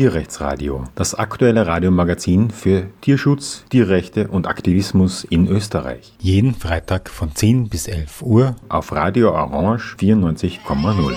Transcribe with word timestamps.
Tierrechtsradio, 0.00 0.84
das 0.94 1.14
aktuelle 1.14 1.66
Radiomagazin 1.66 2.48
für 2.48 2.86
Tierschutz, 3.02 3.66
Tierrechte 3.68 4.28
und 4.28 4.46
Aktivismus 4.46 5.24
in 5.24 5.46
Österreich. 5.46 6.14
Jeden 6.18 6.54
Freitag 6.54 7.10
von 7.10 7.34
10 7.34 7.68
bis 7.68 7.86
11 7.86 8.22
Uhr 8.22 8.56
auf 8.70 8.92
Radio 8.92 9.28
Orange 9.32 9.96
94,0. 9.98 11.16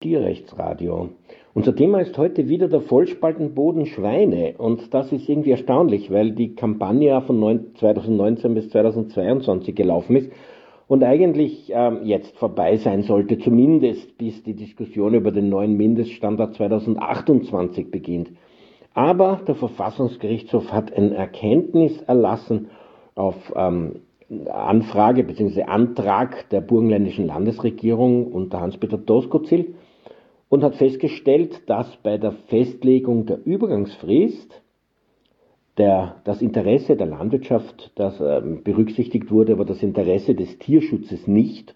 Tierrechtsradio. 0.00 1.10
Unser 1.52 1.76
Thema 1.76 2.00
ist 2.00 2.16
heute 2.16 2.48
wieder 2.48 2.68
der 2.68 2.80
Vollspaltenboden 2.80 3.84
Schweine 3.84 4.54
und 4.56 4.94
das 4.94 5.12
ist 5.12 5.28
irgendwie 5.28 5.50
erstaunlich, 5.50 6.10
weil 6.10 6.30
die 6.30 6.54
Kampagne 6.54 7.20
von 7.20 7.74
2019 7.74 8.54
bis 8.54 8.70
2022 8.70 9.74
gelaufen 9.74 10.16
ist 10.16 10.30
und 10.88 11.04
eigentlich 11.04 11.70
ähm, 11.72 12.00
jetzt 12.04 12.36
vorbei 12.38 12.78
sein 12.78 13.02
sollte, 13.02 13.38
zumindest 13.38 14.16
bis 14.16 14.42
die 14.42 14.54
Diskussion 14.54 15.14
über 15.14 15.30
den 15.30 15.50
neuen 15.50 15.76
Mindeststandard 15.76 16.54
2028 16.54 17.90
beginnt. 17.90 18.30
Aber 18.94 19.40
der 19.46 19.54
Verfassungsgerichtshof 19.54 20.72
hat 20.72 20.92
ein 20.92 21.12
Erkenntnis 21.12 22.00
erlassen 22.02 22.70
auf 23.14 23.36
ähm, 23.54 24.00
Anfrage 24.50 25.24
bzw. 25.24 25.62
Antrag 25.64 26.48
der 26.50 26.62
burgenländischen 26.62 27.26
Landesregierung 27.26 28.32
unter 28.32 28.60
Hans-Peter 28.60 28.98
Doskozil 28.98 29.74
und 30.48 30.64
hat 30.64 30.76
festgestellt, 30.76 31.68
dass 31.68 31.96
bei 32.02 32.16
der 32.16 32.32
Festlegung 32.48 33.26
der 33.26 33.44
Übergangsfrist 33.44 34.62
der, 35.78 36.16
das 36.24 36.42
Interesse 36.42 36.96
der 36.96 37.06
Landwirtschaft, 37.06 37.92
das 37.94 38.20
äh, 38.20 38.42
berücksichtigt 38.64 39.30
wurde, 39.30 39.52
aber 39.52 39.64
das 39.64 39.82
Interesse 39.82 40.34
des 40.34 40.58
Tierschutzes 40.58 41.26
nicht 41.26 41.74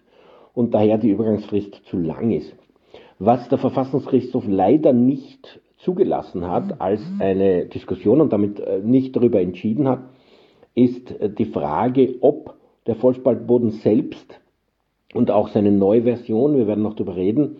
und 0.53 0.73
daher 0.73 0.97
die 0.97 1.09
Übergangsfrist 1.09 1.81
zu 1.85 1.97
lang 1.97 2.31
ist. 2.31 2.53
Was 3.19 3.47
der 3.49 3.57
Verfassungsgerichtshof 3.57 4.43
leider 4.47 4.93
nicht 4.93 5.61
zugelassen 5.77 6.47
hat 6.49 6.81
als 6.81 7.01
eine 7.19 7.65
Diskussion 7.65 8.21
und 8.21 8.33
damit 8.33 8.59
äh, 8.59 8.79
nicht 8.83 9.15
darüber 9.15 9.41
entschieden 9.41 9.87
hat, 9.87 10.01
ist 10.75 11.11
äh, 11.19 11.29
die 11.29 11.45
Frage, 11.45 12.15
ob 12.21 12.55
der 12.87 12.95
Vollspaltboden 12.95 13.71
selbst 13.71 14.39
und 15.13 15.31
auch 15.31 15.49
seine 15.49 15.71
neue 15.71 16.03
Version, 16.03 16.57
wir 16.57 16.67
werden 16.67 16.83
noch 16.83 16.95
darüber 16.95 17.15
reden, 17.15 17.57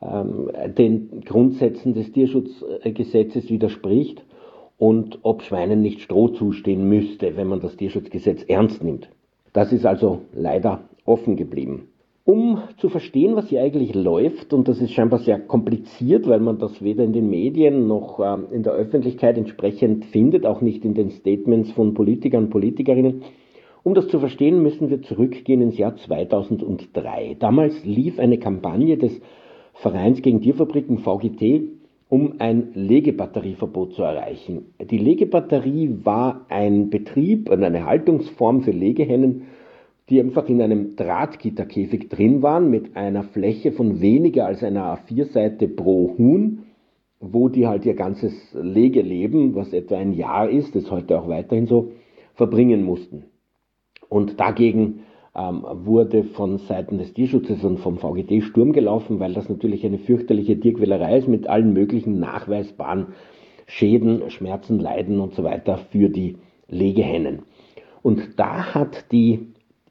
ähm, 0.00 0.50
den 0.78 1.22
Grundsätzen 1.24 1.94
des 1.94 2.12
Tierschutzgesetzes 2.12 3.50
widerspricht 3.50 4.22
und 4.80 5.18
ob 5.22 5.42
Schweinen 5.42 5.82
nicht 5.82 6.00
Stroh 6.00 6.28
zustehen 6.28 6.88
müsste, 6.88 7.36
wenn 7.36 7.46
man 7.46 7.60
das 7.60 7.76
Tierschutzgesetz 7.76 8.42
ernst 8.48 8.82
nimmt. 8.82 9.10
Das 9.52 9.74
ist 9.74 9.84
also 9.84 10.22
leider 10.32 10.80
offen 11.04 11.36
geblieben. 11.36 11.88
Um 12.24 12.62
zu 12.78 12.88
verstehen, 12.88 13.36
was 13.36 13.48
hier 13.50 13.62
eigentlich 13.62 13.94
läuft, 13.94 14.54
und 14.54 14.68
das 14.68 14.80
ist 14.80 14.92
scheinbar 14.92 15.18
sehr 15.18 15.38
kompliziert, 15.38 16.26
weil 16.26 16.40
man 16.40 16.58
das 16.58 16.82
weder 16.82 17.04
in 17.04 17.12
den 17.12 17.28
Medien 17.28 17.88
noch 17.88 18.20
äh, 18.20 18.54
in 18.54 18.62
der 18.62 18.72
Öffentlichkeit 18.72 19.36
entsprechend 19.36 20.06
findet, 20.06 20.46
auch 20.46 20.62
nicht 20.62 20.82
in 20.86 20.94
den 20.94 21.10
Statements 21.10 21.72
von 21.72 21.92
Politikern 21.92 22.44
und 22.44 22.50
Politikerinnen, 22.50 23.22
um 23.82 23.92
das 23.92 24.08
zu 24.08 24.18
verstehen, 24.18 24.62
müssen 24.62 24.88
wir 24.88 25.02
zurückgehen 25.02 25.60
ins 25.60 25.76
Jahr 25.76 25.96
2003. 25.96 27.36
Damals 27.38 27.84
lief 27.84 28.18
eine 28.18 28.38
Kampagne 28.38 28.96
des 28.96 29.20
Vereins 29.74 30.22
gegen 30.22 30.40
Tierfabriken 30.40 30.98
VGT 30.98 31.79
um 32.10 32.34
ein 32.40 32.72
Legebatterieverbot 32.74 33.94
zu 33.94 34.02
erreichen. 34.02 34.74
Die 34.80 34.98
Legebatterie 34.98 36.00
war 36.02 36.44
ein 36.48 36.90
Betrieb 36.90 37.48
und 37.48 37.62
eine 37.62 37.86
Haltungsform 37.86 38.62
für 38.62 38.72
Legehennen, 38.72 39.42
die 40.08 40.20
einfach 40.20 40.48
in 40.48 40.60
einem 40.60 40.96
Drahtgitterkäfig 40.96 42.08
drin 42.08 42.42
waren 42.42 42.68
mit 42.68 42.96
einer 42.96 43.22
Fläche 43.22 43.70
von 43.70 44.00
weniger 44.00 44.46
als 44.46 44.64
einer 44.64 44.98
A4-Seite 44.98 45.68
pro 45.68 46.16
Huhn, 46.18 46.64
wo 47.20 47.48
die 47.48 47.68
halt 47.68 47.86
ihr 47.86 47.94
ganzes 47.94 48.34
Legeleben, 48.54 49.54
was 49.54 49.72
etwa 49.72 49.96
ein 49.96 50.12
Jahr 50.12 50.50
ist, 50.50 50.74
ist 50.74 50.90
heute 50.90 51.16
auch 51.16 51.28
weiterhin 51.28 51.66
so, 51.66 51.92
verbringen 52.34 52.82
mussten. 52.82 53.26
Und 54.08 54.40
dagegen 54.40 55.04
ähm, 55.34 55.64
wurde 55.84 56.24
von 56.24 56.58
Seiten 56.58 56.98
des 56.98 57.12
Tierschutzes 57.12 57.62
und 57.64 57.78
vom 57.78 57.98
VGT 57.98 58.42
Sturm 58.42 58.72
gelaufen, 58.72 59.20
weil 59.20 59.32
das 59.32 59.48
natürlich 59.48 59.84
eine 59.84 59.98
fürchterliche 59.98 60.58
Tierquälerei 60.58 61.18
ist 61.18 61.28
mit 61.28 61.46
allen 61.46 61.72
möglichen 61.72 62.18
nachweisbaren 62.18 63.08
Schäden, 63.66 64.30
Schmerzen, 64.30 64.80
Leiden 64.80 65.20
und 65.20 65.34
so 65.34 65.44
weiter 65.44 65.78
für 65.90 66.08
die 66.08 66.36
Legehennen. 66.68 67.42
Und 68.02 68.38
da 68.38 68.74
hat 68.74 69.12
die 69.12 69.46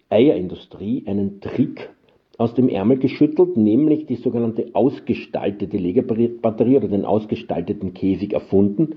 Eierindustrie 0.10 1.04
einen 1.06 1.40
Trick 1.40 1.90
aus 2.38 2.54
dem 2.54 2.68
Ärmel 2.68 2.98
geschüttelt, 2.98 3.58
nämlich 3.58 4.06
die 4.06 4.16
sogenannte 4.16 4.72
ausgestaltete 4.74 5.78
Legebatterie 5.78 6.78
oder 6.78 6.88
den 6.88 7.06
ausgestalteten 7.06 7.94
Käfig 7.94 8.34
erfunden 8.34 8.96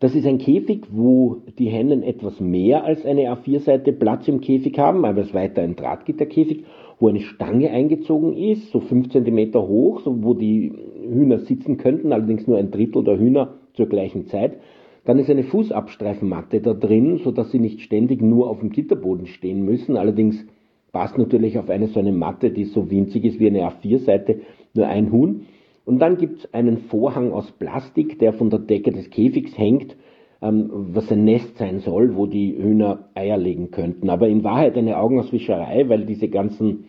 das 0.00 0.14
ist 0.14 0.26
ein 0.26 0.38
Käfig, 0.38 0.86
wo 0.90 1.42
die 1.58 1.68
Hennen 1.68 2.02
etwas 2.02 2.40
mehr 2.40 2.84
als 2.84 3.04
eine 3.04 3.32
A4-Seite 3.32 3.92
Platz 3.92 4.26
im 4.28 4.40
Käfig 4.40 4.78
haben, 4.78 5.04
aber 5.04 5.20
es 5.20 5.28
ist 5.28 5.34
weiter 5.34 5.60
ein 5.60 5.76
Drahtgitterkäfig, 5.76 6.64
wo 6.98 7.08
eine 7.08 7.20
Stange 7.20 7.70
eingezogen 7.70 8.34
ist, 8.34 8.70
so 8.70 8.80
fünf 8.80 9.10
Zentimeter 9.10 9.66
hoch, 9.66 10.00
so 10.00 10.22
wo 10.22 10.32
die 10.32 10.72
Hühner 11.06 11.40
sitzen 11.40 11.76
könnten, 11.76 12.12
allerdings 12.12 12.46
nur 12.46 12.56
ein 12.56 12.70
Drittel 12.70 13.04
der 13.04 13.18
Hühner 13.18 13.54
zur 13.74 13.86
gleichen 13.86 14.26
Zeit. 14.26 14.56
Dann 15.04 15.18
ist 15.18 15.30
eine 15.30 15.44
Fußabstreifenmatte 15.44 16.60
da 16.60 16.72
drin, 16.72 17.20
so 17.22 17.30
dass 17.30 17.50
sie 17.50 17.58
nicht 17.58 17.80
ständig 17.80 18.22
nur 18.22 18.48
auf 18.48 18.60
dem 18.60 18.70
Gitterboden 18.70 19.26
stehen 19.26 19.64
müssen. 19.64 19.96
Allerdings 19.96 20.46
passt 20.92 21.18
natürlich 21.18 21.58
auf 21.58 21.68
eine 21.68 21.88
so 21.88 22.00
eine 22.00 22.12
Matte, 22.12 22.50
die 22.50 22.64
so 22.64 22.90
winzig 22.90 23.24
ist 23.24 23.38
wie 23.38 23.48
eine 23.48 23.68
A4-Seite, 23.68 24.40
nur 24.74 24.86
ein 24.86 25.12
Huhn. 25.12 25.46
Und 25.90 25.98
dann 25.98 26.18
gibt 26.18 26.38
es 26.38 26.54
einen 26.54 26.76
Vorhang 26.76 27.32
aus 27.32 27.50
Plastik, 27.50 28.20
der 28.20 28.32
von 28.32 28.48
der 28.48 28.60
Decke 28.60 28.92
des 28.92 29.10
Käfigs 29.10 29.58
hängt, 29.58 29.96
ähm, 30.40 30.70
was 30.72 31.10
ein 31.10 31.24
Nest 31.24 31.58
sein 31.58 31.80
soll, 31.80 32.14
wo 32.14 32.26
die 32.26 32.56
Hühner 32.56 33.08
Eier 33.14 33.36
legen 33.36 33.72
könnten. 33.72 34.08
Aber 34.08 34.28
in 34.28 34.44
Wahrheit 34.44 34.78
eine 34.78 34.98
Augenauswischerei, 34.98 35.88
weil 35.88 36.06
diese 36.06 36.28
ganzen 36.28 36.84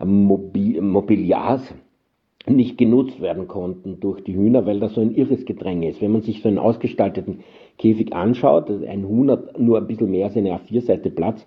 ähm, 0.00 0.24
Mobil 0.24 0.82
Mobiliars 0.82 1.62
nicht 2.48 2.76
genutzt 2.76 3.20
werden 3.20 3.46
konnten 3.46 4.00
durch 4.00 4.24
die 4.24 4.34
Hühner, 4.34 4.66
weil 4.66 4.80
das 4.80 4.94
so 4.94 5.00
ein 5.00 5.14
irres 5.14 5.44
Gedränge 5.44 5.88
ist. 5.88 6.02
Wenn 6.02 6.10
man 6.10 6.22
sich 6.22 6.42
so 6.42 6.48
einen 6.48 6.58
ausgestalteten 6.58 7.44
Käfig 7.78 8.12
anschaut, 8.12 8.68
ein 8.68 9.06
Huhn 9.06 9.30
hat 9.30 9.60
nur 9.60 9.78
ein 9.78 9.86
bisschen 9.86 10.10
mehr 10.10 10.24
als 10.26 10.36
eine 10.36 10.56
A4-Seite 10.56 11.10
Platz, 11.10 11.46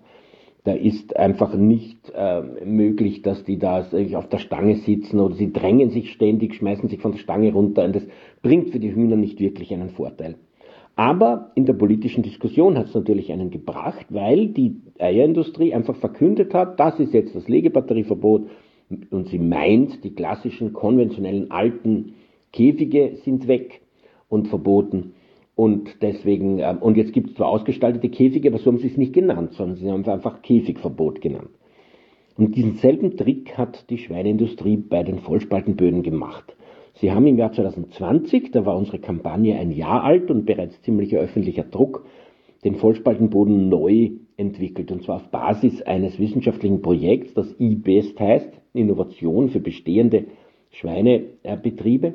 da 0.64 0.72
ist 0.72 1.16
einfach 1.16 1.54
nicht 1.54 2.10
äh, 2.14 2.40
möglich, 2.64 3.20
dass 3.20 3.44
die 3.44 3.58
da 3.58 3.86
auf 4.14 4.28
der 4.28 4.38
Stange 4.38 4.76
sitzen 4.76 5.20
oder 5.20 5.34
sie 5.34 5.52
drängen 5.52 5.90
sich 5.90 6.12
ständig, 6.12 6.54
schmeißen 6.54 6.88
sich 6.88 7.00
von 7.00 7.12
der 7.12 7.18
Stange 7.18 7.52
runter 7.52 7.84
und 7.84 7.94
das 7.94 8.06
bringt 8.42 8.70
für 8.70 8.80
die 8.80 8.94
Hühner 8.94 9.16
nicht 9.16 9.40
wirklich 9.40 9.72
einen 9.74 9.90
Vorteil. 9.90 10.36
Aber 10.96 11.50
in 11.54 11.66
der 11.66 11.74
politischen 11.74 12.22
Diskussion 12.22 12.78
hat 12.78 12.86
es 12.86 12.94
natürlich 12.94 13.30
einen 13.30 13.50
gebracht, 13.50 14.06
weil 14.08 14.48
die 14.48 14.76
Eierindustrie 14.98 15.74
einfach 15.74 15.96
verkündet 15.96 16.54
hat, 16.54 16.80
das 16.80 16.98
ist 16.98 17.12
jetzt 17.12 17.34
das 17.34 17.48
Legebatterieverbot 17.48 18.48
und 19.10 19.28
sie 19.28 19.38
meint, 19.38 20.02
die 20.02 20.14
klassischen 20.14 20.72
konventionellen 20.72 21.50
alten 21.50 22.14
Käfige 22.52 23.16
sind 23.24 23.48
weg 23.48 23.82
und 24.28 24.48
verboten. 24.48 25.14
Und 25.56 26.02
deswegen, 26.02 26.58
ähm, 26.58 26.78
und 26.78 26.96
jetzt 26.96 27.12
gibt 27.12 27.30
es 27.30 27.36
zwar 27.36 27.48
ausgestaltete 27.48 28.08
Käfige, 28.08 28.48
aber 28.48 28.58
so 28.58 28.70
haben 28.70 28.78
sie 28.78 28.88
es 28.88 28.96
nicht 28.96 29.12
genannt, 29.12 29.52
sondern 29.52 29.76
sie 29.76 29.90
haben 29.90 30.00
es 30.00 30.08
einfach 30.08 30.42
Käfigverbot 30.42 31.20
genannt. 31.20 31.50
Und 32.36 32.56
diesen 32.56 32.74
selben 32.74 33.16
Trick 33.16 33.56
hat 33.56 33.88
die 33.90 33.98
Schweineindustrie 33.98 34.76
bei 34.76 35.04
den 35.04 35.20
Vollspaltenböden 35.20 36.02
gemacht. 36.02 36.56
Sie 36.94 37.12
haben 37.12 37.26
im 37.26 37.38
Jahr 37.38 37.52
2020, 37.52 38.50
da 38.50 38.66
war 38.66 38.76
unsere 38.76 38.98
Kampagne 38.98 39.56
ein 39.58 39.70
Jahr 39.70 40.02
alt 40.02 40.30
und 40.30 40.44
bereits 40.44 40.80
ziemlicher 40.82 41.18
öffentlicher 41.18 41.64
Druck, 41.64 42.04
den 42.64 42.76
Vollspaltenboden 42.76 43.68
neu 43.68 44.10
entwickelt. 44.36 44.90
Und 44.90 45.04
zwar 45.04 45.16
auf 45.16 45.30
Basis 45.30 45.82
eines 45.82 46.18
wissenschaftlichen 46.18 46.82
Projekts, 46.82 47.34
das 47.34 47.54
eBest 47.60 48.18
heißt, 48.18 48.50
Innovation 48.72 49.50
für 49.50 49.60
bestehende 49.60 50.24
Schweinebetriebe. 50.70 52.14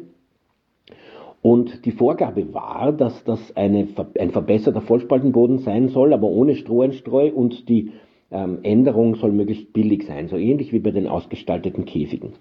Und 1.41 1.86
die 1.86 1.91
Vorgabe 1.91 2.53
war, 2.53 2.91
dass 2.91 3.24
das 3.24 3.56
eine, 3.56 3.88
ein 4.19 4.31
verbesserter 4.31 4.81
Vollspaltenboden 4.81 5.59
sein 5.59 5.88
soll, 5.88 6.13
aber 6.13 6.27
ohne 6.27 6.56
Stroheinstreu 6.56 7.31
und 7.31 7.69
die 7.69 7.91
ähm, 8.31 8.59
Änderung 8.63 9.15
soll 9.15 9.31
möglichst 9.31 9.71
billig 9.71 10.06
sein, 10.06 10.27
so 10.27 10.36
ähnlich 10.36 10.74
wie 10.74 10.80
bei 10.80 10.91
den 10.91 11.07
ausgestalteten 11.07 11.86
Käfigen. 11.86 12.33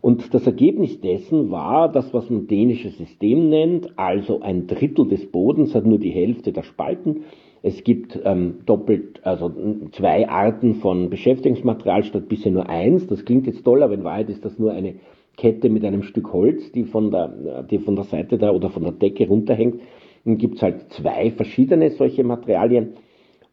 Und 0.00 0.32
das 0.32 0.46
Ergebnis 0.46 1.00
dessen 1.00 1.50
war 1.50 1.90
das, 1.90 2.14
was 2.14 2.30
man 2.30 2.46
dänisches 2.46 2.96
System 2.96 3.50
nennt, 3.50 3.98
also 3.98 4.40
ein 4.40 4.68
Drittel 4.68 5.08
des 5.08 5.26
Bodens 5.26 5.74
hat 5.74 5.86
nur 5.86 5.98
die 5.98 6.10
Hälfte 6.10 6.52
der 6.52 6.62
Spalten. 6.62 7.24
Es 7.62 7.82
gibt 7.82 8.18
ähm, 8.24 8.60
doppelt, 8.66 9.20
also 9.24 9.50
zwei 9.90 10.28
Arten 10.28 10.76
von 10.76 11.10
Beschäftigungsmaterial 11.10 12.04
statt 12.04 12.28
bisher 12.28 12.52
nur 12.52 12.68
eins. 12.68 13.08
Das 13.08 13.24
klingt 13.24 13.48
jetzt 13.48 13.64
toll, 13.64 13.82
aber 13.82 13.94
in 13.94 14.04
Wahrheit 14.04 14.30
ist 14.30 14.44
das 14.44 14.60
nur 14.60 14.70
eine 14.70 14.94
Kette 15.38 15.70
mit 15.70 15.84
einem 15.84 16.02
Stück 16.02 16.32
Holz, 16.32 16.72
die 16.72 16.84
von 16.84 17.10
der, 17.10 17.62
die 17.62 17.78
von 17.78 17.96
der 17.96 18.04
Seite 18.04 18.36
da 18.36 18.50
oder 18.50 18.68
von 18.68 18.82
der 18.82 18.92
Decke 18.92 19.26
runterhängt. 19.26 19.80
Dann 20.24 20.36
gibt 20.36 20.56
es 20.56 20.62
halt 20.62 20.92
zwei 20.92 21.30
verschiedene 21.30 21.90
solche 21.92 22.24
Materialien. 22.24 22.94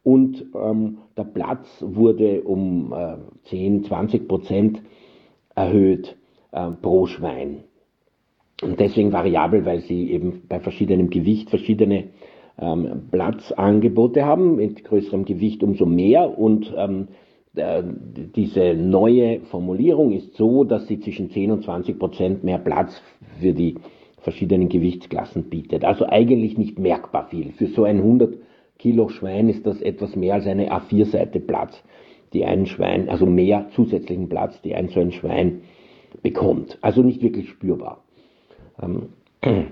Und 0.04 0.46
ähm, 0.54 0.98
der 1.16 1.24
Platz 1.24 1.68
wurde 1.82 2.42
um 2.42 2.94
äh, 2.94 3.16
10, 3.46 3.86
20 3.86 4.28
Prozent 4.28 4.82
erhöht 5.56 6.18
äh, 6.52 6.72
pro 6.72 7.06
Schwein. 7.06 7.64
Und 8.62 8.80
deswegen 8.80 9.14
variabel, 9.14 9.66
weil 9.66 9.82
sie 9.82 10.12
eben 10.12 10.44
bei 10.50 10.60
verschiedenem 10.60 11.10
Gewicht 11.10 11.50
verschiedene 11.50 12.06
ähm, 12.58 13.10
Platzangebote 13.12 14.26
haben. 14.26 14.56
Mit 14.56 14.84
größerem 14.84 15.26
Gewicht 15.26 15.64
umso 15.64 15.86
mehr. 15.86 16.38
Und 16.38 16.74
ähm, 16.76 17.10
äh, 17.58 17.84
diese 18.36 18.74
neue 18.74 19.42
Formulierung 19.42 20.12
ist 20.12 20.36
so, 20.36 20.64
dass 20.64 20.88
sie 20.88 21.00
zwischen 21.00 21.30
10 21.30 21.52
und 21.52 21.64
20 21.64 22.00
Prozent 22.00 22.44
mehr 22.44 22.60
Platz 22.60 23.02
für 23.40 23.54
die 23.54 23.76
verschiedenen 24.20 24.70
Gewichtsklassen 24.70 25.50
bietet. 25.50 25.86
Also 25.86 26.08
eigentlich 26.08 26.58
nicht 26.58 26.80
merkbar 26.80 27.28
viel. 27.30 27.52
Für 27.52 27.68
so 27.68 27.84
ein 27.84 27.98
100 27.98 28.36
Kilo 28.80 29.08
Schwein 29.10 29.50
ist 29.50 29.66
das 29.66 29.82
etwas 29.82 30.16
mehr 30.16 30.36
als 30.36 30.48
eine 30.48 30.72
A4-Seite 30.72 31.40
Platz, 31.40 31.82
die 32.34 32.44
ein 32.44 32.66
Schwein, 32.66 33.08
also 33.08 33.26
mehr 33.26 33.68
zusätzlichen 33.76 34.28
Platz, 34.28 34.62
die 34.62 34.76
ein 34.76 34.90
so 34.90 35.00
ein 35.00 35.12
Schwein 35.12 35.62
bekommt. 36.22 36.78
Also 36.82 37.02
nicht 37.02 37.22
wirklich 37.22 37.50
spürbar. 37.50 38.04
Ähm, 38.82 39.10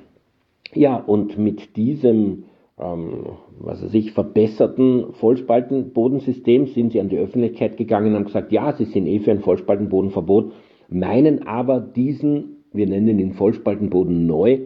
ja, 0.73 0.95
und 0.95 1.37
mit 1.37 1.75
diesem, 1.75 2.45
ähm, 2.83 3.37
was 3.59 3.83
weiß 3.83 3.93
ich, 3.93 4.11
verbesserten 4.11 5.13
Vollspaltenbodensystem 5.13 6.67
sind 6.67 6.91
sie 6.91 6.99
an 6.99 7.09
die 7.09 7.17
Öffentlichkeit 7.17 7.77
gegangen 7.77 8.09
und 8.09 8.15
haben 8.15 8.25
gesagt, 8.25 8.51
ja, 8.51 8.73
sie 8.73 8.85
sind 8.85 9.07
eh 9.07 9.19
für 9.19 9.31
ein 9.31 9.41
Vollspaltenbodenverbot, 9.41 10.51
meinen 10.89 11.47
aber 11.47 11.79
diesen, 11.79 12.65
wir 12.73 12.87
nennen 12.87 13.19
ihn 13.19 13.33
Vollspaltenboden 13.33 14.25
neu, 14.25 14.59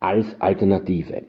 als 0.00 0.26
Alternative. 0.40 1.22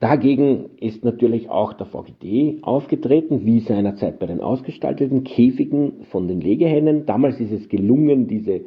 Dagegen 0.00 0.70
ist 0.78 1.04
natürlich 1.04 1.48
auch 1.48 1.72
der 1.72 1.86
VGD 1.86 2.62
aufgetreten, 2.62 3.44
wie 3.44 3.60
seinerzeit 3.60 4.18
bei 4.18 4.26
den 4.26 4.40
ausgestalteten 4.40 5.24
Käfigen 5.24 6.04
von 6.10 6.28
den 6.28 6.40
Legehennen. 6.40 7.06
Damals 7.06 7.40
ist 7.40 7.52
es 7.52 7.68
gelungen, 7.68 8.28
diese 8.28 8.60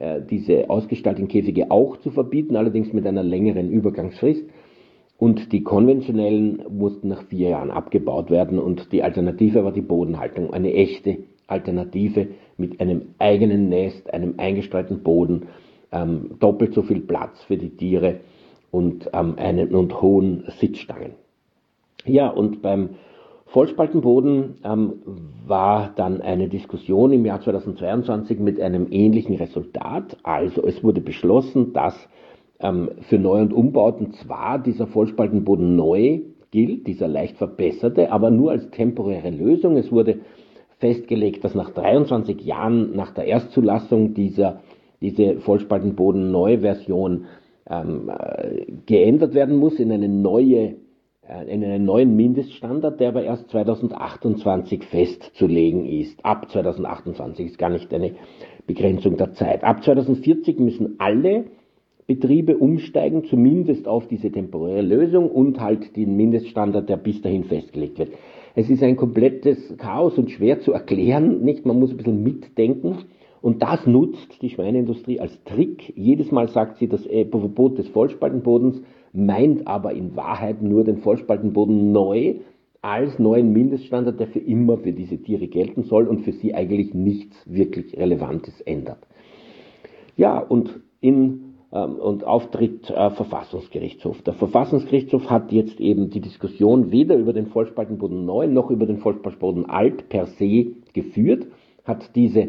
äh, 0.00 0.22
diese 0.22 0.70
ausgestalteten 0.70 1.28
Käfige 1.28 1.70
auch 1.70 1.98
zu 1.98 2.10
verbieten, 2.10 2.56
allerdings 2.56 2.92
mit 2.94 3.06
einer 3.06 3.22
längeren 3.22 3.70
Übergangsfrist. 3.70 4.44
Und 5.20 5.52
die 5.52 5.62
konventionellen 5.62 6.64
mussten 6.70 7.08
nach 7.08 7.24
vier 7.24 7.50
Jahren 7.50 7.70
abgebaut 7.70 8.30
werden 8.30 8.58
und 8.58 8.90
die 8.90 9.02
Alternative 9.02 9.62
war 9.64 9.70
die 9.70 9.82
Bodenhaltung, 9.82 10.54
eine 10.54 10.72
echte 10.72 11.18
Alternative 11.46 12.28
mit 12.56 12.80
einem 12.80 13.02
eigenen 13.18 13.68
Nest, 13.68 14.14
einem 14.14 14.36
eingestreuten 14.38 15.02
Boden, 15.02 15.48
ähm, 15.92 16.36
doppelt 16.40 16.72
so 16.72 16.80
viel 16.80 17.00
Platz 17.00 17.38
für 17.42 17.58
die 17.58 17.68
Tiere 17.68 18.20
und, 18.70 19.10
ähm, 19.12 19.34
einen, 19.36 19.74
und 19.74 20.00
hohen 20.00 20.44
Sitzstangen. 20.58 21.12
Ja, 22.06 22.30
und 22.30 22.62
beim 22.62 22.90
Vollspaltenboden 23.44 24.54
ähm, 24.64 24.92
war 25.46 25.92
dann 25.96 26.22
eine 26.22 26.48
Diskussion 26.48 27.12
im 27.12 27.26
Jahr 27.26 27.42
2022 27.42 28.38
mit 28.38 28.58
einem 28.58 28.86
ähnlichen 28.90 29.34
Resultat. 29.34 30.16
Also 30.22 30.64
es 30.64 30.82
wurde 30.82 31.02
beschlossen, 31.02 31.74
dass 31.74 32.08
ähm, 32.60 32.90
für 33.08 33.18
Neu- 33.18 33.40
und 33.40 33.52
Umbauten 33.52 34.12
zwar 34.12 34.58
dieser 34.58 34.86
Vollspaltenboden 34.86 35.76
neu 35.76 36.20
gilt, 36.50 36.86
dieser 36.86 37.08
leicht 37.08 37.36
verbesserte, 37.36 38.12
aber 38.12 38.30
nur 38.30 38.50
als 38.50 38.70
temporäre 38.70 39.30
Lösung. 39.30 39.76
Es 39.76 39.90
wurde 39.92 40.20
festgelegt, 40.78 41.44
dass 41.44 41.54
nach 41.54 41.70
23 41.70 42.40
Jahren 42.42 42.96
nach 42.96 43.12
der 43.12 43.26
Erstzulassung 43.26 44.14
dieser 44.14 44.60
diese 45.00 45.40
Vollspaltenboden-Neu-Version 45.40 47.24
ähm, 47.68 48.10
äh, 48.10 48.66
geändert 48.86 49.34
werden 49.34 49.56
muss 49.56 49.78
in 49.78 49.92
eine 49.92 50.08
neue 50.08 50.76
äh, 51.26 51.44
in 51.48 51.64
einen 51.64 51.84
neuen 51.84 52.16
Mindeststandard, 52.16 53.00
der 53.00 53.08
aber 53.08 53.22
erst 53.22 53.48
2028 53.50 54.84
festzulegen 54.84 55.86
ist. 55.86 56.24
Ab 56.24 56.50
2028 56.50 57.46
ist 57.46 57.58
gar 57.58 57.70
nicht 57.70 57.92
eine 57.94 58.12
Begrenzung 58.66 59.16
der 59.16 59.32
Zeit. 59.32 59.64
Ab 59.64 59.82
2040 59.82 60.58
müssen 60.58 60.96
alle 60.98 61.46
Betriebe 62.10 62.56
umsteigen, 62.56 63.22
zumindest 63.22 63.86
auf 63.86 64.08
diese 64.08 64.32
temporäre 64.32 64.82
Lösung 64.82 65.30
und 65.30 65.60
halt 65.60 65.94
den 65.94 66.16
Mindeststandard, 66.16 66.88
der 66.88 66.96
bis 66.96 67.22
dahin 67.22 67.44
festgelegt 67.44 68.00
wird. 68.00 68.08
Es 68.56 68.68
ist 68.68 68.82
ein 68.82 68.96
komplettes 68.96 69.76
Chaos 69.76 70.18
und 70.18 70.28
schwer 70.28 70.58
zu 70.58 70.72
erklären, 70.72 71.42
nicht? 71.44 71.66
Man 71.66 71.78
muss 71.78 71.92
ein 71.92 71.98
bisschen 71.98 72.24
mitdenken. 72.24 73.04
Und 73.40 73.62
das 73.62 73.86
nutzt 73.86 74.42
die 74.42 74.50
Schweineindustrie 74.50 75.20
als 75.20 75.38
Trick. 75.44 75.92
Jedes 75.96 76.32
Mal 76.32 76.48
sagt 76.48 76.78
sie, 76.78 76.88
das 76.88 77.06
Verbot 77.06 77.78
des 77.78 77.86
Vollspaltenbodens 77.86 78.82
meint 79.12 79.68
aber 79.68 79.92
in 79.92 80.16
Wahrheit 80.16 80.62
nur 80.62 80.82
den 80.82 80.96
Vollspaltenboden 80.96 81.92
neu 81.92 82.40
als 82.82 83.20
neuen 83.20 83.52
Mindeststandard, 83.52 84.18
der 84.18 84.26
für 84.26 84.40
immer 84.40 84.78
für 84.78 84.92
diese 84.92 85.18
Tiere 85.18 85.46
gelten 85.46 85.84
soll 85.84 86.08
und 86.08 86.22
für 86.22 86.32
sie 86.32 86.54
eigentlich 86.54 86.92
nichts 86.92 87.36
wirklich 87.46 87.96
Relevantes 87.96 88.60
ändert. 88.62 89.06
Ja, 90.16 90.40
und 90.40 90.80
in 91.00 91.49
und 91.78 92.24
Auftritt 92.24 92.90
äh, 92.90 93.10
Verfassungsgerichtshof. 93.10 94.22
Der 94.22 94.34
Verfassungsgerichtshof 94.34 95.30
hat 95.30 95.52
jetzt 95.52 95.80
eben 95.80 96.10
die 96.10 96.20
Diskussion 96.20 96.90
weder 96.90 97.16
über 97.16 97.32
den 97.32 97.46
Vollspaltenboden 97.46 98.24
neu 98.24 98.48
noch 98.48 98.70
über 98.70 98.86
den 98.86 98.98
Vollspaltenboden 98.98 99.70
alt 99.70 100.08
per 100.08 100.26
se 100.26 100.72
geführt, 100.92 101.46
hat 101.84 102.16
diese 102.16 102.48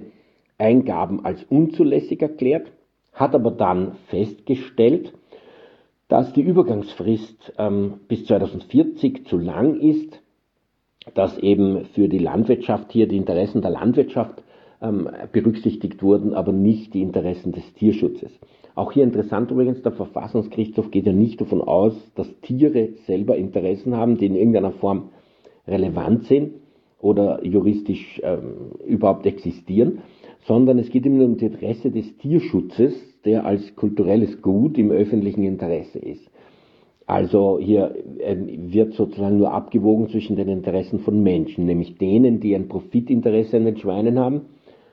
Eingaben 0.57 1.23
als 1.23 1.43
unzulässig 1.43 2.21
erklärt, 2.21 2.71
hat 3.13 3.35
aber 3.35 3.51
dann 3.51 3.93
festgestellt, 4.07 5.13
dass 6.07 6.33
die 6.33 6.41
Übergangsfrist 6.41 7.53
ähm, 7.57 8.01
bis 8.07 8.25
2040 8.25 9.27
zu 9.27 9.37
lang 9.37 9.79
ist, 9.79 10.21
dass 11.13 11.37
eben 11.37 11.85
für 11.93 12.09
die 12.09 12.19
Landwirtschaft 12.19 12.91
hier 12.91 13.07
die 13.07 13.17
Interessen 13.17 13.61
der 13.61 13.71
Landwirtschaft 13.71 14.35
ähm, 14.39 14.50
berücksichtigt 15.31 16.01
wurden, 16.01 16.33
aber 16.33 16.51
nicht 16.51 16.95
die 16.95 17.03
Interessen 17.03 17.51
des 17.51 17.71
Tierschutzes. 17.75 18.31
Auch 18.73 18.91
hier 18.91 19.03
interessant 19.03 19.51
übrigens, 19.51 19.81
der 19.81 19.91
Verfassungsgerichtshof 19.91 20.91
geht 20.91 21.05
ja 21.05 21.13
nicht 21.13 21.41
davon 21.41 21.61
aus, 21.61 21.93
dass 22.15 22.27
Tiere 22.41 22.89
selber 23.05 23.35
Interessen 23.35 23.95
haben, 23.95 24.17
die 24.17 24.25
in 24.25 24.35
irgendeiner 24.35 24.71
Form 24.71 25.09
relevant 25.67 26.25
sind 26.25 26.53
oder 26.99 27.45
juristisch 27.45 28.21
ähm, 28.23 28.71
überhaupt 28.87 29.25
existieren, 29.25 29.99
sondern 30.47 30.79
es 30.79 30.89
geht 30.89 31.05
immer 31.05 31.25
um 31.25 31.37
die 31.37 31.45
Interesse 31.45 31.91
des 31.91 32.17
Tierschutzes, 32.17 32.93
der 33.25 33.45
als 33.45 33.75
kulturelles 33.75 34.41
Gut 34.41 34.77
im 34.77 34.89
öffentlichen 34.89 35.43
Interesse 35.43 35.99
ist. 35.99 36.27
Also 37.05 37.59
hier 37.59 37.93
ähm, 38.19 38.71
wird 38.73 38.93
sozusagen 38.93 39.37
nur 39.37 39.51
abgewogen 39.51 40.09
zwischen 40.09 40.37
den 40.37 40.47
Interessen 40.47 40.99
von 40.99 41.21
Menschen, 41.21 41.65
nämlich 41.65 41.97
denen, 41.97 42.39
die 42.39 42.55
ein 42.55 42.69
Profitinteresse 42.69 43.57
an 43.57 43.65
den 43.65 43.77
Schweinen 43.77 44.17
haben 44.17 44.41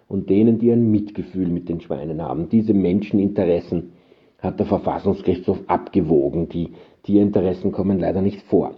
und 0.09 0.31
denen, 0.31 0.59
die 0.59 0.73
ein 0.73 0.91
Mitgefühl 0.91 1.49
mit 1.49 1.69
den 1.69 1.81
Schweinen 1.81 2.23
haben. 2.23 2.49
Diese 2.49 2.75
Menscheninteressen 2.75 3.93
hat 4.39 4.59
der 4.59 4.67
Verfassungsgerichtshof 4.67 5.59
abgewogen. 5.67 6.49
Die 6.49 6.71
Tierinteressen 7.03 7.73
kommen 7.73 7.99
leider 7.99 8.23
nicht 8.23 8.43
vor. 8.43 8.75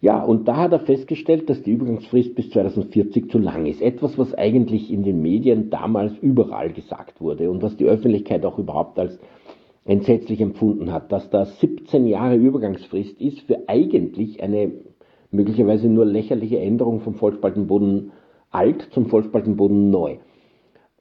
Ja, 0.00 0.22
und 0.22 0.48
da 0.48 0.56
hat 0.56 0.72
er 0.72 0.80
festgestellt, 0.80 1.48
dass 1.48 1.62
die 1.62 1.70
Übergangsfrist 1.70 2.34
bis 2.34 2.50
2040 2.50 3.30
zu 3.30 3.38
lang 3.38 3.66
ist. 3.66 3.80
Etwas, 3.80 4.18
was 4.18 4.34
eigentlich 4.34 4.90
in 4.90 5.04
den 5.04 5.22
Medien 5.22 5.70
damals 5.70 6.12
überall 6.18 6.72
gesagt 6.72 7.20
wurde 7.20 7.50
und 7.50 7.62
was 7.62 7.76
die 7.76 7.84
Öffentlichkeit 7.84 8.44
auch 8.44 8.58
überhaupt 8.58 8.98
als 8.98 9.18
entsetzlich 9.84 10.40
empfunden 10.40 10.92
hat, 10.92 11.12
dass 11.12 11.30
da 11.30 11.44
17 11.44 12.06
Jahre 12.06 12.36
Übergangsfrist 12.36 13.20
ist 13.20 13.40
für 13.42 13.68
eigentlich 13.68 14.42
eine 14.42 14.72
möglicherweise 15.30 15.88
nur 15.88 16.04
lächerliche 16.04 16.58
Änderung 16.58 17.00
vom 17.00 17.14
Vollspaltenboden 17.14 18.12
alt 18.50 18.88
zum 18.90 19.06
Vollspaltenboden 19.06 19.90
neu. 19.90 20.16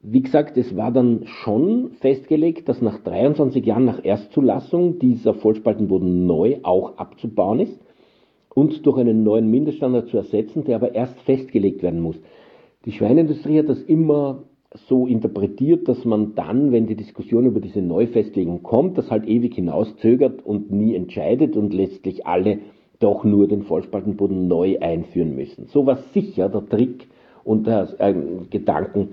Wie 0.03 0.23
gesagt, 0.23 0.57
es 0.57 0.75
war 0.75 0.91
dann 0.91 1.25
schon 1.25 1.91
festgelegt, 1.99 2.67
dass 2.67 2.81
nach 2.81 3.03
23 3.03 3.63
Jahren 3.63 3.85
nach 3.85 4.03
Erstzulassung 4.03 4.97
dieser 4.97 5.35
Vollspaltenboden 5.35 6.25
neu 6.25 6.57
auch 6.63 6.97
abzubauen 6.97 7.59
ist 7.59 7.79
und 8.49 8.83
durch 8.85 8.97
einen 8.97 9.23
neuen 9.23 9.51
Mindeststandard 9.51 10.07
zu 10.07 10.17
ersetzen, 10.17 10.63
der 10.63 10.77
aber 10.77 10.95
erst 10.95 11.19
festgelegt 11.21 11.83
werden 11.83 12.01
muss. 12.01 12.15
Die 12.85 12.93
Schweineindustrie 12.93 13.59
hat 13.59 13.69
das 13.69 13.79
immer 13.83 14.41
so 14.87 15.05
interpretiert, 15.05 15.87
dass 15.87 16.03
man 16.03 16.33
dann, 16.33 16.71
wenn 16.71 16.87
die 16.87 16.95
Diskussion 16.95 17.45
über 17.45 17.59
diese 17.59 17.83
Neufestlegung 17.83 18.63
kommt, 18.63 18.97
das 18.97 19.11
halt 19.11 19.27
ewig 19.27 19.53
hinauszögert 19.53 20.43
und 20.43 20.71
nie 20.71 20.95
entscheidet 20.95 21.55
und 21.55 21.75
letztlich 21.75 22.25
alle 22.25 22.57
doch 22.99 23.23
nur 23.23 23.47
den 23.47 23.63
Vollspaltenboden 23.63 24.47
neu 24.47 24.79
einführen 24.79 25.35
müssen. 25.35 25.67
So 25.67 25.85
war 25.85 25.97
sicher 26.13 26.49
der 26.49 26.67
Trick 26.67 27.07
und 27.43 27.67
der 27.67 27.87
äh, 27.99 28.15
Gedanken 28.49 29.09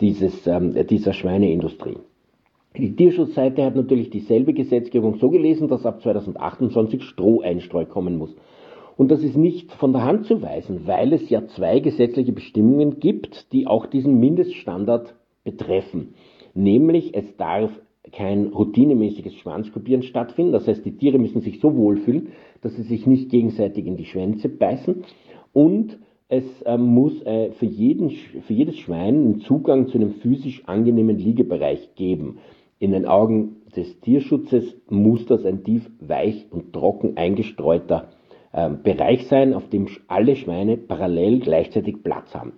dieses, 0.00 0.46
ähm, 0.46 0.74
dieser 0.88 1.12
Schweineindustrie. 1.12 1.98
Die 2.76 2.94
Tierschutzseite 2.94 3.64
hat 3.64 3.74
natürlich 3.74 4.10
dieselbe 4.10 4.52
Gesetzgebung 4.52 5.16
so 5.16 5.30
gelesen, 5.30 5.68
dass 5.68 5.86
ab 5.86 6.02
2028 6.02 7.02
Stroheinstreu 7.02 7.86
kommen 7.86 8.18
muss. 8.18 8.36
Und 8.96 9.10
das 9.10 9.22
ist 9.22 9.36
nicht 9.36 9.72
von 9.72 9.92
der 9.92 10.04
Hand 10.04 10.26
zu 10.26 10.42
weisen, 10.42 10.86
weil 10.86 11.12
es 11.12 11.28
ja 11.30 11.46
zwei 11.46 11.80
gesetzliche 11.80 12.32
Bestimmungen 12.32 12.98
gibt, 12.98 13.52
die 13.52 13.66
auch 13.66 13.86
diesen 13.86 14.18
Mindeststandard 14.20 15.14
betreffen. 15.44 16.14
Nämlich 16.54 17.14
es 17.14 17.36
darf 17.36 17.70
kein 18.12 18.46
routinemäßiges 18.46 19.34
Schwanzkopieren 19.34 20.02
stattfinden. 20.02 20.52
Das 20.52 20.66
heißt, 20.66 20.84
die 20.84 20.96
Tiere 20.96 21.18
müssen 21.18 21.40
sich 21.40 21.60
so 21.60 21.76
wohlfühlen, 21.76 22.28
dass 22.62 22.74
sie 22.76 22.82
sich 22.82 23.06
nicht 23.06 23.30
gegenseitig 23.30 23.86
in 23.86 23.96
die 23.96 24.04
Schwänze 24.04 24.48
beißen. 24.48 25.04
Und 25.52 25.98
es 26.28 26.62
äh, 26.62 26.76
muss 26.76 27.22
äh, 27.22 27.52
für, 27.52 27.66
jeden, 27.66 28.10
für 28.10 28.52
jedes 28.52 28.78
Schwein 28.78 29.14
einen 29.14 29.40
Zugang 29.40 29.88
zu 29.88 29.98
einem 29.98 30.14
physisch 30.14 30.62
angenehmen 30.66 31.18
Liegebereich 31.18 31.94
geben. 31.94 32.38
In 32.78 32.92
den 32.92 33.06
Augen 33.06 33.62
des 33.76 34.00
Tierschutzes 34.00 34.76
muss 34.88 35.26
das 35.26 35.44
ein 35.44 35.62
tief 35.62 35.88
weich 36.00 36.46
und 36.50 36.72
trocken 36.72 37.16
eingestreuter 37.16 38.08
äh, 38.52 38.70
Bereich 38.70 39.26
sein, 39.28 39.54
auf 39.54 39.68
dem 39.68 39.86
alle 40.08 40.34
Schweine 40.34 40.76
parallel 40.76 41.40
gleichzeitig 41.40 42.02
Platz 42.02 42.34
haben. 42.34 42.54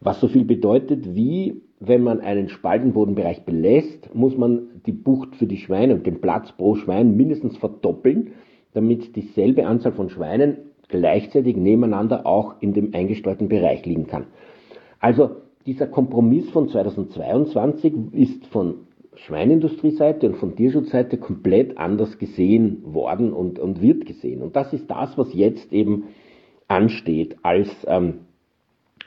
Was 0.00 0.20
so 0.20 0.28
viel 0.28 0.44
bedeutet 0.44 1.14
wie, 1.14 1.62
wenn 1.78 2.02
man 2.02 2.20
einen 2.20 2.48
Spaltenbodenbereich 2.48 3.44
belässt, 3.44 4.14
muss 4.14 4.36
man 4.36 4.82
die 4.84 4.92
Bucht 4.92 5.36
für 5.36 5.46
die 5.46 5.58
Schweine 5.58 5.94
und 5.94 6.06
den 6.06 6.20
Platz 6.20 6.52
pro 6.52 6.74
Schwein 6.74 7.16
mindestens 7.16 7.56
verdoppeln, 7.56 8.32
damit 8.74 9.14
dieselbe 9.14 9.66
Anzahl 9.66 9.92
von 9.92 10.10
Schweinen 10.10 10.58
gleichzeitig 10.88 11.56
nebeneinander 11.56 12.26
auch 12.26 12.54
in 12.60 12.72
dem 12.72 12.94
eingestreuten 12.94 13.48
Bereich 13.48 13.84
liegen 13.84 14.06
kann. 14.06 14.26
Also 15.00 15.36
dieser 15.66 15.86
Kompromiss 15.86 16.48
von 16.50 16.68
2022 16.68 17.92
ist 18.12 18.46
von 18.46 18.86
Schweineindustrieseite 19.16 20.28
und 20.28 20.36
von 20.36 20.54
Tierschutzseite 20.56 21.16
komplett 21.18 21.78
anders 21.78 22.18
gesehen 22.18 22.82
worden 22.84 23.32
und, 23.32 23.58
und 23.58 23.80
wird 23.80 24.06
gesehen. 24.06 24.42
Und 24.42 24.54
das 24.56 24.72
ist 24.72 24.90
das, 24.90 25.16
was 25.16 25.32
jetzt 25.32 25.72
eben 25.72 26.04
ansteht 26.68 27.36
als 27.42 27.68
ähm, 27.86 28.20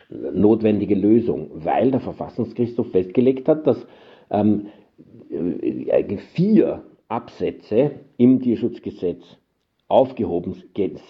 notwendige 0.10 0.96
Lösung, 0.96 1.52
weil 1.54 1.92
der 1.92 2.00
Verfassungsgerichtshof 2.00 2.92
festgelegt 2.92 3.48
hat, 3.48 3.68
dass 3.68 3.86
ähm, 4.32 4.68
äh, 5.30 6.18
vier 6.34 6.84
Absätze 7.08 7.92
im 8.18 8.42
Tierschutzgesetz 8.42 9.24
aufgehoben 9.90 10.56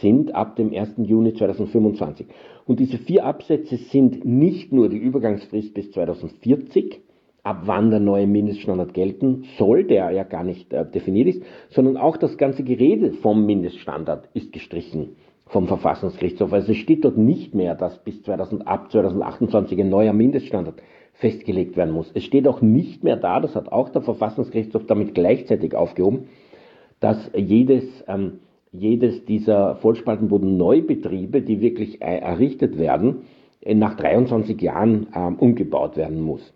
sind 0.02 0.34
ab 0.34 0.56
dem 0.56 0.74
1. 0.74 0.96
Juni 0.98 1.34
2025. 1.34 2.28
Und 2.66 2.80
diese 2.80 2.98
vier 2.98 3.26
Absätze 3.26 3.78
sind 3.78 4.26
nicht 4.26 4.74
nur 4.74 4.90
die 4.90 4.98
Übergangsfrist 4.98 5.74
bis 5.74 5.92
2040, 5.92 7.02
ab 7.44 7.62
wann 7.66 7.92
der 7.92 8.00
neue 8.00 8.28
Mindeststandard 8.28 8.94
gelten 8.94 9.46
soll, 9.58 9.84
der 9.84 10.12
ja 10.12 10.24
gar 10.24 10.44
nicht 10.44 10.74
äh, 10.74 10.90
definiert 10.90 11.28
ist, 11.28 11.44
sondern 11.70 11.98
auch 11.98 12.18
das 12.18 12.38
ganze 12.38 12.64
Gerede 12.64 13.14
vom 13.14 13.46
Mindeststandard 13.46 14.30
ist 14.34 14.52
gestrichen 14.52 15.16
vom 15.50 15.68
Verfassungsgerichtshof. 15.68 16.54
Also 16.54 16.72
es 16.72 16.78
steht 16.78 17.04
dort 17.04 17.18
nicht 17.18 17.56
mehr, 17.56 17.76
dass 17.76 17.98
bis 18.04 18.22
2000, 18.24 18.68
ab 18.68 18.92
2028 18.92 19.80
ein 19.80 19.90
neuer 19.90 20.14
Mindeststandard 20.14 20.82
festgelegt 21.14 21.76
werden 21.76 21.94
muss. 21.94 22.12
Es 22.14 22.24
steht 22.24 22.48
auch 22.48 22.62
nicht 22.62 23.04
mehr 23.04 23.18
da, 23.18 23.40
das 23.40 23.56
hat 23.56 23.72
auch 23.72 23.90
der 23.90 24.04
Verfassungsgerichtshof 24.04 24.86
damit 24.86 25.16
gleichzeitig 25.16 25.76
aufgehoben, 25.76 26.30
dass 27.00 27.32
jedes, 27.36 27.84
ähm, 28.08 28.40
jedes 28.72 29.26
dieser 29.26 29.76
Vollspaltenboden-Neubetriebe, 29.78 31.42
die 31.42 31.62
wirklich 31.62 32.02
äh, 32.02 32.20
errichtet 32.20 32.78
werden, 32.78 33.24
äh, 33.62 33.74
nach 33.74 33.96
23 33.96 34.62
Jahren 34.62 35.08
ähm, 35.16 35.36
umgebaut 35.36 35.98
werden 35.98 36.22
muss. 36.22 36.54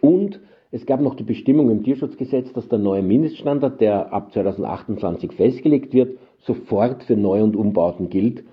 Und 0.00 0.40
es 0.70 0.86
gab 0.86 1.02
noch 1.02 1.14
die 1.14 1.24
Bestimmung 1.24 1.70
im 1.70 1.82
Tierschutzgesetz, 1.82 2.52
dass 2.54 2.68
der 2.68 2.78
neue 2.78 3.02
Mindeststandard, 3.02 3.80
der 3.80 4.12
ab 4.12 4.32
2028 4.32 5.32
festgelegt 5.32 5.92
wird, 5.92 6.18
sofort 6.38 7.02
für 7.04 7.16
Neu- 7.16 7.42
und 7.42 7.56
Umbauten 7.56 8.08
gilt 8.08 8.44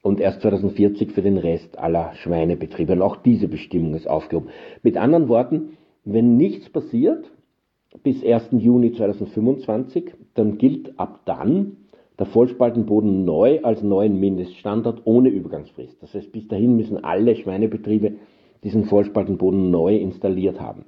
und 0.00 0.20
erst 0.20 0.42
2040 0.42 1.10
für 1.10 1.22
den 1.22 1.36
Rest 1.36 1.76
aller 1.78 2.14
Schweinebetriebe. 2.14 2.92
Und 2.92 3.02
auch 3.02 3.16
diese 3.16 3.48
Bestimmung 3.48 3.94
ist 3.94 4.08
aufgehoben. 4.08 4.50
Mit 4.82 4.96
anderen 4.96 5.28
Worten, 5.28 5.78
wenn 6.04 6.36
nichts 6.36 6.68
passiert 6.68 7.30
bis 8.02 8.24
1. 8.24 8.50
Juni 8.52 8.92
2025, 8.92 10.12
dann 10.34 10.58
gilt 10.58 10.98
ab 10.98 11.22
dann 11.24 11.76
der 12.18 12.26
Vollspaltenboden 12.26 13.24
neu 13.24 13.60
als 13.62 13.82
neuen 13.82 14.20
Mindeststandard 14.20 15.02
ohne 15.04 15.28
Übergangsfrist. 15.28 16.02
Das 16.02 16.14
heißt, 16.14 16.32
bis 16.32 16.46
dahin 16.48 16.76
müssen 16.76 17.04
alle 17.04 17.36
Schweinebetriebe 17.36 18.14
diesen 18.62 18.84
Vollspaltenboden 18.84 19.70
neu 19.70 19.96
installiert 19.96 20.60
haben 20.60 20.84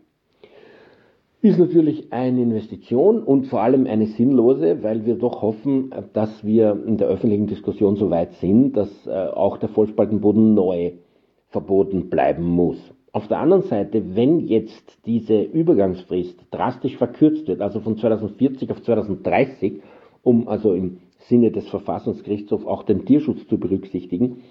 ist 1.47 1.59
natürlich 1.59 2.13
eine 2.13 2.43
Investition 2.43 3.23
und 3.23 3.47
vor 3.47 3.61
allem 3.61 3.87
eine 3.87 4.07
sinnlose, 4.07 4.83
weil 4.83 5.07
wir 5.07 5.17
doch 5.17 5.43
hoffen, 5.43 5.91
dass 6.13 6.45
wir 6.45 6.83
in 6.87 6.97
der 6.97 7.09
öffentlichen 7.09 7.47
Diskussion 7.47 7.97
so 7.97 8.11
weit 8.11 8.33
sind, 8.35 8.77
dass 8.77 9.07
äh, 9.07 9.11
auch 9.11 9.59
der 9.59 9.69
Vollspaltenboden 9.69 10.55
neu 10.55 10.93
verboten 11.49 12.11
bleiben 12.11 12.45
muss. 12.45 12.79
Auf 13.13 13.29
der 13.29 13.39
anderen 13.39 13.63
Seite, 13.63 14.17
wenn 14.17 14.41
jetzt 14.41 14.99
diese 15.07 15.41
Übergangsfrist 15.41 16.39
drastisch 16.51 16.97
verkürzt 16.97 17.49
wird, 17.49 17.63
also 17.63 17.81
von 17.81 17.97
2040 17.97 18.71
auf 18.71 18.83
2030, 18.83 19.81
um 20.23 20.49
also 20.49 20.75
im 20.75 20.99
Sinne 21.29 21.51
des 21.51 21.69
Verfassungsgerichtshofs 21.69 22.67
auch 22.67 22.83
den 22.83 23.05
Tierschutz 23.05 23.47
zu 23.49 23.59
berücksichtigen, 23.59 24.43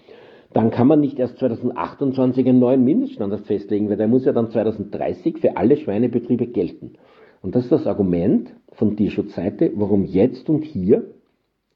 dann 0.54 0.72
kann 0.72 0.88
man 0.88 1.02
nicht 1.02 1.20
erst 1.20 1.38
2028 1.40 2.48
einen 2.48 2.60
neuen 2.60 2.84
Mindeststandard 2.86 3.46
festlegen, 3.46 3.90
weil 3.90 3.98
der 3.98 4.08
muss 4.08 4.26
ja 4.26 4.32
dann 4.32 4.52
2030 4.52 5.40
für 5.40 5.58
alle 5.58 5.76
Schweinebetriebe 5.78 6.48
gelten. 6.48 6.94
Und 7.42 7.56
das 7.56 7.66
ist 7.66 7.72
das 7.72 7.88
Argument 7.88 8.56
von 8.72 8.96
Tierschutzseite, 8.96 9.72
warum 9.76 10.06
jetzt 10.06 10.50
und 10.50 10.64
hier 10.64 11.14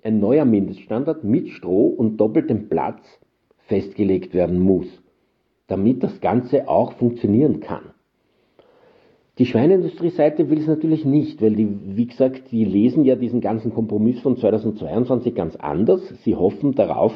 ein 0.02 0.20
neuer 0.20 0.46
Mindeststandard 0.46 1.24
mit 1.24 1.50
Stroh 1.50 1.88
und 1.88 2.18
doppeltem 2.18 2.70
Platz 2.70 3.02
festgelegt 3.68 4.34
werden 4.34 4.60
muss, 4.60 4.88
damit 5.68 6.02
das 6.02 6.22
Ganze 6.22 6.68
auch 6.68 6.94
funktionieren 6.94 7.60
kann. 7.60 7.92
Die 9.40 9.46
Schweineindustrie-Seite 9.46 10.50
will 10.50 10.60
es 10.60 10.68
natürlich 10.68 11.06
nicht, 11.06 11.42
weil 11.42 11.56
die, 11.56 11.70
wie 11.96 12.08
gesagt, 12.08 12.52
die 12.52 12.66
lesen 12.66 13.06
ja 13.06 13.16
diesen 13.16 13.40
ganzen 13.40 13.74
Kompromiss 13.74 14.20
von 14.20 14.36
2022 14.36 15.34
ganz 15.34 15.56
anders. 15.56 16.02
Sie 16.26 16.36
hoffen 16.36 16.76
darauf, 16.76 17.14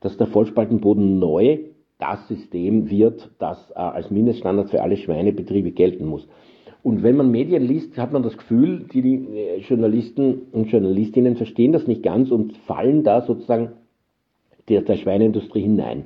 dass 0.00 0.16
der 0.16 0.26
Vollspaltenboden 0.26 1.18
neu 1.18 1.58
das 1.98 2.26
System 2.28 2.88
wird, 2.88 3.30
das 3.38 3.70
äh, 3.72 3.74
als 3.74 4.10
Mindeststandard 4.10 4.70
für 4.70 4.82
alle 4.82 4.96
Schweinebetriebe 4.96 5.72
gelten 5.72 6.06
muss. 6.06 6.26
Und 6.82 7.02
wenn 7.02 7.16
man 7.16 7.30
Medien 7.30 7.62
liest, 7.62 7.98
hat 7.98 8.12
man 8.12 8.22
das 8.22 8.38
Gefühl, 8.38 8.86
die, 8.90 9.02
die 9.02 9.14
äh, 9.36 9.58
Journalisten 9.58 10.46
und 10.50 10.70
Journalistinnen 10.72 11.36
verstehen 11.36 11.72
das 11.72 11.86
nicht 11.86 12.02
ganz 12.02 12.30
und 12.30 12.56
fallen 12.66 13.04
da 13.04 13.20
sozusagen 13.20 13.72
der, 14.70 14.80
der 14.80 14.96
Schweineindustrie 14.96 15.60
hinein. 15.60 16.04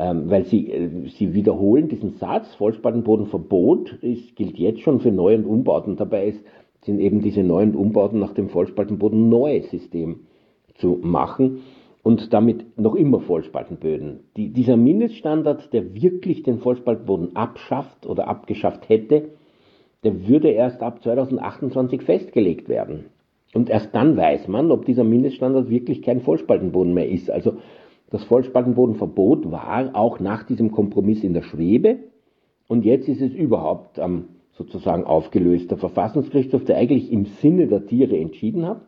Ähm, 0.00 0.30
weil 0.30 0.44
sie, 0.44 0.70
äh, 0.70 1.08
sie 1.08 1.34
wiederholen 1.34 1.88
diesen 1.88 2.12
Satz, 2.12 2.54
Vollspaltenbodenverbot 2.54 3.94
ist, 4.00 4.36
gilt 4.36 4.56
jetzt 4.56 4.80
schon 4.80 5.00
für 5.00 5.10
Neu- 5.10 5.34
und 5.34 5.44
Umbauten. 5.44 5.96
Dabei 5.96 6.28
ist, 6.28 6.44
sind 6.82 7.00
eben 7.00 7.20
diese 7.20 7.42
neuen 7.42 7.74
Umbauten 7.74 8.20
nach 8.20 8.32
dem 8.32 8.48
Vollspaltenboden-Neu-System 8.48 10.20
zu 10.76 11.00
machen 11.02 11.62
und 12.04 12.32
damit 12.32 12.78
noch 12.78 12.94
immer 12.94 13.18
Vollspaltenböden. 13.18 14.20
Die, 14.36 14.52
dieser 14.52 14.76
Mindeststandard, 14.76 15.72
der 15.72 15.92
wirklich 16.00 16.44
den 16.44 16.60
Vollspaltenboden 16.60 17.34
abschafft 17.34 18.06
oder 18.06 18.28
abgeschafft 18.28 18.88
hätte, 18.88 19.30
der 20.04 20.28
würde 20.28 20.50
erst 20.50 20.80
ab 20.80 21.02
2028 21.02 22.02
festgelegt 22.02 22.68
werden. 22.68 23.06
Und 23.52 23.68
erst 23.68 23.92
dann 23.96 24.16
weiß 24.16 24.46
man, 24.46 24.70
ob 24.70 24.84
dieser 24.84 25.02
Mindeststandard 25.02 25.70
wirklich 25.70 26.02
kein 26.02 26.20
Vollspaltenboden 26.20 26.94
mehr 26.94 27.08
ist. 27.08 27.32
Also 27.32 27.54
das 28.10 28.24
Vollspaltenbodenverbot 28.24 29.50
war 29.50 29.94
auch 29.94 30.20
nach 30.20 30.44
diesem 30.44 30.72
Kompromiss 30.72 31.22
in 31.22 31.34
der 31.34 31.42
Schwebe 31.42 31.98
und 32.66 32.84
jetzt 32.84 33.08
ist 33.08 33.20
es 33.20 33.32
überhaupt 33.32 33.98
ähm, 33.98 34.24
sozusagen 34.52 35.04
aufgelöst. 35.04 35.70
Der 35.70 35.78
Verfassungsgerichtshof, 35.78 36.64
der 36.64 36.76
eigentlich 36.76 37.12
im 37.12 37.26
Sinne 37.26 37.66
der 37.66 37.86
Tiere 37.86 38.16
entschieden 38.18 38.66
hat, 38.66 38.82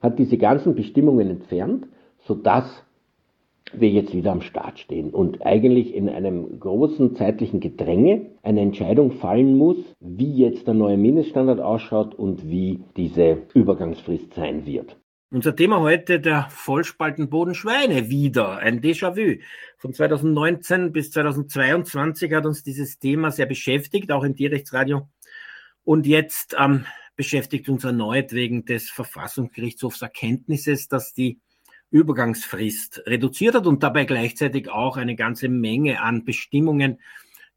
hat 0.00 0.18
diese 0.18 0.38
ganzen 0.38 0.74
Bestimmungen 0.74 1.30
entfernt 1.30 1.86
sodass 2.26 2.84
wir 3.72 3.88
jetzt 3.88 4.14
wieder 4.14 4.32
am 4.32 4.42
Start 4.42 4.78
stehen 4.78 5.10
und 5.10 5.44
eigentlich 5.44 5.94
in 5.94 6.08
einem 6.08 6.60
großen 6.60 7.16
zeitlichen 7.16 7.60
Gedränge 7.60 8.26
eine 8.42 8.60
Entscheidung 8.60 9.12
fallen 9.12 9.56
muss, 9.56 9.78
wie 10.00 10.32
jetzt 10.36 10.66
der 10.66 10.74
neue 10.74 10.96
Mindeststandard 10.96 11.60
ausschaut 11.60 12.14
und 12.14 12.48
wie 12.48 12.80
diese 12.96 13.38
Übergangsfrist 13.54 14.34
sein 14.34 14.66
wird. 14.66 14.96
Unser 15.34 15.56
Thema 15.56 15.80
heute 15.80 16.20
der 16.20 16.48
Vollspaltenboden 16.48 17.56
Schweine 17.56 18.08
wieder, 18.08 18.58
ein 18.58 18.80
Déjà-vu. 18.80 19.42
Von 19.78 19.92
2019 19.92 20.92
bis 20.92 21.10
2022 21.10 22.32
hat 22.32 22.46
uns 22.46 22.62
dieses 22.62 23.00
Thema 23.00 23.32
sehr 23.32 23.46
beschäftigt, 23.46 24.12
auch 24.12 24.22
im 24.22 24.36
Tierrechtsradio. 24.36 25.08
Und 25.82 26.06
jetzt 26.06 26.54
ähm, 26.56 26.86
beschäftigt 27.16 27.68
uns 27.68 27.82
erneut 27.82 28.30
wegen 28.30 28.64
des 28.64 28.90
Verfassungsgerichtshofs 28.90 30.02
Erkenntnisses, 30.02 30.86
dass 30.86 31.14
die 31.14 31.40
Übergangsfrist 31.90 33.02
reduziert 33.04 33.56
hat 33.56 33.66
und 33.66 33.82
dabei 33.82 34.04
gleichzeitig 34.04 34.70
auch 34.70 34.96
eine 34.96 35.16
ganze 35.16 35.48
Menge 35.48 36.00
an 36.00 36.24
Bestimmungen, 36.24 37.00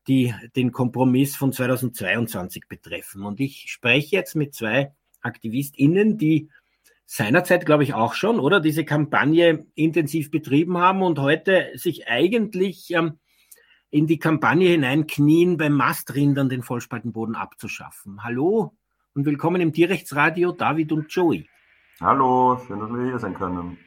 die 0.07 0.33
den 0.55 0.71
Kompromiss 0.71 1.35
von 1.35 1.53
2022 1.53 2.63
betreffen. 2.67 3.23
Und 3.23 3.39
ich 3.39 3.65
spreche 3.67 4.15
jetzt 4.15 4.33
mit 4.33 4.55
zwei 4.55 4.93
AktivistInnen, 5.21 6.17
die 6.17 6.49
seinerzeit, 7.07 7.65
glaube 7.65 7.83
ich, 7.83 7.93
auch 7.93 8.13
schon, 8.13 8.39
oder 8.39 8.59
diese 8.59 8.83
Kampagne 8.85 9.65
intensiv 9.75 10.29
betrieben 10.29 10.77
haben 10.77 11.01
und 11.01 11.19
heute 11.19 11.71
sich 11.73 12.07
eigentlich 12.07 12.91
ähm, 12.91 13.17
in 13.89 14.07
die 14.07 14.19
Kampagne 14.19 14.69
hineinknien, 14.69 15.55
beim 15.55 15.71
Mastrindern 15.71 16.49
den 16.49 16.63
Vollspaltenboden 16.63 17.35
abzuschaffen. 17.35 18.23
Hallo 18.23 18.75
und 19.15 19.25
willkommen 19.25 19.61
im 19.61 19.71
Tierrechtsradio, 19.71 20.51
David 20.51 20.91
und 20.91 21.11
Joey. 21.11 21.49
Hallo, 22.01 22.59
schön, 22.67 22.79
dass 22.79 22.89
wir 22.91 23.05
hier 23.05 23.19
sein 23.19 23.33
können. 23.33 23.77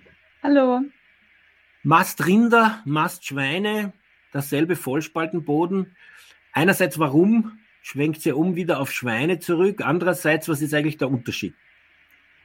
Hallo. 0.42 0.80
Mastrinder, 1.82 2.80
Mastschweine, 2.86 3.92
dasselbe 4.32 4.76
Vollspaltenboden. 4.76 5.94
Einerseits, 6.54 6.98
warum 6.98 7.58
schwenkt 7.82 8.22
sie 8.22 8.32
um 8.32 8.56
wieder 8.56 8.80
auf 8.80 8.90
Schweine 8.90 9.40
zurück? 9.40 9.82
Andererseits, 9.84 10.48
was 10.48 10.62
ist 10.62 10.72
eigentlich 10.72 10.96
der 10.96 11.10
Unterschied? 11.10 11.54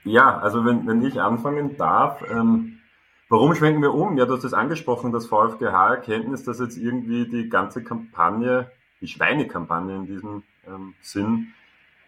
Ja, 0.05 0.37
also 0.37 0.63
wenn, 0.65 0.85
wenn 0.85 1.03
ich 1.03 1.19
anfangen 1.19 1.77
darf, 1.77 2.23
ähm, 2.29 2.79
warum 3.27 3.55
schwenken 3.55 3.81
wir 3.81 3.93
um? 3.93 4.17
Ja, 4.17 4.25
du 4.25 4.35
hast 4.35 4.43
es 4.43 4.53
angesprochen, 4.53 5.11
das 5.11 5.25
VfGH-Erkenntnis, 5.25 6.43
dass 6.43 6.59
jetzt 6.59 6.77
irgendwie 6.77 7.27
die 7.27 7.49
ganze 7.49 7.83
Kampagne, 7.83 8.71
die 9.01 9.07
Schweinekampagne 9.07 9.95
in 9.95 10.05
diesem 10.05 10.43
ähm, 10.67 10.93
Sinn, 11.01 11.53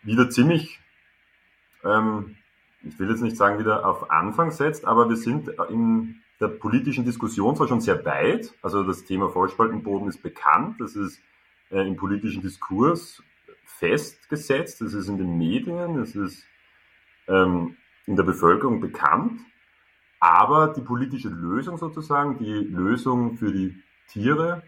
wieder 0.04 0.30
ziemlich, 0.30 0.80
ähm, 1.84 2.38
ich 2.84 3.00
will 3.00 3.10
jetzt 3.10 3.24
nicht 3.24 3.36
sagen, 3.36 3.58
wieder 3.58 3.84
auf 3.84 4.12
Anfang 4.12 4.51
setzt, 4.51 4.86
aber 4.86 5.10
wir 5.10 5.18
sind 5.18 5.50
in 5.70 6.22
der 6.39 6.50
politischen 6.50 7.04
Diskussion 7.04 7.56
zwar 7.56 7.68
schon 7.68 7.82
sehr 7.82 8.06
weit, 8.06 8.54
also 8.62 8.84
das 8.84 9.06
Thema 9.06 9.30
Vollspaltenboden 9.30 10.08
ist 10.08 10.22
bekannt, 10.22 10.80
das 10.80 10.96
ist 10.96 11.20
äh, 11.72 11.82
im 11.82 11.96
politischen 11.96 12.44
Diskurs 12.44 13.24
festgesetzt, 13.66 14.82
das 14.82 14.94
ist 14.94 15.08
in 15.08 15.18
den 15.18 15.36
Medien, 15.39 15.98
es 15.98 16.16
ist 16.16 16.46
ähm, 17.27 17.75
in 18.07 18.15
der 18.15 18.23
Bevölkerung 18.23 18.79
bekannt, 18.79 19.41
aber 20.19 20.69
die 20.69 20.81
politische 20.81 21.29
Lösung 21.29 21.77
sozusagen, 21.77 22.39
die 22.39 22.51
Lösung 22.51 23.37
für 23.37 23.51
die 23.51 23.75
Tiere, 24.07 24.63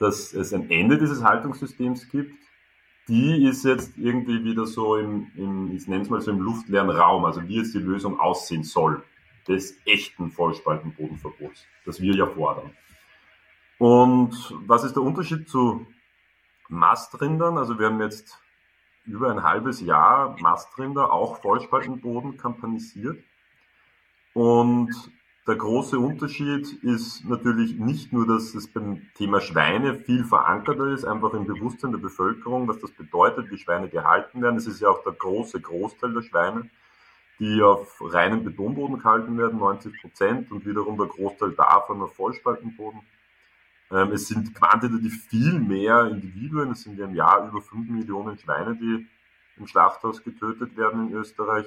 dass 0.00 0.32
es 0.32 0.52
ein 0.52 0.70
Ende 0.70 0.98
dieses 0.98 1.22
Haltungssystems 1.22 2.08
gibt, 2.08 2.34
die 3.06 3.46
ist 3.46 3.64
jetzt 3.64 3.96
irgendwie 3.96 4.44
wieder 4.44 4.66
so 4.66 4.96
im, 4.96 5.30
im 5.36 5.76
ich 5.76 5.86
nenne 5.86 6.02
es 6.02 6.10
mal 6.10 6.20
so 6.20 6.30
im 6.30 6.40
luftleeren 6.40 6.90
Raum, 6.90 7.24
also 7.24 7.46
wie 7.46 7.56
jetzt 7.56 7.74
die 7.74 7.78
Lösung 7.78 8.18
aussehen 8.18 8.64
soll, 8.64 9.02
des 9.46 9.76
echten 9.86 10.30
Vollspaltenbodenverbots, 10.30 11.64
das 11.86 12.00
wir 12.00 12.14
ja 12.14 12.26
fordern. 12.26 12.70
Und 13.78 14.34
was 14.66 14.84
ist 14.84 14.94
der 14.94 15.02
Unterschied 15.02 15.48
zu 15.48 15.86
Mastrindern? 16.68 17.56
Also 17.56 17.78
wir 17.78 17.86
haben 17.86 18.00
jetzt 18.00 18.38
über 19.08 19.30
ein 19.30 19.42
halbes 19.42 19.80
Jahr 19.80 20.36
Mastrinder, 20.40 21.12
auch 21.12 21.40
Vollspaltenboden, 21.40 22.36
kampanisiert. 22.36 23.18
Und 24.34 24.90
der 25.46 25.56
große 25.56 25.98
Unterschied 25.98 26.70
ist 26.84 27.24
natürlich 27.24 27.78
nicht 27.78 28.12
nur, 28.12 28.26
dass 28.26 28.54
es 28.54 28.68
beim 28.68 29.00
Thema 29.14 29.40
Schweine 29.40 29.94
viel 29.94 30.24
verankerter 30.24 30.92
ist, 30.92 31.06
einfach 31.06 31.32
im 31.32 31.46
Bewusstsein 31.46 31.92
der 31.92 31.98
Bevölkerung, 31.98 32.68
was 32.68 32.78
das 32.80 32.90
bedeutet, 32.92 33.50
wie 33.50 33.56
Schweine 33.56 33.88
gehalten 33.88 34.42
werden. 34.42 34.56
Es 34.56 34.66
ist 34.66 34.80
ja 34.80 34.90
auch 34.90 35.02
der 35.04 35.14
große 35.14 35.58
Großteil 35.58 36.12
der 36.12 36.20
Schweine, 36.20 36.68
die 37.38 37.62
auf 37.62 37.98
reinem 38.00 38.44
Betonboden 38.44 38.98
gehalten 38.98 39.38
werden, 39.38 39.58
90 39.58 40.00
Prozent, 40.02 40.52
und 40.52 40.66
wiederum 40.66 40.98
der 40.98 41.06
Großteil 41.06 41.52
davon 41.52 42.02
auf 42.02 42.14
Vollspaltenboden. 42.14 43.00
Ähm, 43.90 44.12
es 44.12 44.28
sind 44.28 44.54
quantitativ 44.54 45.26
viel 45.28 45.58
mehr 45.58 46.06
Individuen, 46.06 46.72
es 46.72 46.82
sind 46.82 46.98
im 46.98 47.14
Jahr 47.14 47.48
über 47.48 47.62
5 47.62 47.88
Millionen 47.88 48.38
Schweine, 48.38 48.76
die 48.76 49.06
im 49.56 49.66
Schlachthaus 49.66 50.22
getötet 50.22 50.76
werden 50.76 51.08
in 51.08 51.14
Österreich. 51.14 51.66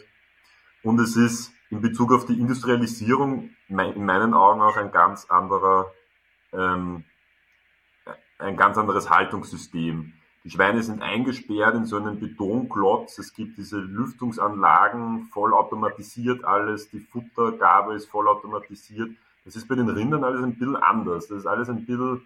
Und 0.84 1.00
es 1.00 1.16
ist 1.16 1.52
in 1.70 1.82
Bezug 1.82 2.12
auf 2.12 2.26
die 2.26 2.40
Industrialisierung 2.40 3.50
in 3.70 4.06
meinen 4.06 4.34
Augen 4.34 4.62
auch 4.62 4.78
ein 4.78 4.92
ganz 4.92 5.26
anderer, 5.26 5.92
ähm, 6.54 7.06
ein 8.40 8.58
ganz 8.58 8.78
anderes 8.78 9.10
Haltungssystem. 9.10 10.14
Die 10.44 10.50
Schweine 10.50 10.82
sind 10.82 11.04
eingesperrt 11.04 11.76
in 11.76 11.86
so 11.86 11.98
einem 11.98 12.20
Betonklotz. 12.20 13.20
Es 13.20 13.34
gibt 13.34 13.58
diese 13.60 13.78
Lüftungsanlagen, 13.78 15.28
vollautomatisiert 15.32 16.44
alles. 16.44 16.90
Die 16.90 17.00
Futtergabe 17.00 17.94
ist 17.94 18.08
vollautomatisiert. 18.08 19.12
Das 19.46 19.56
ist 19.56 19.68
bei 19.68 19.76
den 19.76 19.90
Rindern 19.90 20.24
alles 20.24 20.44
ein 20.44 20.58
bisschen 20.58 20.76
anders. 20.76 21.28
Das 21.28 21.40
ist 21.40 21.46
alles 21.46 21.70
ein 21.70 21.86
bisschen, 21.86 22.22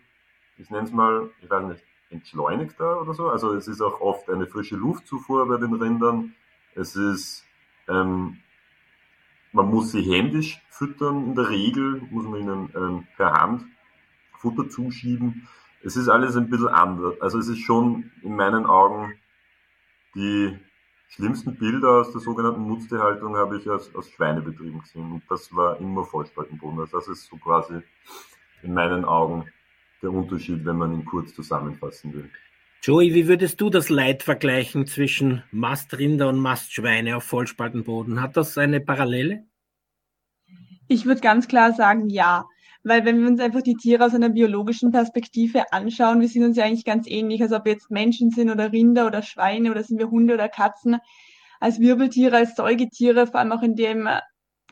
ich 0.57 0.69
nenne 0.69 0.83
es 0.83 0.91
mal, 0.91 1.29
ich 1.41 1.49
weiß 1.49 1.65
nicht, 1.65 1.83
entschleunigter 2.09 3.01
oder 3.01 3.13
so. 3.13 3.29
Also 3.29 3.53
es 3.55 3.67
ist 3.67 3.81
auch 3.81 4.01
oft 4.01 4.29
eine 4.29 4.47
frische 4.47 4.75
Luftzufuhr 4.75 5.47
bei 5.47 5.57
den 5.57 5.73
Rindern. 5.73 6.35
Es 6.75 6.95
ist, 6.95 7.45
ähm, 7.87 8.37
man 9.53 9.67
muss 9.67 9.91
sie 9.91 10.01
händisch 10.01 10.61
füttern. 10.69 11.25
In 11.27 11.35
der 11.35 11.49
Regel 11.49 12.01
muss 12.11 12.25
man 12.25 12.39
ihnen 12.41 12.69
ähm, 12.75 13.07
per 13.15 13.33
Hand 13.33 13.65
Futter 14.37 14.69
zuschieben. 14.69 15.47
Es 15.83 15.95
ist 15.95 16.09
alles 16.09 16.35
ein 16.35 16.49
bisschen 16.49 16.67
anders. 16.67 17.19
Also 17.21 17.39
es 17.39 17.47
ist 17.47 17.59
schon 17.59 18.11
in 18.21 18.35
meinen 18.35 18.65
Augen 18.65 19.13
die 20.15 20.57
schlimmsten 21.15 21.55
Bilder 21.55 22.01
aus 22.01 22.11
der 22.11 22.19
sogenannten 22.19 22.67
Nutztierhaltung 22.67 23.37
habe 23.37 23.57
ich 23.57 23.69
aus, 23.69 23.93
aus 23.95 24.09
Schweinebetrieben 24.09 24.81
gesehen. 24.81 25.13
Und 25.13 25.23
das 25.29 25.53
war 25.55 25.79
immer 25.79 26.03
Vollspaltenboden. 26.03 26.79
Also 26.79 26.97
das 26.97 27.07
ist 27.07 27.27
so 27.27 27.37
quasi 27.37 27.75
in 28.63 28.73
meinen 28.73 29.05
Augen 29.05 29.45
der 30.01 30.11
Unterschied, 30.11 30.65
wenn 30.65 30.77
man 30.77 30.93
ihn 30.93 31.05
kurz 31.05 31.33
zusammenfassen 31.33 32.13
will. 32.13 32.29
Joey, 32.83 33.13
wie 33.13 33.27
würdest 33.27 33.61
du 33.61 33.69
das 33.69 33.89
Leid 33.89 34.23
vergleichen 34.23 34.85
zwischen 34.85 35.43
Mastrinder 35.51 36.27
und 36.29 36.39
Mastschweine 36.39 37.15
auf 37.15 37.23
Vollspaltenboden? 37.23 38.21
Hat 38.21 38.35
das 38.37 38.57
eine 38.57 38.81
Parallele? 38.81 39.45
Ich 40.87 41.05
würde 41.05 41.21
ganz 41.21 41.47
klar 41.47 41.73
sagen, 41.73 42.09
ja. 42.09 42.45
Weil 42.87 43.03
wenn 43.03 43.19
wir 43.19 43.27
uns 43.27 43.41
einfach 43.41 43.63
die 43.63 43.73
Tiere 43.73 44.05
aus 44.05 44.13
einer 44.13 44.29
biologischen 44.29 44.91
Perspektive 44.91 45.73
anschauen, 45.73 46.21
wir 46.21 46.27
sind 46.27 46.43
uns 46.43 46.55
ja 46.55 46.65
eigentlich 46.65 46.85
ganz 46.85 47.07
ähnlich, 47.09 47.41
als 47.41 47.51
ob 47.51 47.65
wir 47.65 47.71
jetzt 47.71 47.89
Menschen 47.89 48.29
sind 48.29 48.51
oder 48.51 48.71
Rinder 48.71 49.07
oder 49.07 49.23
Schweine 49.23 49.71
oder 49.71 49.81
sind 49.83 49.97
wir 49.97 50.11
Hunde 50.11 50.35
oder 50.35 50.49
Katzen, 50.49 50.97
als 51.59 51.79
Wirbeltiere, 51.79 52.37
als 52.37 52.55
Säugetiere, 52.55 53.25
vor 53.25 53.39
allem 53.39 53.53
auch 53.53 53.63
in 53.63 53.75
dem 53.75 54.07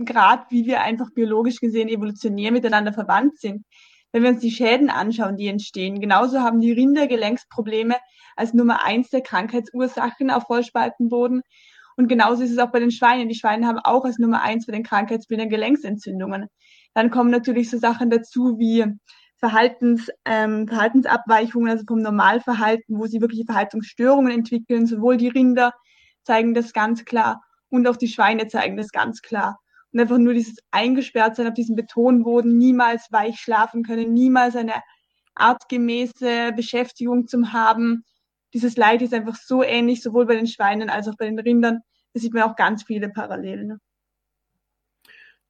Grad, 0.06 0.52
wie 0.52 0.68
wir 0.68 0.82
einfach 0.82 1.10
biologisch 1.10 1.60
gesehen 1.60 1.90
evolutionär 1.90 2.52
miteinander 2.52 2.94
verwandt 2.94 3.40
sind. 3.40 3.66
Wenn 4.12 4.22
wir 4.22 4.30
uns 4.30 4.42
die 4.42 4.52
Schäden 4.52 4.92
anschauen, 4.92 5.36
die 5.36 5.48
entstehen, 5.48 6.00
genauso 6.00 6.42
haben 6.42 6.62
die 6.62 6.72
Rinder 6.72 7.08
Gelenksprobleme 7.08 7.96
als 8.36 8.54
Nummer 8.54 8.86
eins 8.86 9.10
der 9.10 9.22
Krankheitsursachen 9.22 10.30
auf 10.30 10.44
Vollspaltenboden. 10.44 11.42
Und 11.98 12.10
genauso 12.10 12.44
ist 12.44 12.52
es 12.52 12.60
auch 12.60 12.72
bei 12.72 12.80
den 12.80 12.92
Schweinen. 12.92 13.28
Die 13.28 13.36
Schweine 13.36 13.66
haben 13.66 13.80
auch 13.80 14.06
als 14.06 14.20
Nummer 14.20 14.44
eins 14.44 14.68
bei 14.68 14.74
den 14.74 14.84
Krankheitsbildern 14.84 15.50
Gelenksentzündungen. 15.50 16.48
Dann 16.94 17.10
kommen 17.10 17.32
natürlich 17.32 17.70
so 17.70 17.78
Sachen 17.78 18.10
dazu 18.10 18.58
wie 18.60 18.86
Verhaltens, 19.38 20.10
ähm, 20.26 20.68
Verhaltensabweichungen, 20.68 21.70
also 21.70 21.84
vom 21.86 22.02
Normalverhalten, 22.02 22.98
wo 22.98 23.08
sie 23.08 23.20
wirkliche 23.20 23.46
Verhaltensstörungen 23.46 24.32
entwickeln. 24.32 24.88
Sowohl 24.88 25.18
die 25.18 25.28
Rinder 25.28 25.74
zeigen 26.24 26.54
das 26.54 26.72
ganz 26.72 27.04
klar 27.04 27.44
und 27.70 27.88
auch 27.88 27.98
die 27.98 28.08
Schweine 28.08 28.48
zeigen 28.48 28.78
das 28.78 28.90
ganz 28.90 29.22
klar. 29.22 29.60
Und 29.92 30.00
einfach 30.00 30.18
nur 30.18 30.34
dieses 30.34 30.58
Eingesperrtsein 30.72 31.48
auf 31.48 31.54
diesem 31.54 31.76
Betonboden, 31.76 32.58
niemals 32.58 33.12
weich 33.12 33.40
schlafen 33.40 33.84
können, 33.84 34.14
niemals 34.14 34.56
eine 34.56 34.76
artgemäße 35.36 36.54
Beschäftigung 36.56 37.28
zu 37.28 37.52
haben. 37.52 38.06
Dieses 38.54 38.78
Leid 38.78 39.02
ist 39.02 39.14
einfach 39.14 39.36
so 39.36 39.64
ähnlich, 39.64 40.02
sowohl 40.02 40.26
bei 40.26 40.36
den 40.36 40.48
Schweinen 40.48 40.90
als 40.90 41.08
auch 41.08 41.16
bei 41.18 41.26
den 41.26 41.40
Rindern. 41.40 41.80
Da 42.14 42.20
sieht 42.20 42.34
man 42.34 42.44
auch 42.44 42.56
ganz 42.56 42.84
viele 42.84 43.10
Parallelen. 43.10 43.80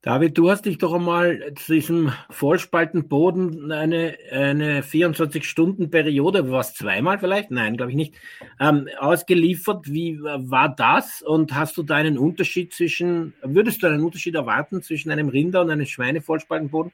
David, 0.04 0.36
du 0.36 0.50
hast 0.50 0.66
dich 0.66 0.76
doch 0.76 0.92
einmal 0.92 1.54
zu 1.54 1.72
diesem 1.72 2.12
Vollspaltenboden 2.28 3.72
eine, 3.72 4.18
eine 4.30 4.82
24-Stunden-Periode, 4.82 6.50
was 6.50 6.74
zweimal 6.74 7.18
vielleicht? 7.18 7.50
Nein, 7.50 7.78
glaube 7.78 7.92
ich 7.92 7.96
nicht, 7.96 8.14
ähm, 8.60 8.86
ausgeliefert. 8.98 9.90
Wie 9.90 10.20
war 10.20 10.68
das? 10.68 11.22
Und 11.22 11.54
hast 11.54 11.78
du 11.78 11.82
da 11.82 11.94
einen 11.94 12.18
Unterschied 12.18 12.74
zwischen, 12.74 13.32
würdest 13.42 13.82
du 13.82 13.86
einen 13.86 14.04
Unterschied 14.04 14.34
erwarten 14.34 14.82
zwischen 14.82 15.10
einem 15.10 15.30
Rinder- 15.30 15.62
und 15.62 15.70
einem 15.70 15.86
Schweine-Vollspaltenboden? 15.86 16.92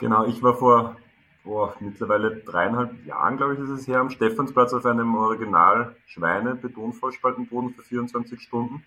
Genau, 0.00 0.26
ich 0.26 0.42
war 0.42 0.56
vor 0.56 0.96
oh, 1.44 1.68
mittlerweile 1.78 2.34
dreieinhalb 2.38 3.06
Jahren, 3.06 3.36
glaube 3.36 3.54
ich, 3.54 3.60
ist 3.60 3.70
es 3.70 3.86
her, 3.86 4.00
am 4.00 4.10
Stephansplatz 4.10 4.72
auf 4.72 4.84
einem 4.86 5.14
Original 5.14 5.94
Schweine-Beton-Vollspaltenboden 6.06 7.74
für 7.74 7.82
24 7.82 8.40
Stunden. 8.40 8.84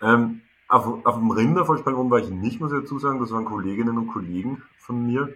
Ähm, 0.00 0.42
auf, 0.68 1.04
auf 1.06 1.14
dem 1.16 1.30
Rindervollspanngrund 1.30 2.10
war 2.10 2.18
ich 2.18 2.28
nicht, 2.28 2.60
muss 2.60 2.72
ich 2.72 2.80
dazu 2.80 2.98
sagen. 2.98 3.20
Das 3.20 3.30
waren 3.30 3.46
Kolleginnen 3.46 3.96
und 3.96 4.08
Kollegen 4.08 4.62
von 4.76 5.06
mir. 5.06 5.34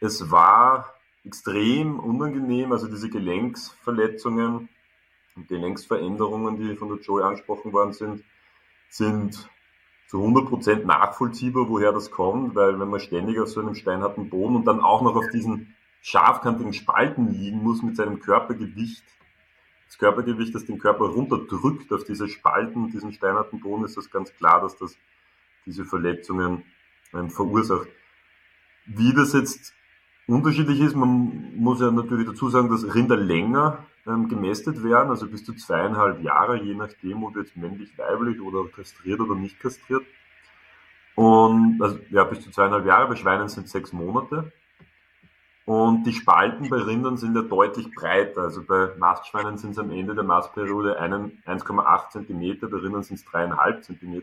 Es 0.00 0.30
war 0.30 0.94
extrem 1.24 2.00
unangenehm, 2.00 2.72
also 2.72 2.88
diese 2.88 3.10
Gelenksverletzungen 3.10 4.68
und 5.36 5.48
Gelenksveränderungen, 5.48 6.56
die 6.56 6.76
von 6.76 6.88
der 6.88 6.98
Joey 6.98 7.22
angesprochen 7.22 7.72
worden 7.72 7.92
sind, 7.92 8.24
sind 8.88 9.48
zu 10.06 10.24
100% 10.24 10.86
nachvollziehbar, 10.86 11.68
woher 11.68 11.92
das 11.92 12.10
kommt, 12.10 12.54
weil 12.54 12.80
wenn 12.80 12.88
man 12.88 13.00
ständig 13.00 13.38
auf 13.38 13.48
so 13.48 13.60
einem 13.60 13.74
steinharten 13.74 14.30
Boden 14.30 14.56
und 14.56 14.64
dann 14.64 14.80
auch 14.80 15.02
noch 15.02 15.16
auf 15.16 15.28
diesen 15.30 15.76
scharfkantigen 16.00 16.72
Spalten 16.72 17.28
liegen 17.28 17.62
muss 17.62 17.82
mit 17.82 17.96
seinem 17.96 18.20
Körpergewicht, 18.20 19.04
das 19.88 19.98
Körpergewicht, 19.98 20.54
das 20.54 20.66
den 20.66 20.78
Körper 20.78 21.06
runterdrückt 21.06 21.92
auf 21.92 22.04
diese 22.04 22.28
Spalten, 22.28 22.90
diesen 22.90 23.12
steinernen 23.12 23.60
Boden, 23.60 23.84
ist 23.84 23.96
das 23.96 24.10
ganz 24.10 24.32
klar, 24.34 24.60
dass 24.60 24.76
das 24.76 24.96
diese 25.64 25.84
Verletzungen 25.84 26.64
ähm, 27.14 27.30
verursacht. 27.30 27.88
Wie 28.84 29.14
das 29.14 29.32
jetzt 29.32 29.74
unterschiedlich 30.26 30.80
ist, 30.80 30.94
man 30.94 31.54
muss 31.56 31.80
ja 31.80 31.90
natürlich 31.90 32.26
dazu 32.26 32.50
sagen, 32.50 32.68
dass 32.68 32.94
Rinder 32.94 33.16
länger 33.16 33.86
ähm, 34.06 34.28
gemästet 34.28 34.82
werden, 34.82 35.08
also 35.08 35.26
bis 35.26 35.44
zu 35.44 35.54
zweieinhalb 35.54 36.22
Jahre, 36.22 36.62
je 36.62 36.74
nachdem, 36.74 37.24
ob 37.24 37.36
jetzt 37.36 37.56
männlich, 37.56 37.96
weiblich 37.96 38.40
oder 38.40 38.68
kastriert 38.68 39.20
oder 39.20 39.34
nicht 39.34 39.58
kastriert. 39.58 40.04
Und 41.14 41.80
also, 41.80 41.98
ja, 42.10 42.24
bis 42.24 42.42
zu 42.42 42.50
zweieinhalb 42.50 42.86
Jahre, 42.86 43.08
bei 43.08 43.16
Schweinen 43.16 43.48
sind 43.48 43.68
sechs 43.68 43.92
Monate. 43.92 44.52
Und 45.68 46.04
die 46.04 46.14
Spalten 46.14 46.70
bei 46.70 46.78
Rindern 46.78 47.18
sind 47.18 47.36
ja 47.36 47.42
deutlich 47.42 47.94
breiter. 47.94 48.40
Also 48.40 48.62
bei 48.62 48.88
Mastschweinen 48.96 49.58
sind 49.58 49.72
es 49.72 49.78
am 49.78 49.90
Ende 49.90 50.14
der 50.14 50.24
Mastperiode 50.24 50.98
1,8 50.98 52.08
cm, 52.08 52.70
bei 52.70 52.78
Rindern 52.78 53.02
sind 53.02 53.16
es 53.16 53.26
3,5 53.26 53.82
cm. 53.82 54.22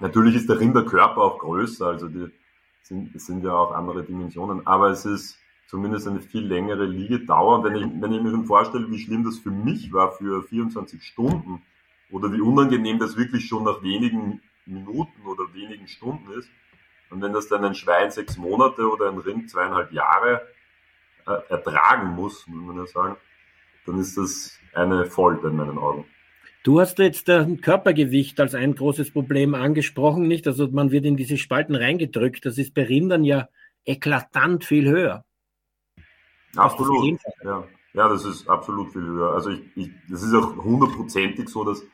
Natürlich 0.00 0.34
ist 0.34 0.48
der 0.48 0.58
Rinderkörper 0.58 1.18
auch 1.18 1.38
größer, 1.38 1.86
also 1.86 2.08
die 2.08 2.32
sind, 2.82 3.12
sind 3.20 3.44
ja 3.44 3.52
auch 3.52 3.70
andere 3.76 4.02
Dimensionen, 4.02 4.66
aber 4.66 4.88
es 4.88 5.06
ist 5.06 5.38
zumindest 5.68 6.08
eine 6.08 6.20
viel 6.20 6.44
längere 6.44 6.84
Liegedauer. 6.84 7.62
Wenn 7.62 7.76
ich, 7.76 7.84
wenn 8.02 8.12
ich 8.12 8.20
mir 8.20 8.32
schon 8.32 8.46
vorstelle, 8.46 8.90
wie 8.90 8.98
schlimm 8.98 9.22
das 9.22 9.38
für 9.38 9.52
mich 9.52 9.92
war 9.92 10.10
für 10.10 10.42
24 10.42 11.00
Stunden 11.00 11.62
oder 12.10 12.32
wie 12.32 12.40
unangenehm 12.40 12.98
das 12.98 13.16
wirklich 13.16 13.46
schon 13.46 13.62
nach 13.62 13.84
wenigen 13.84 14.40
Minuten 14.66 15.24
oder 15.26 15.44
wenigen 15.54 15.86
Stunden 15.86 16.28
ist, 16.32 16.48
und 17.14 17.22
wenn 17.22 17.32
das 17.32 17.46
dann 17.46 17.64
ein 17.64 17.76
Schwein 17.76 18.10
sechs 18.10 18.36
Monate 18.36 18.90
oder 18.90 19.08
ein 19.08 19.18
Rind 19.18 19.48
zweieinhalb 19.48 19.92
Jahre 19.92 20.42
äh, 21.26 21.36
ertragen 21.48 22.08
muss, 22.08 22.44
muss 22.48 22.66
man 22.66 22.76
ja 22.76 22.86
sagen, 22.86 23.16
dann 23.86 24.00
ist 24.00 24.18
das 24.18 24.58
eine 24.72 25.06
Folter 25.06 25.48
in 25.48 25.56
meinen 25.56 25.78
Augen. 25.78 26.06
Du 26.64 26.80
hast 26.80 26.98
jetzt 26.98 27.28
das 27.28 27.46
Körpergewicht 27.60 28.40
als 28.40 28.56
ein 28.56 28.74
großes 28.74 29.12
Problem 29.12 29.54
angesprochen, 29.54 30.26
nicht? 30.26 30.48
Also 30.48 30.66
man 30.68 30.90
wird 30.90 31.04
in 31.04 31.16
diese 31.16 31.38
Spalten 31.38 31.76
reingedrückt. 31.76 32.44
Das 32.46 32.58
ist 32.58 32.74
bei 32.74 32.82
Rindern 32.82 33.22
ja 33.22 33.48
eklatant 33.84 34.64
viel 34.64 34.88
höher. 34.88 35.24
Absolut. 36.56 37.20
Ja. 37.44 37.64
ja, 37.92 38.08
das 38.08 38.24
ist 38.24 38.48
absolut 38.48 38.92
viel 38.92 39.02
höher. 39.02 39.34
Also 39.34 39.50
ich, 39.50 39.60
ich, 39.76 39.90
das 40.10 40.24
ist 40.24 40.34
auch 40.34 40.56
hundertprozentig 40.56 41.48
so, 41.48 41.62
dass, 41.64 41.84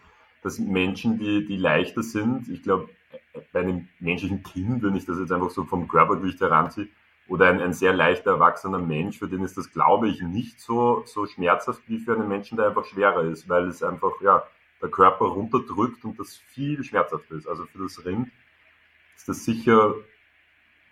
dass 0.43 0.59
Menschen, 0.59 1.19
die, 1.19 1.45
die 1.45 1.57
leichter 1.57 2.03
sind, 2.03 2.49
ich 2.49 2.63
glaube, 2.63 2.89
bei 3.53 3.61
einem 3.61 3.89
menschlichen 3.99 4.43
Kind, 4.43 4.83
wenn 4.83 4.97
ich 4.97 5.07
das 5.07 5.19
jetzt 5.19 5.33
einfach 5.33 5.51
so 5.51 5.65
vom 5.65 5.89
Körpergewicht 5.89 6.41
heranziehe, 6.41 6.89
oder 7.29 7.49
ein, 7.49 7.61
ein 7.61 7.73
sehr 7.73 7.93
leichter 7.93 8.33
erwachsener 8.33 8.81
Mensch, 8.81 9.19
für 9.19 9.29
den 9.29 9.45
ist 9.45 9.57
das, 9.57 9.71
glaube 9.71 10.09
ich, 10.09 10.21
nicht 10.21 10.61
so, 10.61 11.05
so 11.07 11.27
schmerzhaft 11.27 11.83
wie 11.87 12.01
für 12.01 12.15
einen 12.15 12.29
Menschen, 12.29 12.57
der 12.57 12.67
einfach 12.67 12.85
schwerer 12.85 13.23
ist, 13.23 13.49
weil 13.49 13.69
es 13.69 13.85
einfach, 13.85 14.21
ja, 14.21 14.43
der 14.83 14.89
Körper 14.89 15.27
runterdrückt 15.27 16.05
und 16.05 16.19
das 16.19 16.37
viel 16.37 16.83
schmerzhafter 16.83 17.37
ist. 17.37 17.47
Also 17.47 17.67
für 17.67 17.79
das 17.79 18.05
Rind 18.05 18.31
ist 19.17 19.29
das 19.29 19.45
sicher 19.45 19.95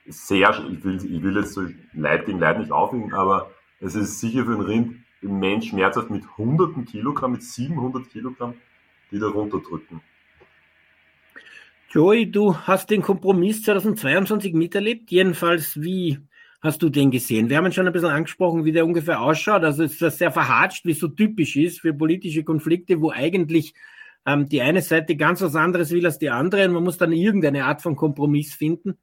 sehr, 0.07 0.51
ich 0.71 0.85
will, 0.85 0.97
ich 0.97 1.23
will 1.23 1.37
jetzt 1.37 1.55
so 1.55 1.67
Leid 1.93 2.27
gegen 2.27 2.39
Leid 2.39 2.61
nicht 2.61 2.71
aufhängen, 2.71 3.13
aber 3.15 3.51
es 3.81 3.95
ist 3.95 4.21
sicher 4.21 4.45
für 4.45 4.53
ein 4.53 4.61
Rind 4.61 4.97
im 5.21 5.39
Mensch 5.41 5.71
schmerzhaft 5.71 6.11
mit 6.11 6.37
hunderten 6.37 6.85
Kilogramm, 6.85 7.33
mit 7.33 7.43
700 7.43 8.09
Kilogramm, 8.11 8.55
die 9.11 9.19
da 9.19 9.29
runterdrücken. 9.29 10.01
Joey, 11.91 12.31
du 12.31 12.55
hast 12.55 12.91
den 12.91 13.01
Kompromiss 13.01 13.63
2022 13.63 14.53
miterlebt. 14.53 15.11
Jedenfalls, 15.11 15.81
wie 15.81 16.19
hast 16.61 16.83
du 16.83 16.91
den 16.91 17.11
gesehen? 17.11 17.49
Wir 17.49 17.57
haben 17.57 17.73
schon 17.73 17.87
ein 17.87 17.93
bisschen 17.93 18.11
angesprochen, 18.11 18.65
wie 18.67 18.73
der 18.73 18.85
ungefähr 18.85 19.21
ausschaut. 19.21 19.65
Also 19.65 19.85
ist 19.85 19.99
sehr 19.99 20.31
verhatscht, 20.31 20.85
wie 20.85 20.93
es 20.93 20.99
so 20.99 21.09
typisch 21.09 21.57
ist 21.57 21.81
für 21.81 21.95
politische 21.95 22.45
Konflikte, 22.45 23.01
wo 23.01 23.11
eigentlich 23.11 23.73
ähm, 24.27 24.49
die 24.49 24.61
eine 24.61 24.83
Seite 24.83 25.17
ganz 25.17 25.41
was 25.41 25.57
anderes 25.57 25.91
will 25.91 26.05
als 26.05 26.19
die 26.19 26.29
andere 26.29 26.67
und 26.67 26.75
man 26.75 26.85
muss 26.85 26.99
dann 26.99 27.13
irgendeine 27.13 27.65
Art 27.65 27.81
von 27.81 27.97
Kompromiss 27.97 28.53
finden. 28.53 28.99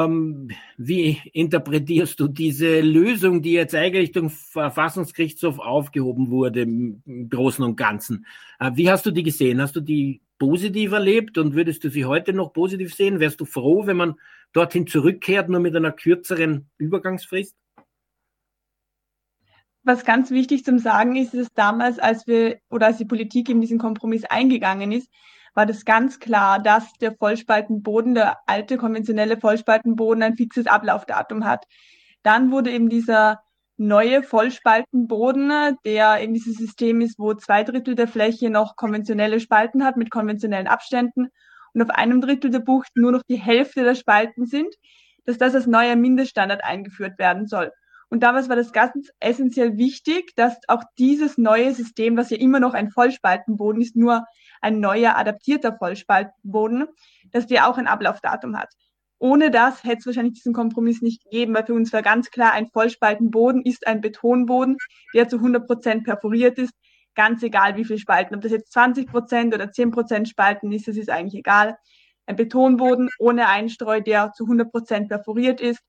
Ähm, 0.00 0.50
wie 0.76 1.18
interpretierst 1.32 2.18
du 2.20 2.28
diese 2.28 2.80
Lösung, 2.80 3.42
die 3.42 3.52
jetzt 3.52 3.74
eigentlich 3.74 4.12
durch 4.12 4.32
Verfassungsgerichtshof 4.32 5.58
aufgehoben 5.58 6.30
wurde 6.30 6.62
im 6.62 7.02
Großen 7.28 7.64
und 7.64 7.76
Ganzen? 7.76 8.26
Äh, 8.58 8.70
wie 8.74 8.90
hast 8.90 9.06
du 9.06 9.10
die 9.10 9.22
gesehen? 9.22 9.60
Hast 9.60 9.76
du 9.76 9.80
die 9.80 10.22
positiv 10.38 10.92
erlebt 10.92 11.38
und 11.38 11.54
würdest 11.54 11.84
du 11.84 11.90
sie 11.90 12.04
heute 12.04 12.32
noch 12.32 12.52
positiv 12.52 12.94
sehen? 12.94 13.20
Wärst 13.20 13.40
du 13.40 13.44
froh, 13.44 13.86
wenn 13.86 13.96
man 13.96 14.14
dorthin 14.52 14.86
zurückkehrt, 14.86 15.48
nur 15.48 15.60
mit 15.60 15.76
einer 15.76 15.92
kürzeren 15.92 16.70
Übergangsfrist? 16.78 17.54
Was 19.82 20.04
ganz 20.04 20.30
wichtig 20.30 20.64
zum 20.64 20.78
Sagen 20.78 21.16
ist, 21.16 21.34
ist 21.34 21.52
damals, 21.54 21.98
als 21.98 22.26
wir 22.26 22.58
oder 22.68 22.86
als 22.86 22.98
die 22.98 23.06
Politik 23.06 23.48
in 23.48 23.60
diesen 23.60 23.78
Kompromiss 23.78 24.24
eingegangen 24.24 24.92
ist, 24.92 25.08
war 25.54 25.66
das 25.66 25.84
ganz 25.84 26.18
klar, 26.18 26.60
dass 26.60 26.92
der 27.00 27.14
Vollspaltenboden, 27.16 28.14
der 28.14 28.38
alte 28.46 28.76
konventionelle 28.76 29.36
Vollspaltenboden, 29.38 30.22
ein 30.22 30.36
fixes 30.36 30.66
Ablaufdatum 30.66 31.44
hat. 31.44 31.64
Dann 32.22 32.50
wurde 32.50 32.70
eben 32.70 32.88
dieser 32.88 33.40
neue 33.76 34.22
Vollspaltenboden, 34.22 35.76
der 35.84 36.18
in 36.18 36.34
diesem 36.34 36.52
System 36.52 37.00
ist, 37.00 37.18
wo 37.18 37.34
zwei 37.34 37.64
Drittel 37.64 37.94
der 37.94 38.08
Fläche 38.08 38.50
noch 38.50 38.76
konventionelle 38.76 39.40
Spalten 39.40 39.84
hat 39.84 39.96
mit 39.96 40.10
konventionellen 40.10 40.66
Abständen 40.66 41.28
und 41.72 41.82
auf 41.82 41.90
einem 41.90 42.20
Drittel 42.20 42.50
der 42.50 42.58
Bucht 42.58 42.90
nur 42.94 43.12
noch 43.12 43.22
die 43.22 43.38
Hälfte 43.38 43.82
der 43.82 43.94
Spalten 43.94 44.44
sind, 44.44 44.74
dass 45.24 45.38
das 45.38 45.54
als 45.54 45.66
neuer 45.66 45.96
Mindeststandard 45.96 46.62
eingeführt 46.62 47.18
werden 47.18 47.46
soll. 47.46 47.72
Und 48.10 48.24
damals 48.24 48.48
war 48.48 48.56
das 48.56 48.72
ganz 48.72 49.10
essentiell 49.20 49.78
wichtig, 49.78 50.34
dass 50.34 50.58
auch 50.66 50.82
dieses 50.98 51.38
neue 51.38 51.72
System, 51.72 52.16
was 52.16 52.30
ja 52.30 52.36
immer 52.36 52.58
noch 52.58 52.74
ein 52.74 52.90
Vollspaltenboden 52.90 53.80
ist, 53.80 53.94
nur 53.96 54.24
ein 54.60 54.80
neuer 54.80 55.16
adaptierter 55.16 55.76
Vollspaltenboden, 55.76 56.86
dass 57.32 57.46
der 57.46 57.68
auch 57.68 57.78
ein 57.78 57.86
Ablaufdatum 57.86 58.56
hat. 58.56 58.72
Ohne 59.18 59.50
das 59.50 59.84
hätte 59.84 59.98
es 59.98 60.06
wahrscheinlich 60.06 60.34
diesen 60.34 60.54
Kompromiss 60.54 61.02
nicht 61.02 61.24
gegeben, 61.24 61.54
weil 61.54 61.66
für 61.66 61.74
uns 61.74 61.92
war 61.92 62.02
ganz 62.02 62.30
klar, 62.30 62.52
ein 62.52 62.68
Vollspaltenboden 62.68 63.62
ist 63.62 63.86
ein 63.86 64.00
Betonboden, 64.00 64.78
der 65.14 65.28
zu 65.28 65.36
100 65.36 65.66
Prozent 65.66 66.04
perforiert 66.04 66.58
ist, 66.58 66.72
ganz 67.14 67.42
egal 67.42 67.76
wie 67.76 67.84
viel 67.84 67.98
Spalten. 67.98 68.34
Ob 68.34 68.40
das 68.40 68.52
jetzt 68.52 68.72
20 68.72 69.06
Prozent 69.06 69.54
oder 69.54 69.70
10 69.70 69.90
Prozent 69.90 70.28
Spalten 70.28 70.72
ist, 70.72 70.88
das 70.88 70.96
ist 70.96 71.10
eigentlich 71.10 71.38
egal. 71.38 71.76
Ein 72.24 72.36
Betonboden 72.36 73.10
ohne 73.18 73.48
Einstreu, 73.48 74.00
der 74.00 74.32
zu 74.32 74.44
100 74.44 74.70
Prozent 74.70 75.08
perforiert 75.08 75.60
ist, 75.60 75.80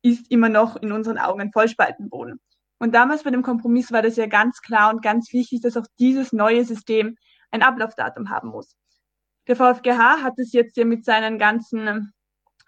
ist 0.00 0.30
immer 0.30 0.48
noch 0.48 0.76
in 0.76 0.92
unseren 0.92 1.18
Augen 1.18 1.42
ein 1.42 1.52
Vollspaltenboden. 1.52 2.40
Und 2.78 2.94
damals 2.94 3.24
bei 3.24 3.30
dem 3.30 3.42
Kompromiss 3.42 3.92
war 3.92 4.02
das 4.02 4.16
ja 4.16 4.26
ganz 4.26 4.62
klar 4.62 4.94
und 4.94 5.02
ganz 5.02 5.32
wichtig, 5.32 5.60
dass 5.60 5.76
auch 5.76 5.86
dieses 5.98 6.32
neue 6.32 6.64
System 6.64 7.16
ein 7.50 7.62
Ablaufdatum 7.62 8.30
haben 8.30 8.48
muss. 8.48 8.76
Der 9.46 9.56
VfGH 9.56 10.22
hat 10.22 10.38
es 10.38 10.52
jetzt 10.52 10.76
ja 10.76 10.84
mit 10.84 11.04
seinen 11.04 11.38
ganzen 11.38 12.12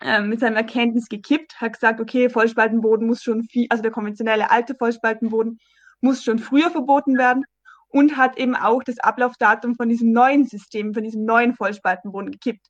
ähm, 0.02 0.30
mit 0.30 0.40
seinem 0.40 0.56
Erkenntnis 0.56 1.08
gekippt, 1.08 1.60
hat 1.60 1.74
gesagt, 1.74 2.00
okay, 2.00 2.30
Vollspaltenboden 2.30 3.06
muss 3.06 3.22
schon 3.22 3.44
viel, 3.44 3.66
also 3.68 3.82
der 3.82 3.92
konventionelle 3.92 4.50
alte 4.50 4.74
Vollspaltenboden 4.74 5.58
muss 6.00 6.24
schon 6.24 6.38
früher 6.38 6.70
verboten 6.70 7.18
werden 7.18 7.44
und 7.88 8.16
hat 8.16 8.38
eben 8.38 8.56
auch 8.56 8.82
das 8.82 8.98
Ablaufdatum 8.98 9.74
von 9.74 9.90
diesem 9.90 10.12
neuen 10.12 10.46
System, 10.46 10.94
von 10.94 11.02
diesem 11.02 11.24
neuen 11.26 11.54
Vollspaltenboden 11.54 12.30
gekippt. 12.30 12.66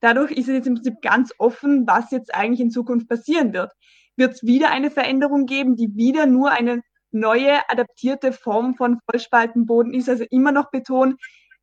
Dadurch 0.00 0.30
ist 0.30 0.48
es 0.48 0.54
jetzt 0.54 0.66
im 0.68 0.74
Prinzip 0.74 1.02
ganz 1.02 1.32
offen, 1.38 1.84
was 1.86 2.12
jetzt 2.12 2.32
eigentlich 2.32 2.60
in 2.60 2.70
Zukunft 2.70 3.08
passieren 3.08 3.52
wird. 3.52 3.72
Wird 4.16 4.34
es 4.34 4.42
wieder 4.44 4.70
eine 4.70 4.92
Veränderung 4.92 5.46
geben, 5.46 5.74
die 5.74 5.96
wieder 5.96 6.26
nur 6.26 6.52
eine 6.52 6.82
neue, 7.10 7.68
adaptierte 7.68 8.32
Form 8.32 8.76
von 8.76 8.98
Vollspaltenboden 9.10 9.94
ist, 9.94 10.08
also 10.08 10.24
immer 10.30 10.52
noch 10.52 10.70
Beton, 10.70 11.16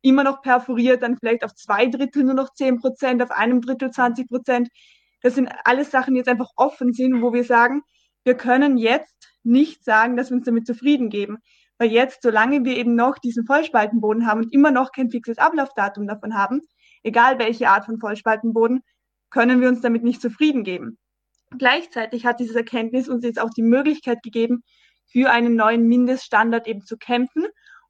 immer 0.06 0.24
noch 0.24 0.42
perforiert, 0.42 1.02
dann 1.02 1.16
vielleicht 1.16 1.44
auf 1.44 1.54
zwei 1.54 1.86
Drittel 1.86 2.24
nur 2.24 2.34
noch 2.34 2.52
zehn 2.54 2.78
Prozent, 2.78 3.22
auf 3.22 3.30
einem 3.30 3.60
Drittel 3.60 3.90
20 3.90 4.28
Prozent. 4.28 4.68
Das 5.22 5.34
sind 5.34 5.50
alles 5.64 5.90
Sachen, 5.90 6.14
die 6.14 6.18
jetzt 6.18 6.28
einfach 6.28 6.50
offen 6.56 6.92
sind, 6.92 7.22
wo 7.22 7.32
wir 7.32 7.44
sagen, 7.44 7.82
wir 8.24 8.36
können 8.36 8.76
jetzt 8.76 9.34
nicht 9.42 9.84
sagen, 9.84 10.16
dass 10.16 10.30
wir 10.30 10.36
uns 10.36 10.46
damit 10.46 10.66
zufrieden 10.66 11.10
geben. 11.10 11.38
Weil 11.78 11.90
jetzt, 11.90 12.22
solange 12.22 12.64
wir 12.64 12.76
eben 12.76 12.94
noch 12.94 13.18
diesen 13.18 13.44
Vollspaltenboden 13.44 14.26
haben 14.26 14.44
und 14.44 14.52
immer 14.52 14.70
noch 14.70 14.92
kein 14.92 15.10
fixes 15.10 15.38
Ablaufdatum 15.38 16.06
davon 16.06 16.34
haben, 16.34 16.62
egal 17.02 17.38
welche 17.38 17.68
Art 17.68 17.84
von 17.84 17.98
Vollspaltenboden, 17.98 18.82
können 19.30 19.60
wir 19.60 19.68
uns 19.68 19.80
damit 19.80 20.02
nicht 20.02 20.22
zufrieden 20.22 20.64
geben. 20.64 20.98
Gleichzeitig 21.58 22.26
hat 22.26 22.40
dieses 22.40 22.56
Erkenntnis 22.56 23.08
uns 23.08 23.24
jetzt 23.24 23.40
auch 23.40 23.50
die 23.50 23.62
Möglichkeit 23.62 24.22
gegeben, 24.22 24.62
für 25.06 25.30
einen 25.30 25.54
neuen 25.54 25.86
Mindeststandard 25.86 26.66
eben 26.66 26.82
zu 26.82 26.96
kämpfen 26.96 27.46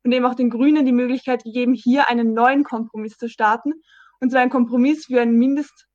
und 0.07 0.13
eben 0.13 0.25
auch 0.25 0.37
den 0.37 0.51
Grünen 0.51 0.87
die 0.87 0.93
Möglichkeit 0.93 1.43
gegeben, 1.43 1.75
hier 1.75 2.09
einen 2.09 2.33
neuen 2.33 2.63
Kompromiss 2.63 3.19
zu 3.19 3.29
starten. 3.29 3.73
Und 4.21 4.31
zwar 4.31 4.41
ein 4.41 4.51
Kompromiss 4.51 5.07
für 5.07 5.21
einen 5.21 5.37
Mindest, 5.37 5.87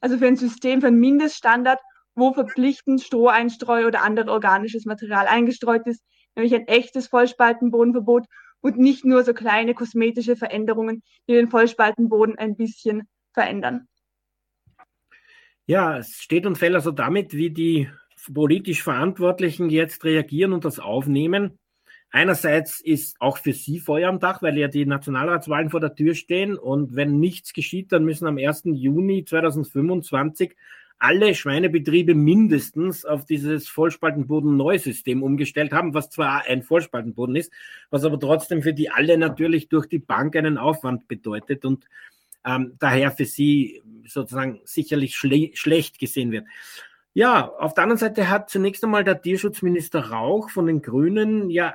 also 0.00 0.18
für 0.18 0.28
ein 0.28 0.36
System, 0.36 0.80
für 0.80 0.86
einen 0.86 1.00
Mindeststandard, 1.00 1.80
wo 2.14 2.32
verpflichtend 2.32 3.02
Stroheinstreu 3.02 3.88
oder 3.88 4.02
anderes 4.02 4.30
organisches 4.30 4.84
Material 4.84 5.26
eingestreut 5.26 5.84
ist, 5.86 6.04
nämlich 6.36 6.54
ein 6.54 6.68
echtes 6.68 7.08
Vollspaltenbodenverbot 7.08 8.26
und 8.60 8.78
nicht 8.78 9.04
nur 9.04 9.24
so 9.24 9.34
kleine 9.34 9.74
kosmetische 9.74 10.36
Veränderungen, 10.36 11.02
die 11.28 11.34
den 11.34 11.50
Vollspaltenboden 11.50 12.38
ein 12.38 12.56
bisschen 12.56 13.08
verändern. 13.34 13.88
Ja, 15.66 15.98
es 15.98 16.14
steht 16.22 16.46
und 16.46 16.56
fällt 16.56 16.76
also 16.76 16.92
damit, 16.92 17.32
wie 17.32 17.50
die 17.50 17.90
politisch 18.32 18.84
Verantwortlichen 18.84 19.70
jetzt 19.70 20.04
reagieren 20.04 20.52
und 20.52 20.64
das 20.64 20.78
aufnehmen. 20.78 21.58
Einerseits 22.10 22.80
ist 22.80 23.20
auch 23.20 23.36
für 23.38 23.52
Sie 23.52 23.78
Feuer 23.78 24.08
am 24.08 24.20
Dach, 24.20 24.40
weil 24.42 24.56
ja 24.56 24.68
die 24.68 24.86
Nationalratswahlen 24.86 25.70
vor 25.70 25.80
der 25.80 25.94
Tür 25.94 26.14
stehen 26.14 26.56
und 26.56 26.94
wenn 26.96 27.18
nichts 27.18 27.52
geschieht, 27.52 27.92
dann 27.92 28.04
müssen 28.04 28.26
am 28.26 28.38
1. 28.38 28.62
Juni 28.64 29.24
2025 29.24 30.56
alle 30.98 31.34
Schweinebetriebe 31.34 32.14
mindestens 32.14 33.04
auf 33.04 33.26
dieses 33.26 33.68
Vollspaltenboden-Neusystem 33.68 35.22
umgestellt 35.22 35.72
haben, 35.72 35.94
was 35.94 36.10
zwar 36.10 36.44
ein 36.46 36.62
Vollspaltenboden 36.62 37.36
ist, 37.36 37.52
was 37.90 38.04
aber 38.04 38.18
trotzdem 38.18 38.62
für 38.62 38.72
die 38.72 38.90
alle 38.90 39.18
natürlich 39.18 39.68
durch 39.68 39.86
die 39.86 39.98
Bank 39.98 40.36
einen 40.36 40.56
Aufwand 40.56 41.06
bedeutet. 41.08 41.64
Und 41.64 41.86
ähm, 42.46 42.76
daher 42.78 43.10
für 43.10 43.26
sie 43.26 43.82
sozusagen 44.06 44.60
sicherlich 44.64 45.16
schle 45.16 45.50
schlecht 45.54 45.98
gesehen 45.98 46.32
wird. 46.32 46.46
Ja, 47.12 47.48
auf 47.48 47.74
der 47.74 47.84
anderen 47.84 47.98
Seite 47.98 48.28
hat 48.28 48.50
zunächst 48.50 48.84
einmal 48.84 49.02
der 49.02 49.20
Tierschutzminister 49.20 50.10
Rauch 50.10 50.50
von 50.50 50.66
den 50.66 50.82
Grünen 50.82 51.48
ja, 51.48 51.74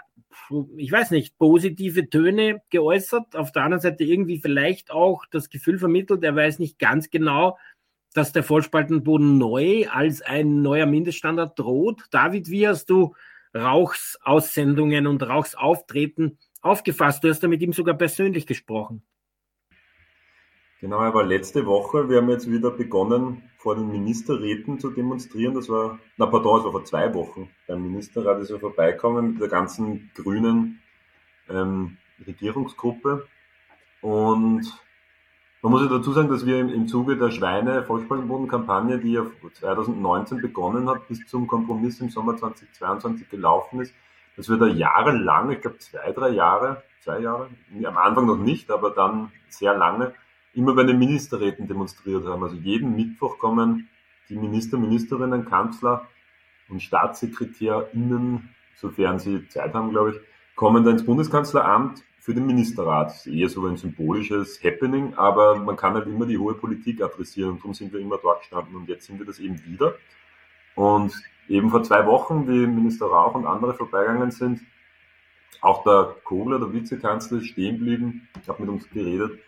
ich 0.77 0.91
weiß 0.91 1.11
nicht, 1.11 1.37
positive 1.37 2.09
Töne 2.09 2.61
geäußert. 2.69 3.35
Auf 3.35 3.51
der 3.51 3.63
anderen 3.63 3.81
Seite 3.81 4.03
irgendwie 4.03 4.39
vielleicht 4.39 4.91
auch 4.91 5.25
das 5.31 5.49
Gefühl 5.49 5.77
vermittelt, 5.77 6.23
er 6.23 6.35
weiß 6.35 6.59
nicht 6.59 6.79
ganz 6.79 7.09
genau, 7.09 7.57
dass 8.13 8.31
der 8.33 8.43
Vollspaltenboden 8.43 9.37
neu 9.37 9.87
als 9.89 10.21
ein 10.21 10.61
neuer 10.61 10.85
Mindeststandard 10.85 11.57
droht. 11.57 12.03
David, 12.11 12.49
wie 12.49 12.67
hast 12.67 12.89
du 12.89 13.15
Rauchsaussendungen 13.55 15.07
und 15.07 15.23
Rauchsauftreten 15.23 16.37
aufgefasst? 16.61 17.23
Du 17.23 17.29
hast 17.29 17.41
da 17.41 17.47
mit 17.47 17.61
ihm 17.61 17.73
sogar 17.73 17.95
persönlich 17.95 18.45
gesprochen. 18.45 19.03
Genau, 20.81 20.97
aber 20.97 21.23
letzte 21.23 21.67
Woche, 21.67 22.09
wir 22.09 22.17
haben 22.17 22.29
jetzt 22.31 22.49
wieder 22.49 22.71
begonnen, 22.71 23.43
vor 23.57 23.75
den 23.75 23.91
Ministerräten 23.91 24.79
zu 24.79 24.89
demonstrieren. 24.89 25.53
Das 25.53 25.69
war, 25.69 25.99
na 26.17 26.25
pardon, 26.25 26.55
das 26.55 26.65
war 26.65 26.71
vor 26.71 26.85
zwei 26.85 27.13
Wochen. 27.13 27.49
Beim 27.67 27.83
Ministerrat 27.83 28.41
ist 28.41 28.49
er 28.49 28.59
vorbeikommen 28.59 29.33
mit 29.33 29.41
der 29.41 29.47
ganzen 29.47 30.09
grünen 30.15 30.81
ähm, 31.47 31.97
Regierungsgruppe. 32.25 33.27
Und 34.01 34.63
man 35.61 35.71
muss 35.71 35.83
ja 35.83 35.87
dazu 35.87 36.13
sagen, 36.13 36.29
dass 36.29 36.47
wir 36.47 36.59
im, 36.59 36.69
im 36.69 36.87
Zuge 36.87 37.15
der 37.15 37.29
Schweine-Volkspartenboden-Kampagne, 37.29 38.97
die 38.97 39.11
ja 39.11 39.27
2019 39.53 40.41
begonnen 40.41 40.89
hat, 40.89 41.07
bis 41.07 41.27
zum 41.27 41.45
Kompromiss 41.45 42.01
im 42.01 42.09
Sommer 42.09 42.37
2022 42.37 43.29
gelaufen 43.29 43.81
ist, 43.81 43.93
dass 44.35 44.49
wir 44.49 44.57
da 44.57 44.65
jahrelang, 44.65 45.51
ich 45.51 45.61
glaube 45.61 45.77
zwei, 45.77 46.11
drei 46.11 46.29
Jahre, 46.29 46.81
zwei 47.01 47.19
Jahre, 47.19 47.49
am 47.83 47.97
Anfang 47.97 48.25
noch 48.25 48.37
nicht, 48.37 48.71
aber 48.71 48.89
dann 48.89 49.31
sehr 49.49 49.77
lange, 49.77 50.15
immer 50.53 50.73
bei 50.73 50.83
den 50.83 50.99
Ministerräten 50.99 51.67
demonstriert 51.67 52.25
haben. 52.25 52.43
Also 52.43 52.55
jeden 52.55 52.95
Mittwoch 52.95 53.37
kommen 53.37 53.89
die 54.29 54.37
Minister, 54.37 54.77
Ministerinnen, 54.77 55.45
Kanzler 55.45 56.07
und 56.69 56.81
StaatssekretärInnen, 56.81 58.49
sofern 58.75 59.19
sie 59.19 59.47
Zeit 59.49 59.73
haben, 59.73 59.91
glaube 59.91 60.11
ich, 60.11 60.15
kommen 60.55 60.83
dann 60.83 60.93
ins 60.93 61.05
Bundeskanzleramt 61.05 62.03
für 62.19 62.33
den 62.33 62.45
Ministerrat. 62.45 63.09
Das 63.09 63.25
ist 63.25 63.33
eher 63.33 63.49
so 63.49 63.65
ein 63.65 63.77
symbolisches 63.77 64.63
Happening, 64.63 65.13
aber 65.15 65.55
man 65.55 65.75
kann 65.75 65.93
halt 65.93 66.07
immer 66.07 66.25
die 66.25 66.37
hohe 66.37 66.53
Politik 66.53 67.01
adressieren 67.01 67.51
und 67.51 67.59
darum 67.59 67.73
sind 67.73 67.91
wir 67.91 67.99
immer 67.99 68.17
dort 68.17 68.41
gestanden 68.41 68.75
und 68.75 68.87
jetzt 68.87 69.07
sind 69.07 69.19
wir 69.19 69.25
das 69.25 69.39
eben 69.39 69.63
wieder. 69.65 69.95
Und 70.75 71.13
eben 71.49 71.69
vor 71.69 71.83
zwei 71.83 72.05
Wochen, 72.05 72.47
wie 72.47 72.67
Minister 72.67 73.07
Rauch 73.07 73.35
und 73.35 73.45
andere 73.45 73.73
vorbeigegangen 73.73 74.31
sind, 74.31 74.61
auch 75.61 75.83
der 75.83 76.15
Kogler, 76.23 76.59
der 76.59 76.73
Vizekanzler, 76.73 77.37
ist 77.39 77.47
stehen 77.47 77.77
geblieben, 77.77 78.27
hat 78.47 78.59
mit 78.59 78.69
uns 78.69 78.89
geredet 78.89 79.39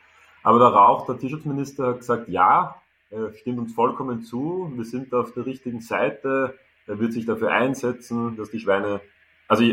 aber 0.43 0.59
der 0.59 0.67
Rauch, 0.67 1.05
der 1.05 1.17
Tierschutzminister, 1.17 1.87
hat 1.87 1.99
gesagt, 1.99 2.29
ja, 2.29 2.75
er 3.09 3.33
stimmt 3.33 3.59
uns 3.59 3.73
vollkommen 3.73 4.23
zu, 4.23 4.71
wir 4.75 4.85
sind 4.85 5.13
auf 5.13 5.33
der 5.33 5.45
richtigen 5.45 5.79
Seite, 5.79 6.57
er 6.85 6.99
wird 6.99 7.13
sich 7.13 7.25
dafür 7.25 7.51
einsetzen, 7.51 8.35
dass 8.35 8.49
die 8.49 8.59
Schweine, 8.59 9.01
also 9.47 9.63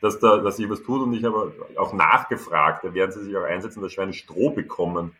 dass, 0.00 0.18
da, 0.18 0.38
dass 0.38 0.56
sie 0.56 0.68
was 0.68 0.82
tut 0.82 1.00
und 1.00 1.14
ich 1.14 1.24
habe 1.24 1.54
auch 1.76 1.92
nachgefragt, 1.92 2.84
da 2.84 2.92
werden 2.92 3.12
sie 3.12 3.24
sich 3.24 3.36
auch 3.36 3.44
einsetzen, 3.44 3.82
dass 3.82 3.92
Schweine 3.92 4.12
Stroh 4.12 4.50
bekommen. 4.50 5.12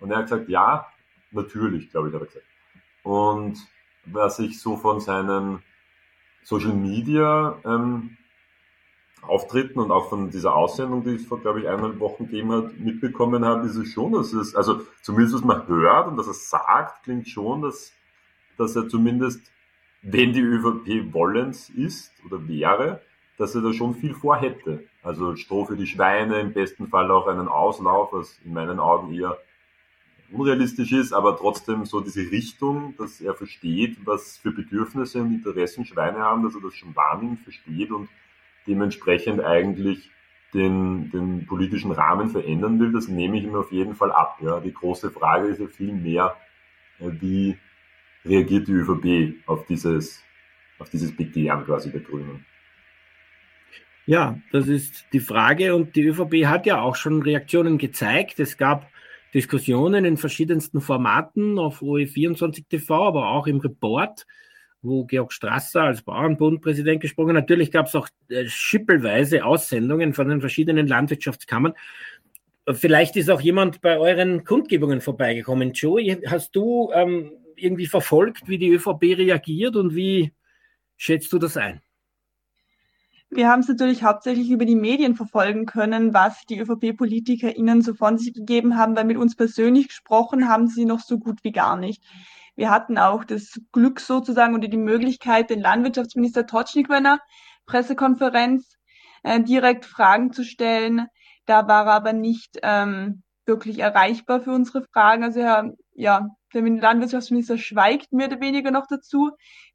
Und 0.00 0.10
er 0.10 0.18
hat 0.18 0.24
gesagt, 0.24 0.48
ja, 0.48 0.86
natürlich, 1.30 1.90
glaube 1.90 2.08
ich, 2.08 2.14
hat 2.14 2.22
er 2.22 2.26
gesagt. 2.26 2.46
Und 3.04 3.58
was 4.06 4.38
ich 4.38 4.60
so 4.60 4.76
von 4.76 5.00
seinen 5.00 5.62
Social 6.42 6.72
Media 6.72 7.58
ähm, 7.64 8.16
Auftritten 9.22 9.78
und 9.78 9.90
auch 9.92 10.08
von 10.08 10.30
dieser 10.30 10.54
Aussendung, 10.54 11.04
die 11.04 11.14
es 11.14 11.26
vor, 11.26 11.40
glaube 11.40 11.60
ich, 11.60 11.68
eineinhalb 11.68 12.00
Wochen 12.00 12.26
gegeben 12.26 12.52
hat, 12.52 12.78
mitbekommen 12.78 13.44
habe, 13.44 13.66
ist 13.66 13.76
es 13.76 13.92
schon, 13.92 14.12
dass 14.12 14.32
es, 14.32 14.54
also 14.56 14.82
zumindest 15.00 15.36
was 15.36 15.44
man 15.44 15.66
hört 15.68 16.08
und 16.08 16.16
dass 16.16 16.26
er 16.26 16.34
sagt, 16.34 17.04
klingt 17.04 17.28
schon, 17.28 17.62
dass, 17.62 17.92
dass 18.58 18.74
er 18.74 18.88
zumindest, 18.88 19.40
wenn 20.02 20.32
die 20.32 20.40
ÖVP 20.40 21.12
wollens 21.14 21.70
ist 21.70 22.12
oder 22.26 22.46
wäre, 22.48 23.00
dass 23.38 23.54
er 23.54 23.62
da 23.62 23.72
schon 23.72 23.94
viel 23.94 24.14
vorhätte. 24.14 24.84
Also 25.02 25.36
Stroh 25.36 25.64
für 25.64 25.76
die 25.76 25.86
Schweine, 25.86 26.40
im 26.40 26.52
besten 26.52 26.88
Fall 26.88 27.10
auch 27.10 27.28
einen 27.28 27.48
Auslauf, 27.48 28.12
was 28.12 28.38
in 28.44 28.52
meinen 28.52 28.80
Augen 28.80 29.14
eher 29.14 29.38
unrealistisch 30.32 30.92
ist, 30.92 31.12
aber 31.12 31.36
trotzdem 31.36 31.84
so 31.84 32.00
diese 32.00 32.30
Richtung, 32.30 32.94
dass 32.98 33.20
er 33.20 33.34
versteht, 33.34 33.98
was 34.04 34.38
für 34.38 34.50
Bedürfnisse 34.50 35.20
und 35.20 35.32
Interessen 35.32 35.84
Schweine 35.84 36.18
haben, 36.18 36.42
dass 36.42 36.54
er 36.54 36.60
das 36.60 36.74
schon 36.74 36.96
wahrnimmt, 36.96 37.40
versteht 37.40 37.90
und 37.90 38.08
dementsprechend 38.66 39.40
eigentlich 39.40 40.10
den, 40.54 41.10
den 41.10 41.46
politischen 41.46 41.92
Rahmen 41.92 42.28
verändern 42.28 42.78
will, 42.78 42.92
das 42.92 43.08
nehme 43.08 43.38
ich 43.38 43.44
ihm 43.44 43.54
auf 43.54 43.72
jeden 43.72 43.94
Fall 43.94 44.12
ab. 44.12 44.38
Ja. 44.42 44.60
Die 44.60 44.72
große 44.72 45.10
Frage 45.10 45.48
ist 45.48 45.60
ja 45.60 45.66
viel 45.66 45.92
mehr, 45.92 46.36
äh, 46.98 47.10
wie 47.20 47.56
reagiert 48.24 48.68
die 48.68 48.72
ÖVP 48.72 49.46
auf 49.46 49.66
dieses, 49.66 50.22
auf 50.78 50.90
dieses 50.90 51.14
Begehren 51.16 51.64
quasi 51.64 51.90
der 51.90 52.00
Grünen. 52.00 52.44
Ja, 54.04 54.38
das 54.50 54.68
ist 54.68 55.06
die 55.12 55.20
Frage 55.20 55.74
und 55.74 55.94
die 55.94 56.06
ÖVP 56.06 56.46
hat 56.46 56.66
ja 56.66 56.80
auch 56.80 56.96
schon 56.96 57.22
Reaktionen 57.22 57.78
gezeigt. 57.78 58.40
Es 58.40 58.56
gab 58.56 58.90
Diskussionen 59.32 60.04
in 60.04 60.16
verschiedensten 60.16 60.80
Formaten 60.80 61.58
auf 61.58 61.82
OE24 61.82 62.68
TV, 62.68 63.06
aber 63.06 63.28
auch 63.28 63.46
im 63.46 63.60
Report 63.60 64.26
wo 64.82 65.04
Georg 65.04 65.32
Strasser 65.32 65.82
als 65.82 66.02
Bauernbundpräsident 66.02 67.00
gesprochen 67.00 67.30
hat. 67.30 67.44
Natürlich 67.44 67.70
gab 67.70 67.86
es 67.86 67.94
auch 67.94 68.08
äh, 68.28 68.46
schippelweise 68.46 69.44
Aussendungen 69.44 70.12
von 70.12 70.28
den 70.28 70.40
verschiedenen 70.40 70.86
Landwirtschaftskammern. 70.86 71.74
Vielleicht 72.70 73.16
ist 73.16 73.30
auch 73.30 73.40
jemand 73.40 73.80
bei 73.80 73.98
euren 73.98 74.44
Kundgebungen 74.44 75.00
vorbeigekommen. 75.00 75.72
Joe, 75.72 76.20
hast 76.26 76.54
du 76.54 76.90
ähm, 76.92 77.32
irgendwie 77.56 77.86
verfolgt, 77.86 78.48
wie 78.48 78.58
die 78.58 78.70
ÖVP 78.70 79.02
reagiert 79.18 79.76
und 79.76 79.94
wie 79.94 80.32
schätzt 80.96 81.32
du 81.32 81.38
das 81.38 81.56
ein? 81.56 81.80
Wir 83.34 83.48
haben 83.48 83.60
es 83.60 83.68
natürlich 83.68 84.02
hauptsächlich 84.02 84.50
über 84.50 84.66
die 84.66 84.76
Medien 84.76 85.16
verfolgen 85.16 85.64
können, 85.64 86.12
was 86.12 86.44
die 86.44 86.58
ÖVP-PolitikerInnen 86.58 87.80
so 87.80 87.94
von 87.94 88.18
sich 88.18 88.34
gegeben 88.34 88.76
haben, 88.76 88.94
weil 88.94 89.06
mit 89.06 89.16
uns 89.16 89.34
persönlich 89.34 89.88
gesprochen 89.88 90.48
haben 90.48 90.68
sie 90.68 90.84
noch 90.84 91.00
so 91.00 91.18
gut 91.18 91.42
wie 91.42 91.52
gar 91.52 91.78
nicht. 91.78 92.02
Wir 92.54 92.70
hatten 92.70 92.98
auch 92.98 93.24
das 93.24 93.60
Glück 93.72 94.00
sozusagen 94.00 94.54
oder 94.54 94.68
die 94.68 94.76
Möglichkeit, 94.76 95.50
den 95.50 95.60
Landwirtschaftsminister 95.60 96.46
Totschnig 96.46 96.88
bei 96.88 96.96
einer 96.96 97.20
Pressekonferenz 97.66 98.76
äh, 99.22 99.40
direkt 99.40 99.86
Fragen 99.86 100.32
zu 100.32 100.44
stellen. 100.44 101.06
Da 101.46 101.66
war 101.66 101.86
er 101.86 101.94
aber 101.94 102.12
nicht 102.12 102.58
ähm, 102.62 103.22
wirklich 103.46 103.78
erreichbar 103.78 104.40
für 104.40 104.52
unsere 104.52 104.84
Fragen. 104.92 105.24
Also 105.24 105.40
er, 105.40 105.72
ja, 105.94 106.28
der 106.52 106.62
Landwirtschaftsminister 106.62 107.56
schweigt 107.56 108.12
mehr 108.12 108.26
oder 108.26 108.40
weniger 108.40 108.70
noch 108.70 108.86
dazu, 108.86 109.30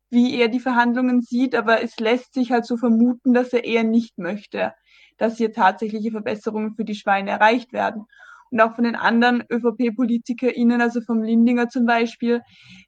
wie 0.10 0.40
er 0.40 0.48
die 0.48 0.60
Verhandlungen 0.60 1.22
sieht, 1.22 1.56
aber 1.56 1.82
es 1.84 2.00
lässt 2.00 2.34
sich 2.34 2.52
halt 2.52 2.66
so 2.66 2.78
vermuten, 2.78 3.34
dass 3.34 3.52
er 3.52 3.66
eher 3.66 3.84
nicht 3.84 4.18
möchte, 4.18 4.74
dass 5.18 5.38
hier 5.38 5.52
tatsächliche 5.52 6.12
Verbesserungen 6.12 6.76
für 6.76 6.86
die 6.86 6.96
Schweine 6.96 7.32
erreicht 7.32 7.74
werden 7.74 8.06
und 8.52 8.62
auch 8.62 8.76
von 8.76 8.84
den 8.84 8.96
anderen 8.96 9.44
ÖVP-PolitikerInnen, 9.50 10.82
also 10.82 11.02
vom 11.02 11.22
Lindinger 11.22 11.70
zum 11.70 11.86
Beispiel, 11.86 12.42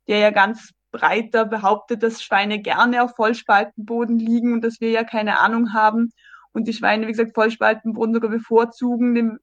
der 0.08 0.20
ja 0.20 0.32
ganz 0.32 0.72
breiter 0.92 1.46
behauptet, 1.46 2.04
dass 2.04 2.24
Schweine 2.24 2.60
gerne 2.62 3.04
auf 3.04 3.16
Vollspaltenboden 3.16 4.18
liegen 4.18 4.54
und 4.54 4.64
dass 4.64 4.82
wir 4.82 4.90
ja 4.90 5.04
keine 5.04 5.40
Ahnung 5.40 5.74
haben 5.74 6.12
und 6.52 6.68
die 6.68 6.74
Schweine, 6.74 7.08
wie 7.08 7.12
gesagt, 7.12 7.36
Vollspaltenboden 7.36 8.14
sogar 8.14 8.32
bevorzugen. 8.32 9.38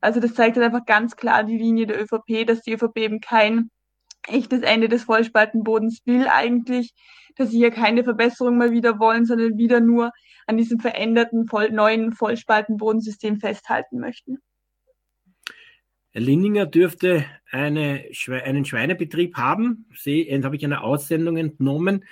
Also 0.00 0.20
das 0.20 0.34
zeigt 0.34 0.56
halt 0.56 0.66
einfach 0.66 0.84
ganz 0.84 1.16
klar 1.16 1.44
die 1.44 1.56
Linie 1.56 1.86
der 1.86 2.02
ÖVP, 2.02 2.46
dass 2.46 2.62
die 2.62 2.74
ÖVP 2.74 2.98
eben 2.98 3.20
kein 3.20 3.70
echtes 4.28 4.62
Ende 4.62 4.88
des 4.88 5.04
Vollspaltenbodens 5.04 6.02
will 6.04 6.26
eigentlich, 6.28 6.92
dass 7.36 7.50
sie 7.50 7.58
hier 7.58 7.70
keine 7.70 8.04
Verbesserung 8.04 8.58
mal 8.58 8.72
wieder 8.72 8.98
wollen, 8.98 9.24
sondern 9.24 9.56
wieder 9.56 9.80
nur 9.80 10.10
an 10.46 10.56
diesem 10.56 10.80
veränderten, 10.80 11.46
voll, 11.46 11.70
neuen 11.70 12.12
Vollspaltenbodensystem 12.12 13.38
festhalten 13.38 13.98
möchten. 13.98 14.38
Linninger 16.18 16.66
dürfte 16.66 17.24
eine, 17.50 18.04
einen 18.44 18.64
Schweinebetrieb 18.64 19.36
haben, 19.36 19.86
habe 20.04 20.56
ich 20.56 20.64
eine 20.64 20.82
Aussendung 20.82 21.36
entnommen, 21.36 22.04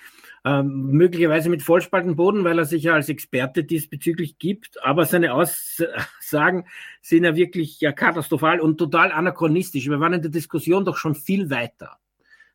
ähm, 0.44 0.90
möglicherweise 0.90 1.48
mit 1.48 1.62
Vollspaltenboden, 1.62 2.44
weil 2.44 2.58
er 2.58 2.66
sich 2.66 2.82
ja 2.82 2.92
als 2.92 3.08
Experte 3.08 3.64
diesbezüglich 3.64 4.38
gibt. 4.38 4.82
Aber 4.84 5.06
seine 5.06 5.32
Aussagen 5.32 6.66
sind 7.00 7.24
ja 7.24 7.34
wirklich 7.34 7.80
ja, 7.80 7.92
katastrophal 7.92 8.60
und 8.60 8.76
total 8.76 9.10
anachronistisch. 9.10 9.88
Wir 9.88 10.00
waren 10.00 10.12
in 10.12 10.22
der 10.22 10.30
Diskussion 10.30 10.84
doch 10.84 10.98
schon 10.98 11.14
viel 11.14 11.48
weiter. 11.48 11.98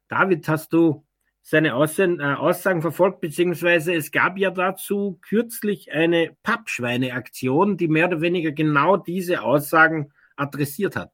David, 0.08 0.48
hast 0.48 0.72
du 0.72 1.04
seine 1.42 1.74
Aussen, 1.74 2.20
äh, 2.20 2.36
Aussagen 2.36 2.84
verfolgt, 2.84 3.22
beziehungsweise 3.22 3.96
es 3.96 4.12
gab 4.12 4.38
ja 4.38 4.52
dazu 4.52 5.18
kürzlich 5.28 5.92
eine 5.92 6.36
Pappschweineaktion, 6.44 7.76
die 7.76 7.88
mehr 7.88 8.08
oder 8.08 8.22
weniger 8.22 8.52
genau 8.52 8.98
diese 8.98 9.42
Aussagen 9.42 10.12
adressiert 10.36 10.96
hat. 10.96 11.12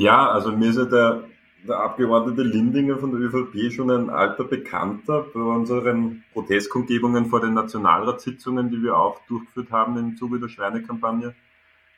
Ja, 0.00 0.30
also 0.30 0.50
mir 0.50 0.70
ist 0.70 0.78
ja 0.78 0.86
der, 0.86 1.24
der 1.68 1.76
Abgeordnete 1.76 2.42
Lindinger 2.42 2.96
von 2.96 3.10
der 3.10 3.20
ÖVP 3.20 3.70
schon 3.70 3.90
ein 3.90 4.08
alter 4.08 4.44
Bekannter 4.44 5.26
bei 5.34 5.40
unseren 5.40 6.24
Protestkundgebungen 6.32 7.26
vor 7.26 7.42
den 7.42 7.52
Nationalratssitzungen, 7.52 8.70
die 8.70 8.82
wir 8.82 8.96
auch 8.96 9.20
durchgeführt 9.26 9.70
haben 9.70 9.98
im 9.98 10.16
Zuge 10.16 10.40
der 10.40 10.48
Schweinekampagne. 10.48 11.34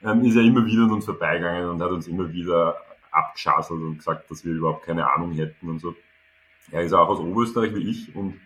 ähm, 0.03 0.25
ist 0.25 0.35
er 0.35 0.43
immer 0.43 0.67
wieder 0.67 0.83
an 0.83 0.91
uns 0.91 1.05
vorbeigegangen 1.05 1.71
und 1.71 1.81
hat 1.81 1.93
uns 1.93 2.09
immer 2.09 2.33
wieder 2.33 2.75
abgeschasselt 3.13 3.81
und 3.81 3.99
gesagt, 3.99 4.29
dass 4.33 4.45
wir 4.45 4.53
überhaupt 4.53 4.85
keine 4.85 5.09
Ahnung 5.09 5.31
hätten 5.35 5.69
und 5.69 5.79
so. 5.79 5.95
Er 6.73 6.83
ist 6.83 6.95
auch 6.95 7.09
aus 7.09 7.21
Oberösterreich 7.21 7.73
wie 7.77 7.89
ich 7.89 8.17
und 8.17 8.41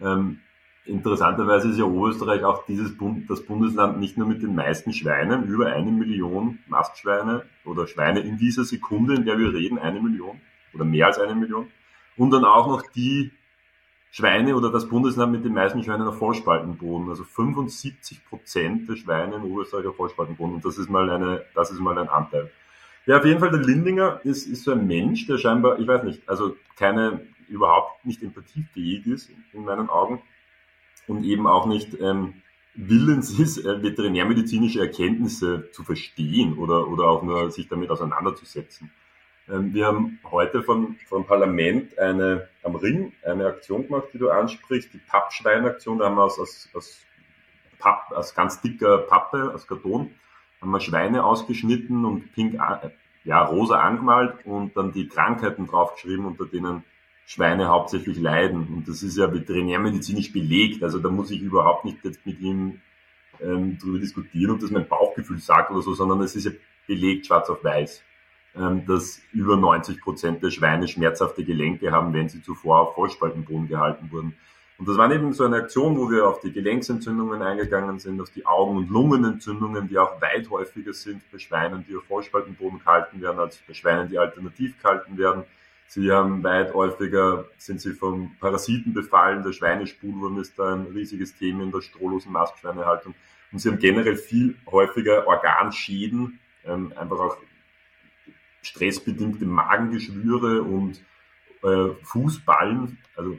ähm, 0.00 0.38
interessanterweise 0.84 1.70
ist 1.70 1.78
ja 1.78 1.84
Oberösterreich 1.84 2.44
auch 2.44 2.64
dieses 2.66 2.96
Bund, 2.96 3.28
das 3.28 3.44
Bundesland 3.44 3.98
nicht 3.98 4.16
nur 4.16 4.26
mit 4.26 4.42
den 4.42 4.54
meisten 4.54 4.92
Schweinen, 4.92 5.44
über 5.44 5.66
eine 5.66 5.90
Million 5.90 6.58
Mastschweine 6.68 7.44
oder 7.64 7.86
Schweine 7.86 8.20
in 8.20 8.38
dieser 8.38 8.64
Sekunde, 8.64 9.14
in 9.14 9.24
der 9.24 9.38
wir 9.38 9.52
reden, 9.52 9.78
eine 9.78 10.00
Million 10.00 10.40
oder 10.74 10.84
mehr 10.84 11.06
als 11.06 11.18
eine 11.18 11.34
Million. 11.34 11.68
Und 12.16 12.30
dann 12.30 12.44
auch 12.44 12.66
noch 12.66 12.82
die 12.90 13.32
Schweine 14.10 14.56
oder 14.56 14.70
das 14.70 14.88
Bundesland 14.88 15.32
mit 15.32 15.44
den 15.44 15.54
meisten 15.54 15.82
Schweinen 15.84 16.06
auf 16.06 16.18
Vollspaltenboden. 16.18 17.08
Also 17.08 17.24
75 17.24 18.24
Prozent 18.26 18.88
der 18.88 18.96
Schweine 18.96 19.36
in 19.36 19.42
Oberösterreich 19.42 19.86
auf 19.86 19.96
Vollspaltenboden. 19.96 20.56
Und 20.56 20.64
das 20.64 20.78
ist 20.78 20.90
mal 20.90 21.08
eine, 21.08 21.44
das 21.54 21.70
ist 21.70 21.78
mal 21.78 21.96
ein 21.96 22.08
Anteil. 22.08 22.50
Ja, 23.06 23.18
auf 23.18 23.24
jeden 23.24 23.40
Fall 23.40 23.50
der 23.50 23.60
Lindinger 23.60 24.20
ist, 24.24 24.46
ist 24.46 24.64
so 24.64 24.72
ein 24.72 24.86
Mensch, 24.86 25.26
der 25.26 25.38
scheinbar, 25.38 25.78
ich 25.78 25.86
weiß 25.86 26.02
nicht, 26.02 26.28
also 26.28 26.56
keine, 26.76 27.26
überhaupt 27.48 28.04
nicht 28.04 28.22
empathiefähig 28.22 29.06
ist 29.06 29.30
in 29.52 29.64
meinen 29.64 29.88
Augen 29.88 30.22
und 31.10 31.24
eben 31.24 31.46
auch 31.48 31.66
nicht 31.66 32.00
ähm, 32.00 32.34
willens 32.74 33.36
ist, 33.36 33.58
äh, 33.58 33.82
veterinärmedizinische 33.82 34.80
Erkenntnisse 34.80 35.70
zu 35.72 35.82
verstehen 35.82 36.56
oder, 36.56 36.86
oder 36.88 37.08
auch 37.08 37.22
nur 37.22 37.50
sich 37.50 37.68
damit 37.68 37.90
auseinanderzusetzen. 37.90 38.92
Ähm, 39.48 39.74
wir 39.74 39.86
haben 39.86 40.20
heute 40.30 40.62
vom, 40.62 40.96
vom 41.08 41.26
Parlament 41.26 41.98
eine, 41.98 42.48
am 42.62 42.76
Ring 42.76 43.12
eine 43.24 43.46
Aktion 43.46 43.88
gemacht, 43.88 44.08
die 44.14 44.18
du 44.18 44.30
ansprichst, 44.30 44.94
die 44.94 44.98
Pappschweinaktion, 44.98 45.98
da 45.98 46.06
haben 46.06 46.14
wir 46.14 46.24
aus, 46.24 46.38
aus, 46.38 46.68
aus, 46.74 47.00
Papp, 47.80 48.12
aus 48.12 48.34
ganz 48.34 48.60
dicker 48.60 48.98
Pappe, 48.98 49.52
aus 49.52 49.66
Karton, 49.66 50.10
haben 50.60 50.70
wir 50.70 50.80
Schweine 50.80 51.24
ausgeschnitten 51.24 52.04
und 52.04 52.32
pink, 52.34 52.54
äh, 52.54 52.90
ja, 53.24 53.42
rosa 53.42 53.80
angemalt 53.80 54.46
und 54.46 54.76
dann 54.76 54.92
die 54.92 55.08
Krankheiten 55.08 55.66
draufgeschrieben, 55.66 56.24
unter 56.24 56.46
denen 56.46 56.84
Schweine 57.30 57.68
hauptsächlich 57.68 58.18
leiden. 58.18 58.66
Und 58.66 58.88
das 58.88 59.04
ist 59.04 59.16
ja 59.16 59.32
veterinärmedizinisch 59.32 60.32
belegt. 60.32 60.82
Also 60.82 60.98
da 60.98 61.10
muss 61.10 61.30
ich 61.30 61.40
überhaupt 61.40 61.84
nicht 61.84 62.04
jetzt 62.04 62.26
mit 62.26 62.40
ihm 62.40 62.80
ähm, 63.40 63.78
darüber 63.78 64.00
diskutieren, 64.00 64.50
ob 64.50 64.58
das 64.58 64.72
mein 64.72 64.88
Bauchgefühl 64.88 65.38
sagt 65.38 65.70
oder 65.70 65.80
so, 65.80 65.94
sondern 65.94 66.20
es 66.22 66.34
ist 66.34 66.46
ja 66.46 66.50
belegt 66.88 67.26
schwarz 67.26 67.48
auf 67.48 67.62
weiß, 67.62 68.02
ähm, 68.56 68.84
dass 68.84 69.22
über 69.32 69.56
90 69.56 70.00
Prozent 70.00 70.42
der 70.42 70.50
Schweine 70.50 70.88
schmerzhafte 70.88 71.44
Gelenke 71.44 71.92
haben, 71.92 72.12
wenn 72.14 72.28
sie 72.28 72.42
zuvor 72.42 72.80
auf 72.80 72.94
Vollspaltenboden 72.96 73.68
gehalten 73.68 74.10
wurden. 74.10 74.34
Und 74.78 74.88
das 74.88 74.96
war 74.96 75.12
eben 75.12 75.32
so 75.32 75.44
eine 75.44 75.58
Aktion, 75.58 75.96
wo 75.96 76.10
wir 76.10 76.26
auf 76.26 76.40
die 76.40 76.50
Gelenksentzündungen 76.50 77.42
eingegangen 77.42 78.00
sind, 78.00 78.20
auf 78.20 78.30
die 78.30 78.44
Augen- 78.44 78.76
und 78.76 78.90
Lungenentzündungen, 78.90 79.86
die 79.86 79.98
auch 79.98 80.20
weit 80.20 80.50
häufiger 80.50 80.94
sind 80.94 81.22
bei 81.30 81.38
Schweinen, 81.38 81.84
die 81.88 81.94
auf 81.94 82.02
Vollspaltenboden 82.06 82.80
gehalten 82.80 83.20
werden, 83.20 83.38
als 83.38 83.58
bei 83.68 83.74
Schweinen, 83.74 84.08
die 84.08 84.18
alternativ 84.18 84.82
gehalten 84.82 85.16
werden. 85.16 85.44
Sie 85.92 86.12
haben 86.12 86.44
weit 86.44 86.72
häufiger, 86.72 87.46
sind 87.58 87.80
sie 87.80 87.94
vom 87.94 88.36
Parasiten 88.38 88.94
befallen. 88.94 89.42
Der 89.42 89.52
Schweinespulwurm 89.52 90.38
ist 90.38 90.56
da 90.56 90.74
ein 90.74 90.86
riesiges 90.86 91.34
Thema 91.34 91.64
in 91.64 91.72
der 91.72 91.80
strohlosen 91.80 92.30
Mastschweinehaltung. 92.30 93.12
Und 93.50 93.58
sie 93.58 93.70
haben 93.70 93.80
generell 93.80 94.14
viel 94.14 94.54
häufiger 94.70 95.26
Organschäden, 95.26 96.38
ähm, 96.64 96.92
einfach 96.94 97.18
auch 97.18 97.38
stressbedingte 98.62 99.44
Magengeschwüre 99.44 100.62
und 100.62 101.02
äh, 101.64 101.88
Fußballen, 102.04 102.98
also 103.16 103.36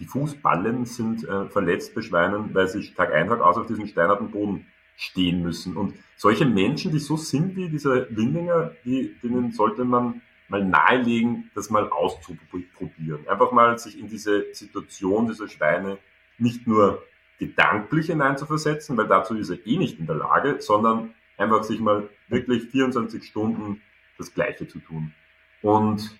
die 0.00 0.06
Fußballen 0.06 0.84
sind 0.86 1.22
äh, 1.22 1.48
verletzt 1.50 1.94
bei 1.94 2.02
Schweinen, 2.02 2.52
weil 2.52 2.66
sie 2.66 2.92
Tag 2.94 3.12
ein, 3.12 3.28
Tag 3.28 3.40
aus 3.40 3.56
auf 3.56 3.68
diesem 3.68 3.86
steinernen 3.86 4.32
Boden 4.32 4.66
stehen 4.96 5.40
müssen. 5.40 5.76
Und 5.76 5.94
solche 6.16 6.46
Menschen, 6.46 6.90
die 6.90 6.98
so 6.98 7.16
sind 7.16 7.54
wie 7.54 7.68
dieser 7.68 8.10
Windinger, 8.10 8.72
die, 8.84 9.14
denen 9.22 9.52
sollte 9.52 9.84
man 9.84 10.20
mal 10.52 10.64
nahelegen, 10.64 11.50
das 11.54 11.70
mal 11.70 11.88
auszuprobieren. 11.88 13.26
Einfach 13.26 13.52
mal 13.52 13.78
sich 13.78 13.98
in 13.98 14.08
diese 14.08 14.52
Situation 14.52 15.26
dieser 15.26 15.48
Schweine 15.48 15.98
nicht 16.38 16.66
nur 16.66 17.02
gedanklich 17.38 18.06
hineinzuversetzen, 18.06 18.96
weil 18.96 19.08
dazu 19.08 19.34
ist 19.34 19.48
er 19.48 19.66
eh 19.66 19.78
nicht 19.78 19.98
in 19.98 20.06
der 20.06 20.16
Lage, 20.16 20.60
sondern 20.60 21.14
einfach 21.38 21.64
sich 21.64 21.80
mal 21.80 22.08
wirklich 22.28 22.64
24 22.64 23.24
Stunden 23.24 23.80
das 24.18 24.34
Gleiche 24.34 24.68
zu 24.68 24.78
tun. 24.78 25.14
Und 25.62 26.18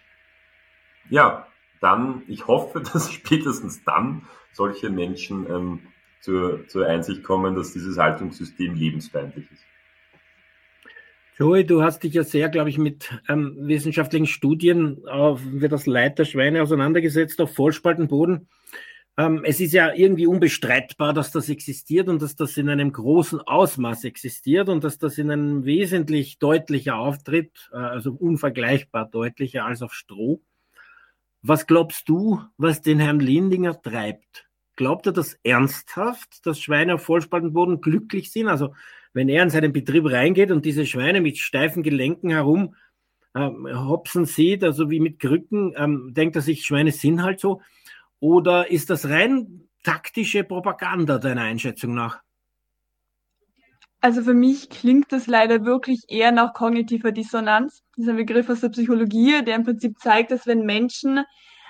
ja, 1.10 1.46
dann, 1.80 2.22
ich 2.26 2.46
hoffe, 2.46 2.80
dass 2.92 3.12
spätestens 3.12 3.84
dann 3.84 4.26
solche 4.52 4.88
Menschen 4.88 5.46
ähm, 5.48 5.80
zur, 6.20 6.66
zur 6.68 6.86
Einsicht 6.86 7.22
kommen, 7.22 7.54
dass 7.54 7.74
dieses 7.74 7.98
Haltungssystem 7.98 8.74
lebensfeindlich 8.74 9.50
ist. 9.52 9.64
Joey, 11.38 11.64
du 11.64 11.82
hast 11.82 12.02
dich 12.02 12.12
ja 12.12 12.24
sehr, 12.24 12.50
glaube 12.50 12.68
ich, 12.68 12.76
mit 12.76 13.10
ähm, 13.26 13.56
wissenschaftlichen 13.60 14.26
Studien 14.26 15.08
auf 15.08 15.40
wie 15.44 15.68
das 15.68 15.86
Leid 15.86 16.18
der 16.18 16.26
Schweine 16.26 16.62
auseinandergesetzt 16.62 17.40
auf 17.40 17.54
Vollspaltenboden. 17.54 18.48
Ähm, 19.16 19.42
es 19.44 19.58
ist 19.58 19.72
ja 19.72 19.94
irgendwie 19.94 20.26
unbestreitbar, 20.26 21.14
dass 21.14 21.32
das 21.32 21.48
existiert 21.48 22.08
und 22.08 22.20
dass 22.20 22.36
das 22.36 22.58
in 22.58 22.68
einem 22.68 22.92
großen 22.92 23.40
Ausmaß 23.40 24.04
existiert 24.04 24.68
und 24.68 24.84
dass 24.84 24.98
das 24.98 25.16
in 25.16 25.30
einem 25.30 25.64
wesentlich 25.64 26.38
deutlicher 26.38 26.96
auftritt, 26.96 27.70
äh, 27.72 27.76
also 27.76 28.12
unvergleichbar 28.12 29.08
deutlicher 29.08 29.64
als 29.64 29.80
auf 29.80 29.94
Stroh. 29.94 30.42
Was 31.40 31.66
glaubst 31.66 32.10
du, 32.10 32.42
was 32.58 32.82
den 32.82 33.00
Herrn 33.00 33.20
Lindinger 33.20 33.80
treibt? 33.80 34.48
Glaubt 34.76 35.06
er 35.06 35.12
das 35.12 35.38
ernsthaft, 35.42 36.44
dass 36.44 36.60
Schweine 36.60 36.94
auf 36.94 37.04
Vollspaltenboden 37.04 37.80
glücklich 37.80 38.30
sind? 38.32 38.48
Also 38.48 38.74
wenn 39.12 39.28
er 39.28 39.42
in 39.42 39.50
seinen 39.50 39.72
Betrieb 39.72 40.06
reingeht 40.06 40.50
und 40.50 40.64
diese 40.64 40.86
Schweine 40.86 41.20
mit 41.20 41.38
steifen 41.38 41.82
Gelenken 41.82 42.30
herum 42.30 42.74
ähm, 43.34 43.66
hopsen 43.88 44.26
sieht, 44.26 44.64
also 44.64 44.90
wie 44.90 45.00
mit 45.00 45.18
Krücken, 45.18 45.74
ähm, 45.76 46.12
denkt 46.14 46.36
er 46.36 46.42
sich, 46.42 46.64
Schweine 46.64 46.92
sind 46.92 47.22
halt 47.22 47.40
so. 47.40 47.62
Oder 48.20 48.70
ist 48.70 48.90
das 48.90 49.08
rein 49.08 49.68
taktische 49.82 50.44
Propaganda 50.44 51.18
deiner 51.18 51.42
Einschätzung 51.42 51.94
nach? 51.94 52.20
Also 54.00 54.22
für 54.22 54.34
mich 54.34 54.68
klingt 54.68 55.12
das 55.12 55.28
leider 55.28 55.64
wirklich 55.64 56.02
eher 56.08 56.32
nach 56.32 56.54
kognitiver 56.54 57.12
Dissonanz. 57.12 57.82
Das 57.96 58.04
ist 58.04 58.10
ein 58.10 58.16
Begriff 58.16 58.48
aus 58.50 58.60
der 58.60 58.70
Psychologie, 58.70 59.44
der 59.44 59.54
im 59.54 59.64
Prinzip 59.64 59.98
zeigt, 60.00 60.32
dass 60.32 60.46
wenn 60.46 60.66
Menschen 60.66 61.24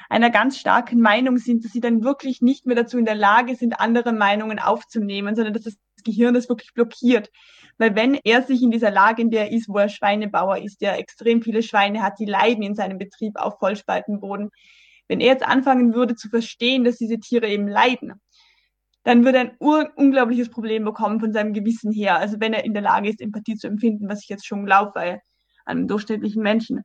einer 0.09 0.31
ganz 0.31 0.59
starken 0.59 1.00
Meinung 1.00 1.38
sind, 1.38 1.64
dass 1.64 1.72
sie 1.72 1.81
dann 1.81 2.02
wirklich 2.05 2.40
nicht 2.40 2.66
mehr 2.66 2.76
dazu 2.76 2.98
in 2.98 3.05
der 3.05 3.14
Lage 3.14 3.55
sind, 3.55 3.81
andere 3.81 4.12
Meinungen 4.12 4.59
aufzunehmen, 4.59 5.35
sondern 5.35 5.55
dass 5.55 5.64
das 5.64 5.76
Gehirn 6.05 6.35
das 6.35 6.49
wirklich 6.49 6.75
blockiert. 6.75 7.31
Weil 7.79 7.95
wenn 7.95 8.15
er 8.15 8.43
sich 8.43 8.62
in 8.62 8.71
dieser 8.71 8.91
Lage, 8.91 9.23
in 9.23 9.31
der 9.31 9.47
er 9.47 9.53
ist, 9.53 9.69
wo 9.69 9.79
er 9.79 9.88
Schweinebauer 9.88 10.59
ist, 10.59 10.81
der 10.81 10.99
extrem 10.99 11.43
viele 11.43 11.62
Schweine 11.62 12.03
hat, 12.03 12.19
die 12.19 12.27
leiden 12.27 12.62
in 12.62 12.75
seinem 12.75 12.99
Betrieb 12.99 13.37
auf 13.37 13.59
Vollspaltenboden, 13.59 14.51
wenn 15.09 15.21
er 15.21 15.33
jetzt 15.33 15.47
anfangen 15.47 15.95
würde 15.95 16.15
zu 16.15 16.29
verstehen, 16.29 16.85
dass 16.85 16.97
diese 16.97 17.19
Tiere 17.19 17.49
eben 17.49 17.69
leiden, 17.69 18.15
dann 19.05 19.25
würde 19.25 19.38
er 19.38 19.45
ein 19.45 19.91
unglaubliches 19.97 20.49
Problem 20.49 20.85
bekommen 20.85 21.21
von 21.21 21.33
seinem 21.33 21.53
Gewissen 21.53 21.93
her. 21.93 22.17
Also 22.17 22.38
wenn 22.41 22.53
er 22.53 22.65
in 22.65 22.73
der 22.73 22.83
Lage 22.83 23.09
ist, 23.09 23.21
Empathie 23.21 23.57
zu 23.57 23.67
empfinden, 23.67 24.09
was 24.09 24.23
ich 24.23 24.29
jetzt 24.29 24.47
schon 24.47 24.65
glaube 24.65 24.93
bei 24.95 25.21
einem 25.65 25.88
durchschnittlichen 25.88 26.43
Menschen 26.43 26.83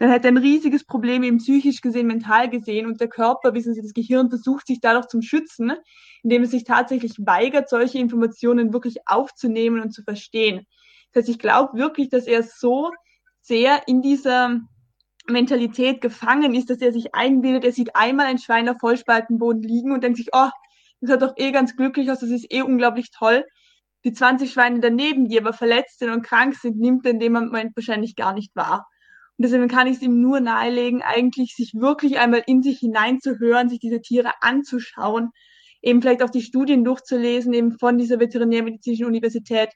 dann 0.00 0.10
hätte 0.10 0.28
er 0.28 0.32
ein 0.32 0.38
riesiges 0.38 0.84
Problem 0.86 1.22
eben 1.22 1.36
psychisch 1.36 1.82
gesehen, 1.82 2.06
mental 2.06 2.48
gesehen 2.48 2.86
und 2.86 3.02
der 3.02 3.08
Körper, 3.08 3.52
wissen 3.52 3.74
Sie, 3.74 3.82
das 3.82 3.92
Gehirn 3.92 4.30
versucht 4.30 4.66
sich 4.66 4.80
dadurch 4.80 5.08
zum 5.08 5.20
Schützen, 5.20 5.74
indem 6.22 6.42
es 6.42 6.52
sich 6.52 6.64
tatsächlich 6.64 7.16
weigert, 7.18 7.68
solche 7.68 7.98
Informationen 7.98 8.72
wirklich 8.72 8.96
aufzunehmen 9.04 9.82
und 9.82 9.92
zu 9.92 10.02
verstehen. 10.02 10.66
Das 11.12 11.22
heißt, 11.22 11.28
ich 11.28 11.38
glaube 11.38 11.76
wirklich, 11.76 12.08
dass 12.08 12.26
er 12.26 12.42
so 12.42 12.90
sehr 13.42 13.86
in 13.88 14.00
dieser 14.00 14.60
Mentalität 15.28 16.00
gefangen 16.00 16.54
ist, 16.54 16.70
dass 16.70 16.80
er 16.80 16.94
sich 16.94 17.14
einbildet, 17.14 17.66
er 17.66 17.72
sieht 17.72 17.94
einmal 17.94 18.24
ein 18.24 18.38
Schwein 18.38 18.70
auf 18.70 18.78
Vollspaltenboden 18.80 19.62
liegen 19.62 19.92
und 19.92 20.02
denkt 20.02 20.16
sich, 20.16 20.30
oh, 20.32 20.48
das 21.02 21.10
sieht 21.10 21.20
doch 21.20 21.34
eh 21.36 21.52
ganz 21.52 21.76
glücklich 21.76 22.10
aus, 22.10 22.20
das 22.20 22.30
ist 22.30 22.50
eh 22.50 22.62
unglaublich 22.62 23.10
toll. 23.10 23.44
Die 24.04 24.14
20 24.14 24.50
Schweine 24.50 24.80
daneben, 24.80 25.28
die 25.28 25.38
aber 25.38 25.52
verletzt 25.52 25.98
sind 25.98 26.08
und 26.08 26.22
krank 26.22 26.54
sind, 26.54 26.78
nimmt 26.78 27.04
er 27.04 27.10
in 27.10 27.20
dem 27.20 27.34
Moment 27.34 27.76
wahrscheinlich 27.76 28.16
gar 28.16 28.32
nicht 28.32 28.56
wahr. 28.56 28.86
Deswegen 29.42 29.68
kann 29.68 29.86
ich 29.86 29.96
es 29.96 30.02
ihm 30.02 30.20
nur 30.20 30.40
nahelegen, 30.40 31.00
eigentlich 31.00 31.54
sich 31.54 31.72
wirklich 31.74 32.18
einmal 32.18 32.42
in 32.46 32.62
sich 32.62 32.78
hineinzuhören, 32.78 33.70
sich 33.70 33.78
diese 33.78 34.02
Tiere 34.02 34.32
anzuschauen, 34.42 35.30
eben 35.80 36.02
vielleicht 36.02 36.22
auch 36.22 36.28
die 36.28 36.42
Studien 36.42 36.84
durchzulesen, 36.84 37.54
eben 37.54 37.78
von 37.78 37.96
dieser 37.96 38.20
Veterinärmedizinischen 38.20 39.06
Universität, 39.06 39.70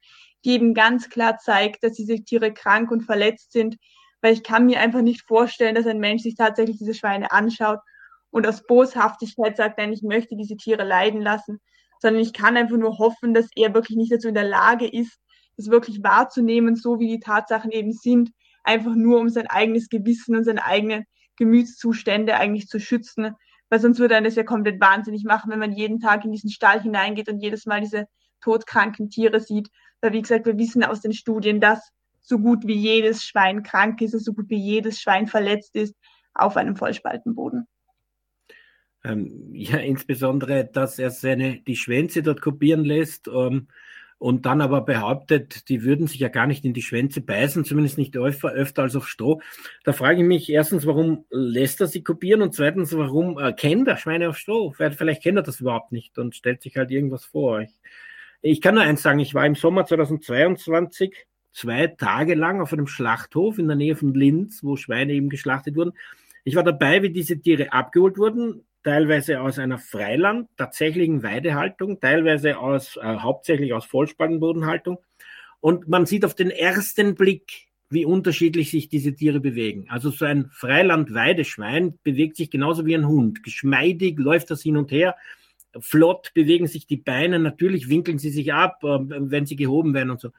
die 0.44 0.50
eben 0.50 0.74
ganz 0.74 1.08
klar 1.08 1.38
zeigt, 1.38 1.82
dass 1.82 1.94
diese 1.94 2.22
Tiere 2.22 2.52
krank 2.52 2.90
und 2.90 3.04
verletzt 3.04 3.52
sind. 3.52 3.78
Weil 4.20 4.34
ich 4.34 4.42
kann 4.42 4.66
mir 4.66 4.80
einfach 4.80 5.00
nicht 5.00 5.22
vorstellen, 5.22 5.74
dass 5.74 5.86
ein 5.86 5.98
Mensch 5.98 6.24
sich 6.24 6.34
tatsächlich 6.34 6.76
diese 6.76 6.92
Schweine 6.92 7.32
anschaut 7.32 7.78
und 8.28 8.46
aus 8.46 8.66
Boshaftigkeit 8.66 9.56
sagt, 9.56 9.78
nein, 9.78 9.94
ich 9.94 10.02
möchte 10.02 10.36
diese 10.36 10.58
Tiere 10.58 10.84
leiden 10.84 11.22
lassen, 11.22 11.58
sondern 12.02 12.20
ich 12.20 12.34
kann 12.34 12.58
einfach 12.58 12.76
nur 12.76 12.98
hoffen, 12.98 13.32
dass 13.32 13.48
er 13.56 13.72
wirklich 13.72 13.96
nicht 13.96 14.12
dazu 14.12 14.28
in 14.28 14.34
der 14.34 14.44
Lage 14.44 14.86
ist, 14.86 15.18
das 15.56 15.70
wirklich 15.70 16.02
wahrzunehmen, 16.02 16.76
so 16.76 17.00
wie 17.00 17.08
die 17.08 17.20
Tatsachen 17.20 17.70
eben 17.70 17.92
sind 17.94 18.30
einfach 18.64 18.94
nur 18.94 19.20
um 19.20 19.28
sein 19.28 19.46
eigenes 19.46 19.88
Gewissen 19.88 20.36
und 20.36 20.44
seine 20.44 20.64
eigenen 20.64 21.04
Gemütszustände 21.36 22.36
eigentlich 22.36 22.68
zu 22.68 22.80
schützen, 22.80 23.34
weil 23.68 23.80
sonst 23.80 23.98
würde 23.98 24.14
er 24.14 24.22
das 24.22 24.36
ja 24.36 24.42
komplett 24.42 24.80
wahnsinnig 24.80 25.24
machen, 25.24 25.50
wenn 25.50 25.58
man 25.58 25.72
jeden 25.72 26.00
Tag 26.00 26.24
in 26.24 26.32
diesen 26.32 26.50
Stall 26.50 26.82
hineingeht 26.82 27.28
und 27.28 27.40
jedes 27.40 27.66
Mal 27.66 27.80
diese 27.80 28.06
todkranken 28.40 29.10
Tiere 29.10 29.40
sieht. 29.40 29.68
Weil 30.00 30.12
wie 30.12 30.22
gesagt, 30.22 30.46
wir 30.46 30.58
wissen 30.58 30.84
aus 30.84 31.00
den 31.00 31.12
Studien, 31.12 31.60
dass 31.60 31.90
so 32.20 32.38
gut 32.38 32.66
wie 32.66 32.76
jedes 32.76 33.24
Schwein 33.24 33.62
krank 33.62 34.00
ist, 34.00 34.12
so 34.12 34.32
gut 34.32 34.48
wie 34.48 34.58
jedes 34.58 35.00
Schwein 35.00 35.26
verletzt 35.26 35.76
ist 35.76 35.94
auf 36.34 36.56
einem 36.56 36.76
Vollspaltenboden. 36.76 37.66
Ähm, 39.04 39.50
ja, 39.52 39.76
insbesondere, 39.78 40.64
dass 40.64 40.98
er 40.98 41.10
seine, 41.10 41.60
die 41.60 41.76
Schwänze 41.76 42.22
dort 42.22 42.40
kopieren 42.40 42.84
lässt 42.84 43.28
ähm, 43.28 43.68
und 44.24 44.46
dann 44.46 44.62
aber 44.62 44.80
behauptet, 44.80 45.68
die 45.68 45.82
würden 45.82 46.06
sich 46.06 46.18
ja 46.18 46.28
gar 46.28 46.46
nicht 46.46 46.64
in 46.64 46.72
die 46.72 46.80
Schwänze 46.80 47.20
beißen, 47.20 47.66
zumindest 47.66 47.98
nicht 47.98 48.16
öfter, 48.16 48.52
öfter 48.52 48.80
als 48.80 48.96
auf 48.96 49.06
Stroh. 49.06 49.42
Da 49.84 49.92
frage 49.92 50.22
ich 50.22 50.26
mich 50.26 50.50
erstens, 50.50 50.86
warum 50.86 51.26
lässt 51.28 51.82
er 51.82 51.88
sie 51.88 52.02
kopieren 52.02 52.40
und 52.40 52.54
zweitens, 52.54 52.96
warum 52.96 53.38
äh, 53.38 53.52
kennt 53.52 53.86
er 53.86 53.98
Schweine 53.98 54.30
auf 54.30 54.38
Stroh? 54.38 54.72
Vielleicht 54.72 55.22
kennt 55.22 55.36
er 55.36 55.42
das 55.42 55.60
überhaupt 55.60 55.92
nicht 55.92 56.16
und 56.16 56.34
stellt 56.34 56.62
sich 56.62 56.74
halt 56.78 56.90
irgendwas 56.90 57.26
vor. 57.26 57.60
Ich, 57.60 57.78
ich 58.40 58.62
kann 58.62 58.76
nur 58.76 58.84
eins 58.84 59.02
sagen, 59.02 59.18
ich 59.18 59.34
war 59.34 59.44
im 59.44 59.56
Sommer 59.56 59.84
2022 59.84 61.26
zwei 61.52 61.88
Tage 61.88 62.34
lang 62.34 62.62
auf 62.62 62.72
einem 62.72 62.86
Schlachthof 62.86 63.58
in 63.58 63.66
der 63.66 63.76
Nähe 63.76 63.94
von 63.94 64.14
Linz, 64.14 64.64
wo 64.64 64.76
Schweine 64.76 65.12
eben 65.12 65.28
geschlachtet 65.28 65.76
wurden. 65.76 65.92
Ich 66.44 66.56
war 66.56 66.64
dabei, 66.64 67.02
wie 67.02 67.10
diese 67.10 67.38
Tiere 67.38 67.74
abgeholt 67.74 68.16
wurden, 68.16 68.64
teilweise 68.84 69.40
aus 69.40 69.58
einer 69.58 69.78
Freiland, 69.78 70.48
tatsächlichen 70.56 71.22
Weidehaltung, 71.22 72.00
teilweise 72.00 72.58
aus, 72.58 72.96
äh, 72.96 73.16
hauptsächlich 73.16 73.72
aus 73.72 73.86
Vollspannbodenhaltung. 73.86 74.98
Und 75.60 75.88
man 75.88 76.06
sieht 76.06 76.24
auf 76.24 76.34
den 76.34 76.50
ersten 76.50 77.14
Blick, 77.14 77.68
wie 77.90 78.04
unterschiedlich 78.04 78.70
sich 78.70 78.88
diese 78.88 79.14
Tiere 79.14 79.40
bewegen. 79.40 79.86
Also 79.88 80.10
so 80.10 80.24
ein 80.24 80.50
Freiland-Weideschwein 80.50 81.98
bewegt 82.02 82.36
sich 82.36 82.50
genauso 82.50 82.86
wie 82.86 82.94
ein 82.94 83.08
Hund. 83.08 83.42
Geschmeidig 83.42 84.18
läuft 84.18 84.50
das 84.50 84.62
hin 84.62 84.76
und 84.76 84.92
her. 84.92 85.16
Flott 85.80 86.32
bewegen 86.34 86.66
sich 86.66 86.86
die 86.86 86.96
Beine. 86.96 87.38
Natürlich 87.38 87.88
winkeln 87.88 88.18
sie 88.18 88.30
sich 88.30 88.52
ab, 88.52 88.84
äh, 88.84 88.98
wenn 89.08 89.46
sie 89.46 89.56
gehoben 89.56 89.94
werden 89.94 90.10
und 90.10 90.20
so. 90.20 90.30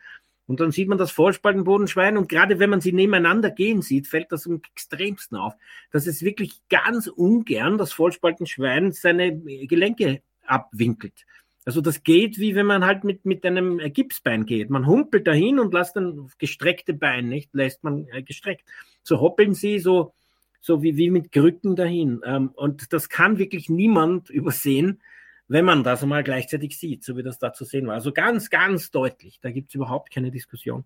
Und 0.48 0.60
dann 0.60 0.72
sieht 0.72 0.88
man 0.88 0.98
das 0.98 1.12
Vollspaltenbodenschwein 1.12 2.18
und 2.18 2.30
gerade 2.30 2.60
wenn 2.60 2.70
man 2.70 2.82
sie 2.82 2.94
nebeneinander 2.94 3.50
gehen 3.50 3.82
sieht, 3.82 4.08
fällt 4.08 4.32
das 4.32 4.46
am 4.46 4.62
extremsten 4.72 5.38
auf, 5.38 5.54
dass 5.92 6.06
es 6.06 6.22
wirklich 6.22 6.62
ganz 6.70 7.08
ungern 7.08 7.78
das 7.78 7.94
Vollspaltenschwein 7.94 8.92
seine 8.92 9.36
Gelenke 9.36 10.22
abwinkelt. 10.46 11.26
Also 11.66 11.82
das 11.82 12.04
geht 12.04 12.38
wie 12.38 12.54
wenn 12.54 12.68
man 12.68 12.86
halt 12.86 13.04
mit, 13.04 13.26
mit 13.26 13.44
einem 13.44 13.80
Gipsbein 13.92 14.46
geht. 14.46 14.70
Man 14.70 14.86
humpelt 14.86 15.26
dahin 15.26 15.60
und 15.60 15.74
lässt 15.74 15.96
dann 15.96 16.30
gestreckte 16.38 16.94
Bein, 16.94 17.28
nicht? 17.28 17.54
Lässt 17.54 17.84
man 17.84 18.08
äh, 18.10 18.22
gestreckt. 18.22 18.64
So 19.02 19.20
hoppeln 19.20 19.56
sie 19.56 19.80
so, 19.80 20.14
so 20.62 20.84
wie, 20.84 20.96
wie 20.96 21.10
mit 21.10 21.32
Krücken 21.32 21.76
dahin. 21.76 22.22
Ähm, 22.24 22.52
und 22.54 22.94
das 22.94 23.10
kann 23.10 23.40
wirklich 23.40 23.68
niemand 23.68 24.30
übersehen, 24.30 25.02
wenn 25.48 25.66
man 25.66 25.84
das 25.84 26.04
einmal 26.04 26.24
gleichzeitig 26.24 26.78
sieht, 26.78 27.04
so 27.04 27.18
wie 27.18 27.24
das 27.24 27.38
da 27.38 27.54
zu 27.54 27.66
sehen 27.66 27.88
war. 27.88 27.94
Also 27.94 28.12
ganz, 28.12 28.50
ganz 28.50 28.92
deutlich, 28.92 29.40
da 29.42 29.52
gibt 29.52 29.70
es 29.70 29.76
überhaupt 29.76 30.14
keine 30.14 30.32
Diskussion. 30.32 30.86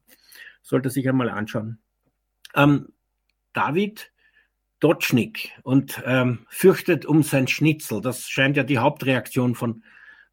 Sollte 0.62 0.90
sich 0.90 1.08
einmal 1.08 1.30
anschauen. 1.30 1.80
Ähm, 2.56 2.90
David 3.54 4.12
Dotschnik 4.80 5.52
und 5.64 6.02
ähm, 6.06 6.46
fürchtet 6.50 7.06
um 7.06 7.24
sein 7.24 7.48
Schnitzel. 7.48 8.02
Das 8.02 8.30
scheint 8.30 8.58
ja 8.58 8.64
die 8.64 8.80
Hauptreaktion 8.80 9.56
von 9.56 9.84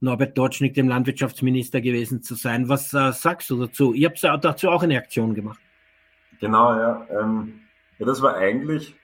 Norbert 0.00 0.36
Dotschnik, 0.36 0.74
dem 0.74 0.88
Landwirtschaftsminister, 0.88 1.80
gewesen 1.80 2.22
zu 2.22 2.34
sein. 2.34 2.68
Was 2.68 2.92
äh, 2.92 3.12
sagst 3.12 3.50
du 3.50 3.58
dazu? 3.58 3.92
Ihr 3.92 4.08
habt 4.08 4.22
dazu 4.22 4.68
auch 4.68 4.82
eine 4.82 4.98
Aktion 4.98 5.34
gemacht. 5.34 5.58
Genau, 6.38 6.74
ja. 6.74 7.06
Ähm, 7.10 7.60
ja, 7.98 8.06
das 8.06 8.20
war 8.22 8.36
eigentlich 8.36 8.94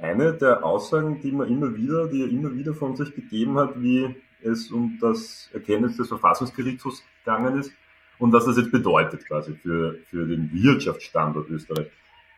eine 0.00 0.32
der 0.32 0.64
Aussagen, 0.64 1.20
die 1.20 1.32
man 1.32 1.48
immer 1.48 1.74
wieder, 1.76 2.08
die 2.08 2.22
er 2.22 2.28
immer 2.28 2.54
wieder 2.54 2.74
von 2.74 2.96
sich 2.96 3.14
gegeben 3.14 3.58
hat, 3.58 3.80
wie 3.80 4.16
es 4.46 4.70
um 4.70 4.98
das 5.00 5.50
Erkenntnis 5.52 5.96
des 5.96 6.08
Verfassungsgerichtshofs 6.08 7.04
gegangen 7.24 7.58
ist 7.58 7.72
und 8.18 8.32
was 8.32 8.46
das 8.46 8.56
jetzt 8.56 8.72
bedeutet 8.72 9.26
quasi 9.26 9.54
für, 9.54 9.98
für 10.10 10.26
den 10.26 10.50
Wirtschaftsstandort 10.52 11.50
Österreich. 11.50 11.88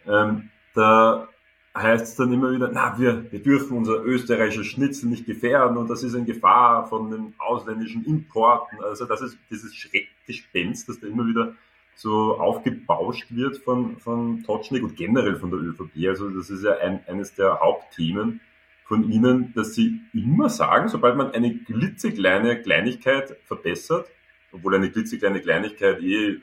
Ähm, 0.07 0.51
da 0.75 1.29
heißt 1.77 2.05
es 2.05 2.17
dann 2.17 2.33
immer 2.33 2.53
wieder, 2.53 2.71
na, 2.73 2.99
wir, 2.99 3.31
wir 3.31 3.43
dürfen 3.43 3.77
unser 3.77 4.03
österreichisches 4.05 4.67
Schnitzel 4.67 5.09
nicht 5.09 5.27
gefährden 5.27 5.77
und 5.77 5.89
das 5.89 6.03
ist 6.03 6.15
in 6.15 6.25
Gefahr 6.25 6.89
von 6.89 7.11
den 7.11 7.35
ausländischen 7.39 8.05
Importen. 8.05 8.83
Also 8.83 9.05
das 9.05 9.21
ist 9.21 9.39
dieses 9.51 9.75
Schreckgespenst, 9.75 10.89
das 10.89 11.01
da 11.01 11.07
immer 11.07 11.27
wieder 11.27 11.55
so 11.95 12.39
aufgebauscht 12.39 13.27
wird 13.31 13.59
von, 13.59 13.99
von 13.99 14.45
Totschnig 14.45 14.83
und 14.83 14.97
generell 14.97 15.37
von 15.37 15.51
der 15.51 15.61
ÖVP. 15.61 16.09
Also 16.09 16.31
das 16.31 16.49
ist 16.51 16.63
ja 16.63 16.77
ein, 16.79 17.01
eines 17.07 17.35
der 17.35 17.61
Hauptthemen 17.61 18.41
von 18.89 19.12
Ihnen, 19.12 19.53
dass 19.55 19.74
Sie 19.74 20.01
immer 20.14 20.49
sagen, 20.49 20.89
sobald 20.89 21.14
man 21.16 21.32
eine 21.32 21.59
klitzekleine 21.59 22.62
Kleinigkeit 22.62 23.36
verbessert, 23.45 24.09
obwohl 24.51 24.74
eine 24.74 24.91
klitzekleine 24.91 25.41
Kleinigkeit 25.41 26.01
eh, 26.03 26.41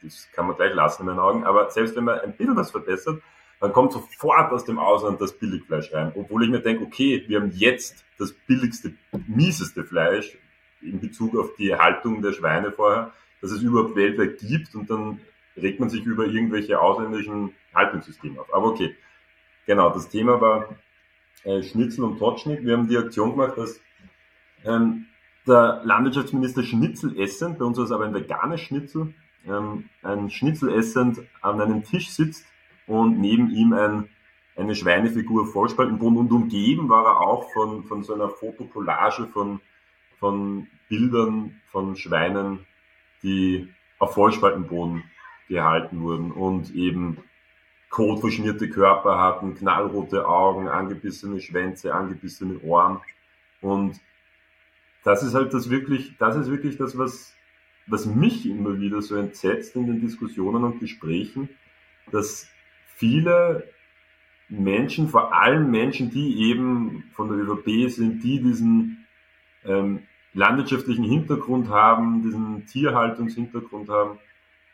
das 0.00 0.28
kann 0.32 0.46
man 0.46 0.54
gleich 0.54 0.72
lassen 0.72 1.02
in 1.02 1.06
meinen 1.06 1.18
Augen, 1.18 1.44
aber 1.44 1.68
selbst 1.70 1.96
wenn 1.96 2.04
man 2.04 2.20
ein 2.20 2.36
bisschen 2.36 2.54
was 2.54 2.70
verbessert, 2.70 3.20
dann 3.60 3.72
kommt 3.72 3.92
sofort 3.92 4.52
aus 4.52 4.64
dem 4.64 4.78
Ausland 4.78 5.20
das 5.20 5.32
Billigfleisch 5.32 5.92
rein. 5.92 6.12
Obwohl 6.14 6.44
ich 6.44 6.50
mir 6.50 6.60
denke, 6.60 6.84
okay, 6.84 7.24
wir 7.26 7.40
haben 7.40 7.50
jetzt 7.52 8.04
das 8.16 8.32
billigste, 8.32 8.92
mieseste 9.26 9.82
Fleisch 9.82 10.38
in 10.80 11.00
Bezug 11.00 11.36
auf 11.36 11.56
die 11.56 11.74
Haltung 11.74 12.22
der 12.22 12.34
Schweine 12.34 12.70
vorher, 12.70 13.12
das 13.40 13.50
es 13.50 13.62
überhaupt 13.62 13.96
weltweit 13.96 14.38
gibt 14.38 14.76
und 14.76 14.88
dann 14.88 15.18
regt 15.56 15.80
man 15.80 15.90
sich 15.90 16.04
über 16.04 16.26
irgendwelche 16.26 16.78
ausländischen 16.80 17.52
Haltungssysteme 17.74 18.40
auf. 18.40 18.54
Aber 18.54 18.68
okay, 18.68 18.94
genau, 19.66 19.90
das 19.90 20.08
Thema 20.08 20.40
war 20.40 20.68
äh, 21.44 21.62
Schnitzel 21.62 22.04
und 22.04 22.18
Totschnitt. 22.18 22.64
Wir 22.64 22.76
haben 22.76 22.88
die 22.88 22.98
Aktion 22.98 23.32
gemacht, 23.32 23.56
dass 23.56 23.80
ähm, 24.64 25.06
der 25.46 25.80
Landwirtschaftsminister 25.84 26.62
Schnitzel 26.62 27.18
essend, 27.18 27.58
bei 27.58 27.64
uns 27.64 27.78
war 27.78 27.84
es 27.84 27.92
aber 27.92 28.04
ein 28.04 28.14
veganes 28.14 28.60
Schnitzel, 28.60 29.14
ähm, 29.46 29.88
ein 30.02 30.30
Schnitzel 30.30 30.70
essend 30.70 31.20
an 31.40 31.60
einem 31.60 31.84
Tisch 31.84 32.10
sitzt 32.10 32.44
und 32.86 33.18
neben 33.18 33.50
ihm 33.50 33.72
ein, 33.72 34.08
eine 34.56 34.74
Schweinefigur 34.74 35.46
Vollspaltenboden 35.46 36.18
und 36.18 36.32
umgeben 36.32 36.88
war 36.88 37.04
er 37.04 37.20
auch 37.20 37.50
von, 37.52 37.84
von 37.84 38.02
so 38.02 38.14
einer 38.14 38.28
Fotokollage 38.28 39.26
von, 39.28 39.60
von 40.18 40.66
Bildern 40.88 41.60
von 41.70 41.96
Schweinen, 41.96 42.66
die 43.22 43.68
auf 43.98 44.14
Vollspaltenboden 44.14 45.04
gehalten 45.48 46.02
wurden 46.02 46.32
und 46.32 46.74
eben 46.74 47.18
kotverschmierte 47.90 48.68
Körper 48.68 49.18
hatten, 49.18 49.54
knallrote 49.54 50.26
Augen, 50.26 50.68
angebissene 50.68 51.40
Schwänze, 51.40 51.94
angebissene 51.94 52.58
Ohren. 52.60 53.00
Und 53.60 54.00
das 55.04 55.22
ist 55.22 55.34
halt 55.34 55.54
das 55.54 55.70
wirklich, 55.70 56.16
das 56.18 56.36
ist 56.36 56.50
wirklich 56.50 56.76
das, 56.76 56.98
was, 56.98 57.34
was 57.86 58.06
mich 58.06 58.46
immer 58.46 58.78
wieder 58.78 59.00
so 59.00 59.16
entsetzt 59.16 59.74
in 59.76 59.86
den 59.86 60.00
Diskussionen 60.00 60.64
und 60.64 60.80
Gesprächen, 60.80 61.48
dass 62.12 62.48
viele 62.96 63.64
Menschen, 64.48 65.08
vor 65.08 65.34
allem 65.34 65.70
Menschen, 65.70 66.10
die 66.10 66.48
eben 66.50 67.04
von 67.12 67.28
der 67.28 67.38
ÖVP 67.38 67.90
sind, 67.90 68.22
die 68.22 68.40
diesen 68.40 69.06
ähm, 69.64 70.00
landwirtschaftlichen 70.34 71.04
Hintergrund 71.04 71.68
haben, 71.68 72.22
diesen 72.22 72.66
Tierhaltungshintergrund 72.66 73.88
haben, 73.88 74.18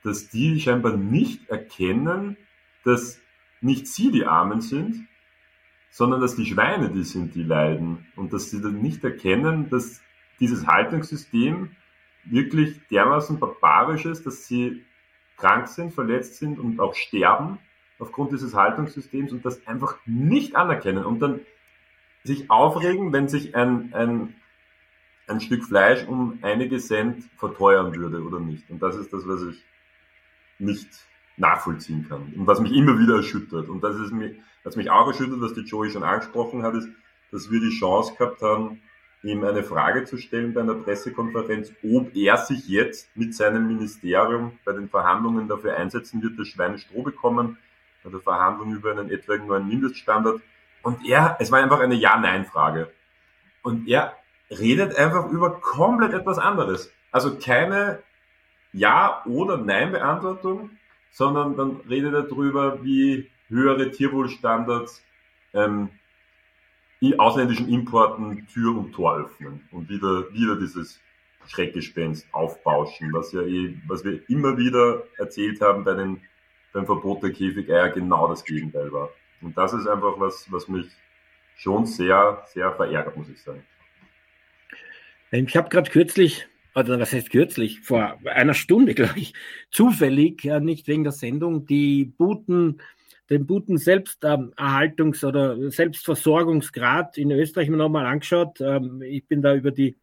dass 0.03 0.29
die 0.29 0.61
scheinbar 0.61 0.97
nicht 0.97 1.49
erkennen, 1.49 2.37
dass 2.85 3.21
nicht 3.61 3.87
sie 3.87 4.11
die 4.11 4.27
Armen 4.27 4.61
sind, 4.61 5.07
sondern 5.91 6.21
dass 6.21 6.37
die 6.37 6.47
Schweine 6.47 6.91
die 6.91 7.05
sind, 7.05 7.35
die 7.35 7.43
leiden. 7.43 8.07
Und 8.17 8.33
dass 8.33 8.51
sie 8.51 8.61
dann 8.61 8.83
nicht 8.83 9.05
erkennen, 9.05 9.71
dass 9.71 10.03
dieses 10.41 10.67
Haltungssystem 10.67 11.71
wirklich 12.25 12.81
dermaßen 12.89 13.39
barbarisch 13.39 14.05
ist, 14.05 14.27
dass 14.27 14.47
sie 14.47 14.85
krank 15.37 15.69
sind, 15.69 15.93
verletzt 15.93 16.37
sind 16.37 16.59
und 16.59 16.81
auch 16.81 16.95
sterben 16.95 17.59
aufgrund 17.99 18.33
dieses 18.33 18.55
Haltungssystems 18.55 19.33
und 19.33 19.45
das 19.45 19.67
einfach 19.67 19.97
nicht 20.05 20.57
anerkennen 20.57 21.05
und 21.05 21.21
dann 21.21 21.41
sich 22.25 22.51
aufregen, 22.51 23.13
wenn 23.13 23.29
sich 23.29 23.55
ein, 23.55 23.93
ein, 23.95 24.35
ein 25.27 25.41
Stück 25.41 25.65
Fleisch 25.65 26.05
um 26.07 26.39
einige 26.43 26.79
Cent 26.79 27.25
verteuern 27.37 27.95
würde 27.95 28.23
oder 28.23 28.41
nicht. 28.41 28.69
Und 28.71 28.83
das 28.83 28.97
ist 28.97 29.13
das, 29.13 29.27
was 29.29 29.43
ich 29.43 29.63
nicht 30.59 30.89
nachvollziehen 31.37 32.07
kann 32.09 32.33
und 32.37 32.47
was 32.47 32.61
mich 32.61 32.73
immer 32.73 32.99
wieder 32.99 33.17
erschüttert. 33.17 33.69
Und 33.69 33.83
das 33.83 33.97
ist 33.97 34.13
mir, 34.13 34.35
was 34.63 34.77
mich 34.77 34.91
auch 34.91 35.07
erschüttert, 35.07 35.41
was 35.41 35.55
die 35.55 35.63
Joey 35.63 35.91
schon 35.91 36.03
angesprochen 36.03 36.63
hat, 36.63 36.75
ist, 36.75 36.89
dass 37.33 37.51
wir 37.51 37.61
die 37.61 37.77
Chance 37.77 38.15
gehabt 38.17 38.41
haben, 38.43 38.81
ihm 39.25 39.43
eine 39.43 39.63
Frage 39.63 40.05
zu 40.05 40.19
stellen 40.19 40.55
bei 40.55 40.61
einer 40.61 40.75
Pressekonferenz, 40.75 41.73
ob 41.83 42.15
er 42.15 42.37
sich 42.37 42.69
jetzt 42.69 43.17
mit 43.17 43.35
seinem 43.35 43.67
Ministerium 43.67 44.59
bei 44.65 44.73
den 44.73 44.89
Verhandlungen 44.89 45.49
dafür 45.49 45.77
einsetzen 45.77 46.23
wird, 46.23 46.39
dass 46.39 46.49
Schweine 46.49 46.79
Stroh 46.79 47.03
bekommen, 47.03 47.59
bei 48.05 48.11
der 48.11 48.21
Verhandlung 48.21 48.75
über 48.75 48.91
einen 48.91 49.11
etwaigen 49.11 49.47
neuen 49.47 49.67
Mindeststandard. 49.67 50.41
Und 50.83 51.07
er, 51.07 51.37
es 51.41 51.51
war 51.51 51.63
einfach 51.63 51.81
eine 51.81 51.95
Ja-Nein-Frage. 51.95 52.93
Und 53.63 53.89
er 53.89 54.15
redet 54.51 54.97
einfach 54.97 55.31
über 55.31 55.59
komplett 55.61 56.13
etwas 56.13 56.39
anderes. 56.39 56.93
Also 57.11 57.39
keine 57.39 58.03
Ja- 58.73 59.25
oder 59.25 59.57
Nein-Beantwortung, 59.57 60.71
sondern 61.15 61.57
dann 61.57 61.77
redet 61.89 62.13
er 62.13 62.23
darüber, 62.23 62.83
wie 62.83 63.31
höhere 63.49 63.93
Tierwohlstandards 63.93 65.03
ähm, 65.55 65.89
ausländischen 67.19 67.69
Importen 67.69 68.49
Tür 68.49 68.77
und 68.77 68.93
Tor 68.93 69.19
öffnen 69.19 69.61
und 69.71 69.89
wieder, 69.89 70.33
wieder 70.33 70.57
dieses 70.57 71.01
Schreckgespenst 71.47 72.27
aufbauschen, 72.33 73.13
was 73.13 73.31
ja 73.31 73.43
eh, 73.43 73.77
was 73.87 74.05
wir 74.05 74.29
immer 74.29 74.57
wieder 74.57 75.05
erzählt 75.17 75.61
haben 75.61 75.85
bei 75.85 75.95
den 75.95 76.21
beim 76.73 76.87
Verbot 76.87 77.23
der 77.23 77.31
Käfigeier 77.31 77.91
genau 77.91 78.27
das 78.27 78.45
Gegenteil 78.45 78.91
war. 78.91 79.11
Und 79.41 79.57
das 79.57 79.73
ist 79.73 79.87
einfach 79.87 80.19
was, 80.19 80.51
was 80.51 80.67
mich 80.67 80.87
schon 81.55 81.87
sehr, 81.87 82.43
sehr 82.49 82.73
verärgert, 82.73 83.17
muss 83.17 83.29
ich 83.29 83.41
sagen. 83.41 83.65
Ich 85.31 85.57
habe 85.57 85.69
gerade 85.69 85.91
kürzlich, 85.91 86.49
oder 86.75 86.99
was 86.99 87.13
heißt 87.13 87.31
kürzlich, 87.31 87.81
vor 87.81 88.19
einer 88.25 88.55
Stunde, 88.55 88.95
glaube 88.95 89.19
ich, 89.19 89.35
zufällig, 89.71 90.45
ja, 90.45 90.61
nicht 90.61 90.89
wegen 90.89 91.05
der 91.05 91.13
Sendung, 91.13 91.67
die 91.67 92.05
Buten, 92.05 92.81
den 93.31 93.47
Buten 93.47 93.77
Selbsterhaltungs- 93.77 95.25
oder 95.25 95.71
Selbstversorgungsgrad 95.71 97.17
in 97.17 97.31
Österreich 97.31 97.71
mir 97.71 97.77
nochmal 97.77 98.07
angeschaut. 98.07 98.61
Ähm, 98.61 99.01
ich 99.03 99.27
bin 99.27 99.41
da 99.41 99.55
über 99.55 99.71
die 99.71 99.97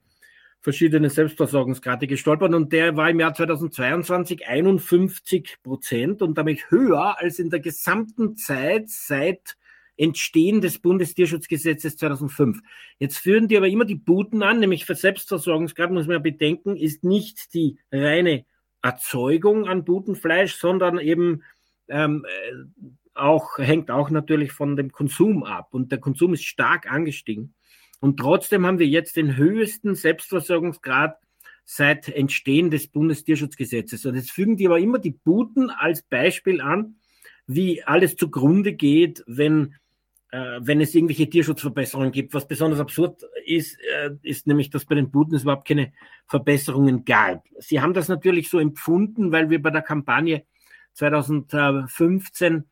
verschiedene 0.62 1.10
Selbstversorgungsgrade 1.10 2.08
gestolpert 2.08 2.54
und 2.54 2.72
der 2.72 2.96
war 2.96 3.10
im 3.10 3.20
Jahr 3.20 3.34
2022 3.34 4.48
51 4.48 5.58
Prozent 5.64 6.22
und 6.22 6.38
damit 6.38 6.70
höher 6.70 7.18
als 7.20 7.40
in 7.40 7.50
der 7.50 7.60
gesamten 7.60 8.36
Zeit 8.36 8.90
seit 8.90 9.58
Entstehen 10.02 10.62
des 10.62 10.80
Bundestierschutzgesetzes 10.80 11.96
2005. 11.98 12.60
Jetzt 12.98 13.20
führen 13.20 13.48
die 13.48 13.56
aber 13.56 13.68
immer 13.68 13.86
die 13.86 13.96
Buten 13.96 14.42
an, 14.42 14.60
nämlich 14.60 14.86
für 14.86 14.96
Selbstversorgungsgrad 14.96 15.92
muss 15.92 16.08
man 16.08 16.16
ja 16.16 16.20
bedenken, 16.20 16.76
ist 16.76 17.04
nicht 17.04 17.54
die 17.54 17.78
reine 17.92 18.46
Erzeugung 18.82 19.68
an 19.68 19.86
Butenfleisch, 19.86 20.56
sondern 20.56 20.98
eben 20.98 21.44
ähm, 21.88 22.26
äh, 22.26 22.88
auch, 23.14 23.60
hängt 23.60 23.92
auch 23.92 24.10
natürlich 24.10 24.52
von 24.52 24.76
dem 24.76 24.92
Konsum 24.92 25.44
ab. 25.44 25.68
Und 25.72 25.92
der 25.92 26.00
Konsum 26.00 26.34
ist 26.34 26.46
stark 26.46 26.92
angestiegen. 26.92 27.54
Und 28.00 28.18
trotzdem 28.18 28.66
haben 28.66 28.80
wir 28.80 28.88
jetzt 28.88 29.18
den 29.18 29.38
höchsten 29.38 29.94
Selbstversorgungsgrad 29.94 31.20
seit 31.64 32.10
Entstehen 32.10 32.72
des 32.72 32.88
Bundestierschutzgesetzes. 32.88 34.04
Und 34.08 34.16
jetzt 34.16 34.32
fügen 34.32 34.58
die 34.58 34.66
aber 34.66 34.80
immer 34.80 34.98
die 34.98 35.12
Buten 35.12 35.70
als 35.70 36.02
Beispiel 36.02 36.60
an, 36.60 36.96
wie 37.46 37.84
alles 37.84 38.16
zugrunde 38.16 38.74
geht, 38.74 39.24
wenn, 39.28 39.76
wenn 40.32 40.80
es 40.80 40.96
irgendwelche 40.96 41.30
Tierschutzverbesserungen 41.30 42.12
gibt. 42.12 42.34
Was 42.34 42.48
besonders 42.48 42.80
absurd 42.80 43.24
ist, 43.46 43.78
äh, 43.82 44.12
ist 44.22 44.48
nämlich, 44.48 44.70
dass 44.70 44.86
bei 44.86 44.96
den 44.96 45.12
Buten 45.12 45.36
es 45.36 45.44
überhaupt 45.44 45.68
keine 45.68 45.92
Verbesserungen 46.28 47.04
gab. 47.04 47.46
Sie 47.60 47.82
haben 47.82 47.94
das 47.94 48.08
natürlich 48.08 48.50
so 48.50 48.60
empfunden, 48.60 49.32
weil 49.32 49.50
wir 49.50 49.62
bei 49.62 49.72
der 49.72 49.82
Kampagne 49.82 50.44
2015 50.94 52.64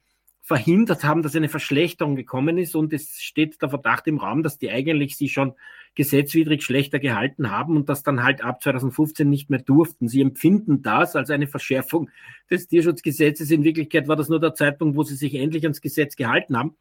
verhindert 0.42 1.04
haben, 1.04 1.22
dass 1.22 1.36
eine 1.36 1.50
Verschlechterung 1.50 2.16
gekommen 2.16 2.58
ist. 2.58 2.76
Und 2.76 2.92
es 2.94 3.22
steht 3.22 3.62
der 3.62 3.70
Verdacht 3.70 4.08
im 4.08 4.18
Raum, 4.18 4.42
dass 4.42 4.58
die 4.58 4.72
eigentlich 4.72 5.16
sie 5.16 5.30
schon 5.30 5.54
gesetzwidrig 5.96 6.64
schlechter 6.64 6.98
gehalten 6.98 7.52
haben 7.52 7.76
und 7.76 7.90
das 7.90 8.04
dann 8.04 8.24
halt 8.24 8.42
ab 8.42 8.64
2015 8.64 9.30
nicht 9.30 9.50
mehr 9.50 9.60
durften. 9.60 10.08
Sie 10.08 10.22
empfinden 10.22 10.82
das 10.82 11.16
als 11.16 11.30
eine 11.30 11.48
Verschärfung 11.48 12.10
des 12.50 12.68
Tierschutzgesetzes. 12.68 13.52
In 13.52 13.64
Wirklichkeit 13.64 14.08
war 14.08 14.16
das 14.16 14.30
nur 14.30 14.40
der 14.40 14.54
Zeitpunkt, 14.56 14.96
wo 14.96 15.04
sie 15.04 15.16
sich 15.16 15.36
endlich 15.36 15.64
ans 15.64 15.82
Gesetz 15.82 16.16
gehalten 16.16 16.58
haben. 16.58 16.78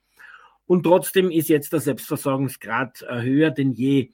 Und 0.68 0.82
trotzdem 0.82 1.30
ist 1.30 1.48
jetzt 1.48 1.72
der 1.72 1.80
Selbstversorgungsgrad 1.80 3.04
höher 3.08 3.50
denn 3.50 3.72
je. 3.72 4.10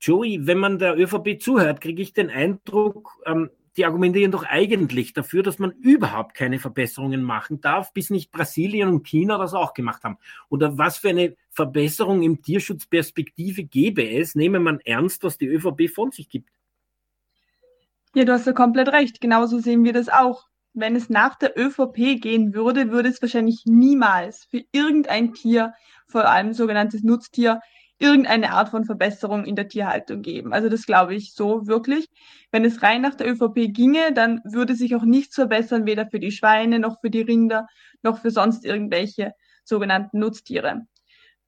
Joey, 0.00 0.40
wenn 0.46 0.58
man 0.58 0.78
der 0.78 0.98
ÖVP 0.98 1.40
zuhört, 1.40 1.80
kriege 1.80 2.02
ich 2.02 2.12
den 2.12 2.30
Eindruck, 2.30 3.12
ähm, 3.24 3.48
die 3.76 3.84
argumentieren 3.84 4.32
doch 4.32 4.44
eigentlich 4.44 5.12
dafür, 5.12 5.44
dass 5.44 5.60
man 5.60 5.70
überhaupt 5.70 6.34
keine 6.34 6.58
Verbesserungen 6.58 7.22
machen 7.22 7.60
darf, 7.60 7.92
bis 7.92 8.10
nicht 8.10 8.32
Brasilien 8.32 8.88
und 8.88 9.06
China 9.06 9.38
das 9.38 9.54
auch 9.54 9.72
gemacht 9.72 10.02
haben. 10.02 10.18
Oder 10.48 10.76
was 10.76 10.98
für 10.98 11.10
eine 11.10 11.36
Verbesserung 11.50 12.22
im 12.22 12.42
Tierschutzperspektive 12.42 13.62
gäbe 13.62 14.08
es, 14.08 14.34
nehme 14.34 14.58
man 14.58 14.80
ernst, 14.80 15.22
was 15.22 15.38
die 15.38 15.46
ÖVP 15.46 15.88
von 15.88 16.10
sich 16.10 16.28
gibt. 16.28 16.50
Ja, 18.14 18.24
du 18.24 18.32
hast 18.32 18.46
ja 18.46 18.52
komplett 18.52 18.88
recht. 18.88 19.20
Genauso 19.20 19.60
sehen 19.60 19.84
wir 19.84 19.92
das 19.92 20.08
auch. 20.08 20.48
Wenn 20.74 20.96
es 20.96 21.08
nach 21.08 21.36
der 21.36 21.56
ÖVP 21.56 22.20
gehen 22.20 22.52
würde, 22.52 22.90
würde 22.90 23.08
es 23.08 23.22
wahrscheinlich 23.22 23.62
niemals 23.64 24.44
für 24.50 24.62
irgendein 24.72 25.32
Tier, 25.32 25.72
vor 26.08 26.28
allem 26.28 26.52
sogenanntes 26.52 27.02
Nutztier, 27.04 27.60
irgendeine 27.98 28.50
Art 28.50 28.70
von 28.70 28.84
Verbesserung 28.84 29.44
in 29.44 29.54
der 29.54 29.68
Tierhaltung 29.68 30.20
geben. 30.22 30.52
Also 30.52 30.68
das 30.68 30.84
glaube 30.84 31.14
ich 31.14 31.32
so 31.32 31.66
wirklich. 31.68 32.08
Wenn 32.50 32.64
es 32.64 32.82
rein 32.82 33.02
nach 33.02 33.14
der 33.14 33.30
ÖVP 33.30 33.72
ginge, 33.72 34.12
dann 34.12 34.40
würde 34.44 34.74
sich 34.74 34.96
auch 34.96 35.04
nichts 35.04 35.36
verbessern, 35.36 35.86
weder 35.86 36.06
für 36.08 36.18
die 36.18 36.32
Schweine 36.32 36.80
noch 36.80 37.00
für 37.00 37.10
die 37.10 37.22
Rinder 37.22 37.66
noch 38.02 38.18
für 38.18 38.30
sonst 38.30 38.64
irgendwelche 38.64 39.32
sogenannten 39.64 40.18
Nutztiere. 40.18 40.82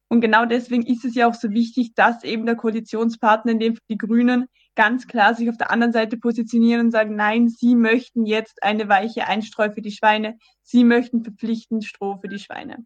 Und 0.09 0.21
genau 0.21 0.47
deswegen 0.47 0.87
ist 0.87 1.05
es 1.05 1.17
ja 1.17 1.29
auch 1.29 1.35
so 1.35 1.51
wichtig, 1.51 1.95
dass 1.95 2.23
eben 2.23 2.47
der 2.47 2.55
Koalitionspartner, 2.55 3.53
in 3.53 3.59
dem 3.59 3.79
die 3.89 3.99
Grünen, 3.99 4.47
ganz 4.77 5.07
klar 5.09 5.35
sich 5.35 5.49
auf 5.49 5.57
der 5.57 5.71
anderen 5.71 5.93
Seite 5.93 6.17
positionieren 6.17 6.87
und 6.87 6.91
sagen, 6.93 7.17
nein, 7.17 7.49
sie 7.49 7.75
möchten 7.75 8.25
jetzt 8.25 8.63
eine 8.63 8.89
weiche 8.89 9.27
Einstreu 9.27 9.71
für 9.71 9.83
die 9.83 9.91
Schweine, 9.91 10.39
sie 10.63 10.85
möchten 10.85 11.25
verpflichtend 11.25 11.85
Stroh 11.85 12.19
für 12.21 12.29
die 12.29 12.39
Schweine. 12.39 12.85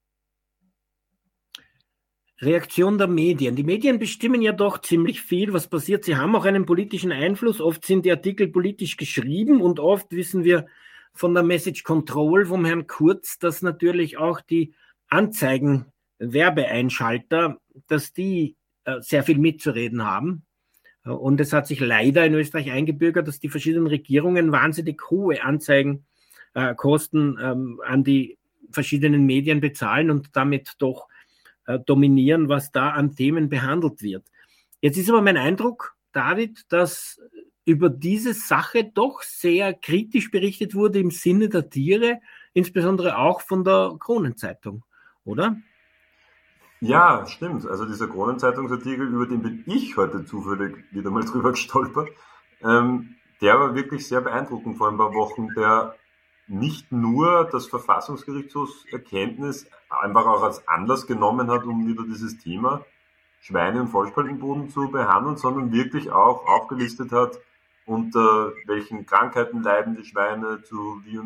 Reaktion 2.40 2.96
der 2.96 3.06
Medien. 3.06 3.54
Die 3.54 3.64
Medien 3.64 3.98
bestimmen 3.98 4.40
ja 4.40 4.52
doch 4.52 4.80
ziemlich 4.80 5.20
viel, 5.20 5.52
was 5.52 5.68
passiert. 5.68 6.04
Sie 6.04 6.16
haben 6.16 6.34
auch 6.34 6.46
einen 6.46 6.64
politischen 6.64 7.12
Einfluss. 7.12 7.60
Oft 7.60 7.84
sind 7.84 8.06
die 8.06 8.10
Artikel 8.10 8.48
politisch 8.48 8.96
geschrieben 8.96 9.60
und 9.60 9.78
oft 9.78 10.10
wissen 10.12 10.42
wir 10.42 10.66
von 11.12 11.34
der 11.34 11.42
Message 11.42 11.82
Control 11.82 12.46
vom 12.46 12.64
Herrn 12.64 12.86
Kurz, 12.86 13.38
dass 13.38 13.60
natürlich 13.60 14.16
auch 14.16 14.40
die 14.40 14.72
Anzeigen, 15.08 15.86
Werbeeinschalter, 16.18 17.58
dass 17.88 18.12
die 18.12 18.56
äh, 18.84 19.00
sehr 19.00 19.22
viel 19.22 19.38
mitzureden 19.38 20.04
haben. 20.04 20.46
Und 21.04 21.40
es 21.40 21.52
hat 21.52 21.66
sich 21.66 21.80
leider 21.80 22.26
in 22.26 22.34
Österreich 22.34 22.70
eingebürgert, 22.70 23.26
dass 23.26 23.40
die 23.40 23.48
verschiedenen 23.48 23.86
Regierungen 23.86 24.52
wahnsinnig 24.52 25.00
hohe 25.10 25.42
Anzeigenkosten 25.42 27.38
äh, 27.38 27.50
ähm, 27.50 27.80
an 27.86 28.04
die 28.04 28.38
verschiedenen 28.70 29.24
Medien 29.24 29.60
bezahlen 29.60 30.10
und 30.10 30.36
damit 30.36 30.74
doch 30.78 31.08
äh, 31.66 31.78
dominieren, 31.78 32.48
was 32.48 32.70
da 32.70 32.90
an 32.90 33.16
Themen 33.16 33.48
behandelt 33.48 34.02
wird. 34.02 34.24
Jetzt 34.80 34.98
ist 34.98 35.08
aber 35.08 35.22
mein 35.22 35.36
Eindruck, 35.36 35.96
David, 36.12 36.64
dass 36.68 37.18
über 37.64 37.88
diese 37.88 38.34
Sache 38.34 38.84
doch 38.84 39.22
sehr 39.22 39.74
kritisch 39.74 40.30
berichtet 40.30 40.74
wurde 40.74 40.98
im 40.98 41.10
Sinne 41.10 41.48
der 41.48 41.70
Tiere, 41.70 42.20
insbesondere 42.52 43.18
auch 43.18 43.40
von 43.42 43.64
der 43.64 43.96
Kronenzeitung, 43.98 44.84
oder? 45.24 45.56
Ja, 46.80 47.26
stimmt. 47.26 47.66
Also 47.66 47.84
dieser 47.84 48.08
Kronenzeitungsartikel, 48.08 49.08
über 49.08 49.26
den 49.26 49.42
bin 49.42 49.62
ich 49.66 49.96
heute 49.96 50.24
zufällig 50.24 50.84
wieder 50.90 51.10
mal 51.10 51.24
drüber 51.24 51.50
gestolpert, 51.50 52.10
ähm, 52.62 53.16
der 53.40 53.58
war 53.58 53.74
wirklich 53.74 54.06
sehr 54.06 54.20
beeindruckend 54.20 54.76
vor 54.76 54.88
ein 54.88 54.98
paar 54.98 55.14
Wochen. 55.14 55.48
Der 55.54 55.96
nicht 56.46 56.90
nur 56.90 57.44
das 57.44 57.66
Verfassungsgerichtshofserkenntnis 57.66 59.66
einfach 59.88 60.26
auch 60.26 60.42
als 60.42 60.66
Anlass 60.66 61.06
genommen 61.06 61.50
hat, 61.50 61.64
um 61.64 61.86
wieder 61.86 62.04
dieses 62.04 62.38
Thema 62.38 62.84
Schweine- 63.40 63.82
und 63.82 63.88
Vollspaltenboden 63.88 64.68
zu 64.68 64.90
behandeln, 64.90 65.36
sondern 65.36 65.72
wirklich 65.72 66.10
auch 66.10 66.46
aufgelistet 66.46 67.12
hat, 67.12 67.38
unter 67.86 68.52
welchen 68.66 69.06
Krankheiten 69.06 69.62
leiden 69.62 69.96
die 69.96 70.04
Schweine, 70.04 70.62
zu, 70.62 71.00
wie, 71.04 71.18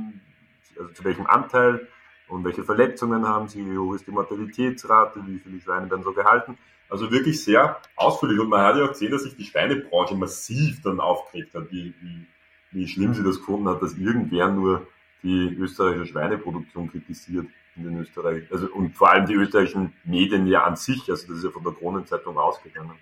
also 0.79 0.93
zu 0.93 1.05
welchem 1.05 1.27
Anteil 1.27 1.89
und 2.35 2.45
welche 2.45 2.65
Verletzungen 2.65 3.27
haben 3.27 3.49
sie, 3.49 3.65
wie 3.65 3.79
hoch 3.79 3.95
ist 3.95 4.07
die 4.07 4.11
Mortalitätsrate, 4.11 5.21
wie 5.27 5.39
viele 5.39 5.61
Schweine 5.61 5.91
werden 5.91 6.03
so 6.03 6.13
gehalten. 6.13 6.59
Also 6.89 7.11
wirklich 7.11 7.43
sehr 7.43 7.81
ausführlich. 7.97 8.39
Und 8.39 8.49
man 8.49 8.61
hat 8.61 8.77
ja 8.77 8.85
auch 8.85 8.89
gesehen, 8.89 9.13
dass 9.13 9.23
sich 9.23 9.37
die 9.37 9.45
Schweinebranche 9.45 10.15
massiv 10.15 10.83
dann 10.83 11.01
aufgeregt 11.01 11.55
hat, 11.55 11.71
wie, 11.71 11.95
wie, 12.01 12.27
wie 12.73 12.89
schlimm 12.89 13.15
sie 13.15 13.23
das 13.23 13.39
gefunden 13.39 13.69
hat, 13.69 13.83
dass 13.83 13.97
irgendwer 13.97 14.49
nur 14.49 14.87
die 15.23 15.57
österreichische 15.59 16.13
Schweineproduktion 16.13 16.91
kritisiert 16.91 17.47
in 17.77 17.85
den 17.85 17.99
Österreich, 17.99 18.45
also 18.53 18.69
und 18.69 18.95
vor 18.97 19.11
allem 19.11 19.27
die 19.27 19.35
österreichischen 19.35 19.95
Medien 20.05 20.47
ja 20.47 20.63
an 20.63 20.77
sich, 20.77 21.11
also 21.11 21.27
das 21.27 21.39
ist 21.39 21.45
ja 21.45 21.51
von 21.51 21.65
der 21.65 21.73
Kronenzeitung 21.73 22.37
ausgegangen. 22.39 22.97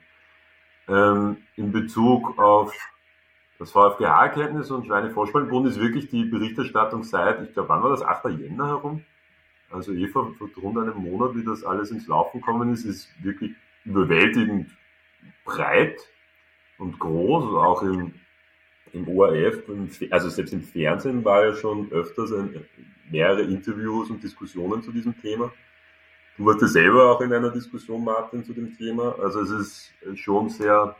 Ähm, 0.88 1.38
in 1.56 1.72
Bezug 1.72 2.38
auf 2.38 2.72
das 3.58 3.70
VfGH-Erkenntnis 3.72 4.70
und 4.70 4.86
Schweinevorspaltenbund 4.86 5.66
ist 5.68 5.80
wirklich 5.80 6.08
die 6.08 6.24
Berichterstattung 6.24 7.02
seit, 7.02 7.42
ich 7.42 7.52
glaube, 7.52 7.68
wann 7.68 7.82
war 7.82 7.90
das, 7.90 8.02
8. 8.02 8.30
Jänner 8.30 8.68
herum? 8.68 9.04
Also 9.72 9.92
Eva, 9.92 10.32
vor 10.38 10.48
rund 10.58 10.78
einem 10.78 10.96
Monat, 10.96 11.34
wie 11.34 11.44
das 11.44 11.64
alles 11.64 11.90
ins 11.90 12.06
Laufen 12.06 12.40
gekommen 12.40 12.72
ist, 12.72 12.84
ist 12.84 13.08
wirklich 13.22 13.52
überwältigend 13.84 14.70
breit 15.44 15.98
und 16.78 16.98
groß, 16.98 17.54
auch 17.54 17.82
im 17.82 18.12
im 18.92 19.08
ORF, 19.08 19.62
also 20.10 20.28
selbst 20.28 20.52
im 20.52 20.62
Fernsehen 20.62 21.24
war 21.24 21.44
ja 21.46 21.54
schon 21.54 21.90
öfters 21.92 22.32
ein, 22.32 22.64
mehrere 23.10 23.42
Interviews 23.42 24.10
und 24.10 24.22
Diskussionen 24.22 24.82
zu 24.82 24.92
diesem 24.92 25.18
Thema. 25.20 25.52
Du 26.36 26.46
warst 26.46 26.62
ja 26.62 26.68
selber 26.68 27.10
auch 27.10 27.20
in 27.20 27.32
einer 27.32 27.50
Diskussion, 27.50 28.04
Martin, 28.04 28.44
zu 28.44 28.52
dem 28.52 28.76
Thema. 28.76 29.18
Also 29.18 29.40
es 29.40 29.50
ist 29.50 30.18
schon 30.18 30.48
sehr, 30.48 30.96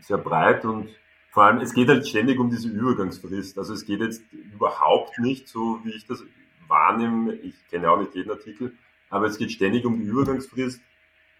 sehr 0.00 0.18
breit 0.18 0.64
und 0.64 0.88
vor 1.30 1.44
allem, 1.44 1.58
es 1.58 1.74
geht 1.74 1.88
halt 1.88 2.06
ständig 2.06 2.38
um 2.38 2.50
diese 2.50 2.68
Übergangsfrist. 2.68 3.58
Also 3.58 3.74
es 3.74 3.84
geht 3.84 4.00
jetzt 4.00 4.22
überhaupt 4.32 5.18
nicht 5.18 5.48
so, 5.48 5.80
wie 5.84 5.92
ich 5.92 6.06
das 6.06 6.22
wahrnehme. 6.68 7.34
Ich 7.34 7.54
kenne 7.68 7.90
auch 7.90 7.98
nicht 7.98 8.14
jeden 8.14 8.30
Artikel, 8.30 8.72
aber 9.10 9.26
es 9.26 9.38
geht 9.38 9.52
ständig 9.52 9.84
um 9.84 9.98
die 9.98 10.06
Übergangsfrist. 10.06 10.80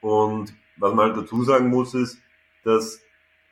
Und 0.01 0.55
was 0.77 0.95
man 0.95 1.07
halt 1.07 1.17
dazu 1.17 1.43
sagen 1.43 1.69
muss, 1.69 1.95
ist, 1.95 2.21
dass 2.65 3.03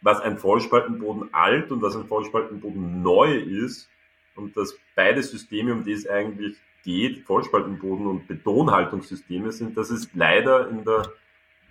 was 0.01 0.21
ein 0.21 0.39
Vollspaltenboden 0.39 1.33
alt 1.33 1.71
und 1.71 1.83
was 1.83 1.97
ein 1.97 2.07
Vollspaltenboden 2.07 3.03
neu 3.03 3.37
ist 3.37 3.89
und 4.35 4.57
dass 4.57 4.79
beide 4.95 5.23
Systeme, 5.23 5.73
um 5.73 5.85
die 5.85 5.93
es 5.93 6.07
eigentlich 6.07 6.57
geht, 6.85 7.25
Vollspaltenboden 7.27 8.07
und 8.07 8.29
Betonhaltungssysteme 8.29 9.51
sind, 9.53 9.77
das 9.77 9.91
ist 9.91 10.11
leider 10.15 10.69
in 10.69 10.85
der, 10.85 11.13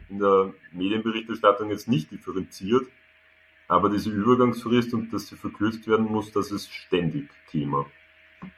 in 0.10 0.20
der 0.20 0.54
Medienberichterstattung 0.72 1.70
jetzt 1.70 1.88
nicht 1.88 2.12
differenziert. 2.12 2.86
Aber 3.68 3.90
diese 3.90 4.12
Übergangsfrist 4.12 4.94
und 4.94 5.12
dass 5.12 5.28
sie 5.28 5.38
verkürzt 5.38 5.88
werden 5.88 6.06
muss, 6.06 6.32
das 6.32 6.52
ist 6.52 6.72
ständig 6.72 7.30
Thema. 7.50 7.86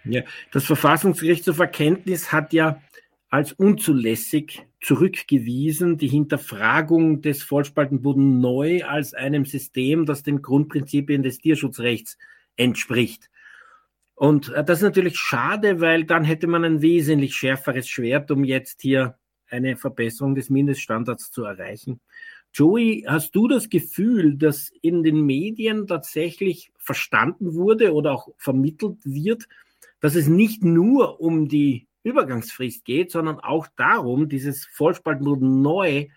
Ja, 0.04 0.24
das 0.52 0.66
Verfassungsgerichtshof 0.66 1.60
Erkenntnis 1.60 2.32
hat 2.32 2.54
ja 2.54 2.82
als 3.30 3.52
unzulässig 3.54 4.66
zurückgewiesen, 4.82 5.98
die 5.98 6.08
Hinterfragung 6.08 7.22
des 7.22 7.44
Vollspaltenboden 7.44 8.40
neu 8.40 8.84
als 8.86 9.14
einem 9.14 9.46
System, 9.46 10.06
das 10.06 10.24
den 10.24 10.42
Grundprinzipien 10.42 11.24
des 11.24 11.40
Tierschutzrechts 11.40 12.18
entspricht. 12.56 13.30
Und 14.16 14.50
äh, 14.50 14.64
das 14.64 14.80
ist 14.80 14.84
natürlich 14.84 15.18
schade, 15.18 15.82
weil 15.82 16.04
dann 16.06 16.24
hätte 16.24 16.48
man 16.48 16.64
ein 16.64 16.82
wesentlich 16.82 17.36
schärferes 17.36 17.88
Schwert, 17.88 18.32
um 18.32 18.44
jetzt 18.44 18.82
hier 18.82 19.18
eine 19.50 19.78
Verbesserung 19.78 20.36
des 20.36 20.50
Mindeststandards 20.50 21.32
zu 21.32 21.44
erreichen. 21.44 22.00
Joey, 22.54 23.06
hast 23.08 23.36
du 23.36 23.48
das 23.48 23.70
Gefühl, 23.70 24.36
dass 24.36 24.72
in 24.82 25.04
den 25.04 25.22
Medien 25.22 25.86
tatsächlich 25.86 26.72
verstanden 26.78 27.54
wurde 27.54 27.94
oder 27.94 28.14
auch 28.14 28.30
vermittelt 28.38 28.98
wird, 29.04 29.48
dass 30.00 30.16
es 30.16 30.28
nicht 30.28 30.64
nur 30.64 31.20
um 31.20 31.48
die 31.48 31.88
Übergangsfrist 32.04 32.86
geht, 32.86 33.12
sondern 33.12 33.40
auch 33.40 33.68
darum, 33.76 34.30
dieses 34.30 34.66
Vollspaltenboden 34.66 35.62
neu 35.62 36.08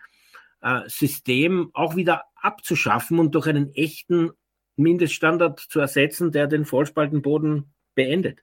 äh, 0.60 0.80
System 0.86 1.70
auch 1.72 1.96
wieder 1.96 2.24
abzuschaffen 2.36 3.18
und 3.18 3.34
durch 3.34 3.48
einen 3.48 3.74
echten 3.74 4.30
Mindeststandard 4.76 5.60
zu 5.60 5.80
ersetzen, 5.80 6.32
der 6.32 6.46
den 6.46 6.64
Vollspaltenboden 6.64 7.72
beendet. 7.94 8.40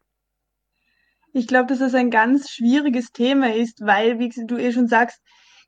Ich 1.34 1.48
glaube, 1.48 1.68
dass 1.68 1.80
das 1.80 1.94
ein 1.94 2.10
ganz 2.10 2.50
schwieriges 2.50 3.12
Thema 3.12 3.54
ist, 3.54 3.82
weil, 3.82 4.20
wie 4.20 4.30
du 4.30 4.58
eh 4.58 4.72
schon 4.72 4.88
sagst, 4.88 5.22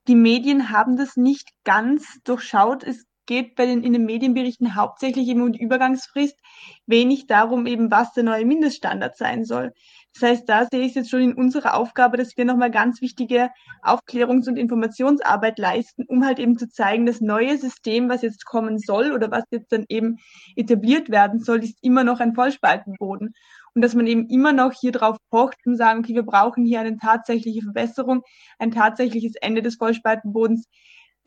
die 0.07 0.15
Medien 0.15 0.71
haben 0.71 0.97
das 0.97 1.15
nicht 1.15 1.49
ganz 1.63 2.19
durchschaut. 2.23 2.83
Es 2.83 3.05
geht 3.29 3.53
bei 3.53 3.67
den, 3.67 3.83
in 3.83 3.93
den 3.93 4.05
Medienberichten 4.05 4.73
hauptsächlich 4.73 5.27
eben 5.27 5.43
um 5.43 5.51
die 5.51 5.61
Übergangsfrist, 5.61 6.35
wenig 6.87 7.27
darum 7.27 7.67
eben, 7.67 7.91
was 7.91 8.11
der 8.13 8.23
neue 8.23 8.43
Mindeststandard 8.43 9.15
sein 9.15 9.45
soll. 9.45 9.71
Das 10.15 10.23
heißt, 10.23 10.49
da 10.49 10.65
sehe 10.65 10.81
ich 10.81 10.89
es 10.89 10.95
jetzt 10.95 11.11
schon 11.11 11.21
in 11.21 11.33
unserer 11.35 11.75
Aufgabe, 11.75 12.17
dass 12.17 12.35
wir 12.35 12.43
nochmal 12.43 12.71
ganz 12.71 13.01
wichtige 13.01 13.51
Aufklärungs- 13.83 14.49
und 14.49 14.57
Informationsarbeit 14.57 15.59
leisten, 15.59 16.05
um 16.07 16.25
halt 16.25 16.39
eben 16.39 16.57
zu 16.57 16.67
zeigen, 16.69 17.05
das 17.05 17.21
neue 17.21 17.55
System, 17.59 18.09
was 18.09 18.23
jetzt 18.23 18.45
kommen 18.45 18.79
soll 18.79 19.11
oder 19.11 19.29
was 19.29 19.43
jetzt 19.51 19.71
dann 19.71 19.85
eben 19.89 20.17
etabliert 20.55 21.11
werden 21.11 21.39
soll, 21.39 21.63
ist 21.63 21.77
immer 21.83 22.03
noch 22.03 22.21
ein 22.21 22.33
Vollspaltenboden. 22.33 23.35
Und 23.75 23.81
dass 23.83 23.93
man 23.93 24.07
eben 24.07 24.27
immer 24.27 24.53
noch 24.53 24.73
hier 24.73 24.91
drauf 24.91 25.17
pocht 25.29 25.59
und 25.67 25.77
sagen, 25.77 25.99
okay, 25.99 26.15
wir 26.15 26.23
brauchen 26.23 26.65
hier 26.65 26.79
eine 26.79 26.97
tatsächliche 26.97 27.61
Verbesserung, 27.61 28.23
ein 28.57 28.71
tatsächliches 28.71 29.35
Ende 29.35 29.61
des 29.61 29.75
Vollspaltenbodens, 29.75 30.67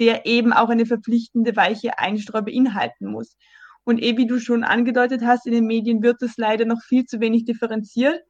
der 0.01 0.26
eben 0.26 0.53
auch 0.53 0.68
eine 0.68 0.86
verpflichtende 0.86 1.57
weiche 1.57 1.99
Einstreu 1.99 2.43
beinhalten 2.43 3.07
muss. 3.07 3.36
Und 3.84 4.03
eh 4.03 4.16
wie 4.16 4.26
du 4.26 4.38
schon 4.38 4.64
angedeutet 4.64 5.22
hast, 5.22 5.47
in 5.47 5.53
den 5.53 5.66
Medien 5.66 6.03
wird 6.03 6.16
das 6.20 6.36
leider 6.36 6.64
noch 6.64 6.82
viel 6.82 7.05
zu 7.05 7.20
wenig 7.20 7.45
differenziert. 7.45 8.20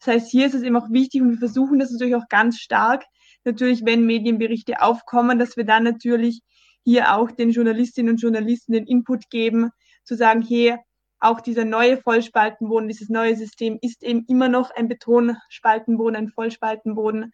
Das 0.00 0.14
heißt, 0.14 0.30
hier 0.30 0.46
ist 0.46 0.54
es 0.54 0.62
eben 0.62 0.76
auch 0.76 0.90
wichtig 0.90 1.22
und 1.22 1.30
wir 1.30 1.38
versuchen 1.38 1.78
das 1.78 1.90
natürlich 1.90 2.16
auch 2.16 2.28
ganz 2.28 2.58
stark, 2.58 3.04
natürlich, 3.44 3.84
wenn 3.84 4.06
Medienberichte 4.06 4.80
aufkommen, 4.80 5.38
dass 5.38 5.56
wir 5.56 5.64
dann 5.64 5.84
natürlich 5.84 6.42
hier 6.84 7.14
auch 7.14 7.30
den 7.30 7.50
Journalistinnen 7.50 8.12
und 8.12 8.20
Journalisten 8.20 8.72
den 8.72 8.86
Input 8.86 9.30
geben, 9.30 9.70
zu 10.04 10.16
sagen, 10.16 10.42
hey, 10.42 10.76
auch 11.20 11.40
dieser 11.40 11.64
neue 11.64 11.98
Vollspaltenboden, 11.98 12.88
dieses 12.88 13.08
neue 13.08 13.36
System 13.36 13.78
ist 13.80 14.02
eben 14.02 14.24
immer 14.26 14.48
noch 14.48 14.72
ein 14.72 14.88
Betonspaltenboden, 14.88 16.16
ein 16.16 16.28
Vollspaltenboden, 16.30 17.32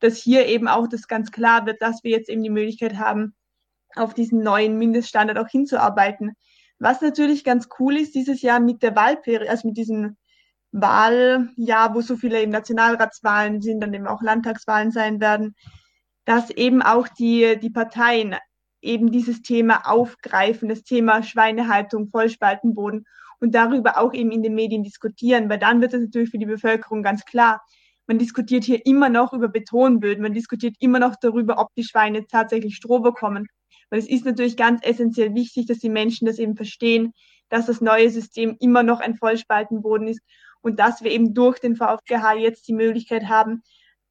dass 0.00 0.16
hier 0.16 0.46
eben 0.46 0.68
auch 0.68 0.88
das 0.88 1.08
ganz 1.08 1.30
klar 1.32 1.66
wird, 1.66 1.82
dass 1.82 2.04
wir 2.04 2.10
jetzt 2.10 2.28
eben 2.28 2.42
die 2.42 2.50
Möglichkeit 2.50 2.96
haben, 2.98 3.34
auf 3.94 4.14
diesen 4.14 4.42
neuen 4.42 4.78
Mindeststandard 4.78 5.38
auch 5.38 5.48
hinzuarbeiten. 5.48 6.34
Was 6.78 7.00
natürlich 7.00 7.42
ganz 7.42 7.68
cool 7.78 7.96
ist 7.96 8.14
dieses 8.14 8.42
Jahr 8.42 8.60
mit 8.60 8.82
der 8.82 8.94
Wahlperiode, 8.94 9.50
also 9.50 9.66
mit 9.66 9.76
diesem 9.76 10.16
Wahljahr, 10.70 11.94
wo 11.94 12.00
so 12.00 12.16
viele 12.16 12.40
eben 12.40 12.52
Nationalratswahlen 12.52 13.60
sind, 13.60 13.80
dann 13.80 13.94
eben 13.94 14.06
auch 14.06 14.22
Landtagswahlen 14.22 14.92
sein 14.92 15.20
werden, 15.20 15.56
dass 16.24 16.50
eben 16.50 16.82
auch 16.82 17.08
die, 17.08 17.58
die 17.58 17.70
Parteien 17.70 18.36
eben 18.80 19.10
dieses 19.10 19.42
Thema 19.42 19.90
aufgreifen, 19.90 20.68
das 20.68 20.84
Thema 20.84 21.22
Schweinehaltung, 21.22 22.08
Vollspaltenboden 22.10 23.06
und 23.40 23.54
darüber 23.54 23.98
auch 23.98 24.12
eben 24.12 24.30
in 24.30 24.42
den 24.42 24.54
Medien 24.54 24.84
diskutieren, 24.84 25.48
weil 25.48 25.58
dann 25.58 25.80
wird 25.80 25.94
es 25.94 26.02
natürlich 26.02 26.30
für 26.30 26.38
die 26.38 26.46
Bevölkerung 26.46 27.02
ganz 27.02 27.24
klar. 27.24 27.62
Man 28.08 28.18
diskutiert 28.18 28.64
hier 28.64 28.84
immer 28.86 29.10
noch 29.10 29.34
über 29.34 29.48
Betonböden, 29.48 30.22
man 30.22 30.32
diskutiert 30.32 30.74
immer 30.80 30.98
noch 30.98 31.14
darüber, 31.20 31.58
ob 31.58 31.74
die 31.74 31.84
Schweine 31.84 32.26
tatsächlich 32.26 32.74
Stroh 32.74 33.00
bekommen. 33.00 33.46
Weil 33.90 33.98
es 33.98 34.08
ist 34.08 34.24
natürlich 34.24 34.56
ganz 34.56 34.80
essentiell 34.82 35.34
wichtig, 35.34 35.66
dass 35.66 35.78
die 35.78 35.90
Menschen 35.90 36.26
das 36.26 36.38
eben 36.38 36.56
verstehen, 36.56 37.12
dass 37.50 37.66
das 37.66 37.82
neue 37.82 38.08
System 38.08 38.56
immer 38.60 38.82
noch 38.82 39.00
ein 39.00 39.14
Vollspaltenboden 39.14 40.08
ist 40.08 40.22
und 40.62 40.78
dass 40.78 41.02
wir 41.02 41.10
eben 41.10 41.34
durch 41.34 41.58
den 41.58 41.76
VfGH 41.76 42.34
jetzt 42.34 42.66
die 42.66 42.72
Möglichkeit 42.72 43.28
haben, 43.28 43.62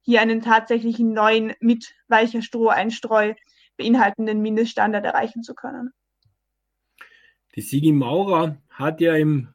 hier 0.02 0.20
einen 0.20 0.42
tatsächlichen 0.42 1.12
neuen 1.12 1.54
mit 1.60 1.92
weicher 2.06 2.40
Stroheinstreu 2.40 3.34
beinhaltenden 3.76 4.40
Mindeststandard 4.40 5.04
erreichen 5.04 5.42
zu 5.42 5.54
können. 5.54 5.90
Die 7.56 7.62
Sigi 7.62 7.90
Maurer 7.90 8.56
hat 8.70 9.00
ja 9.00 9.14
im 9.16 9.48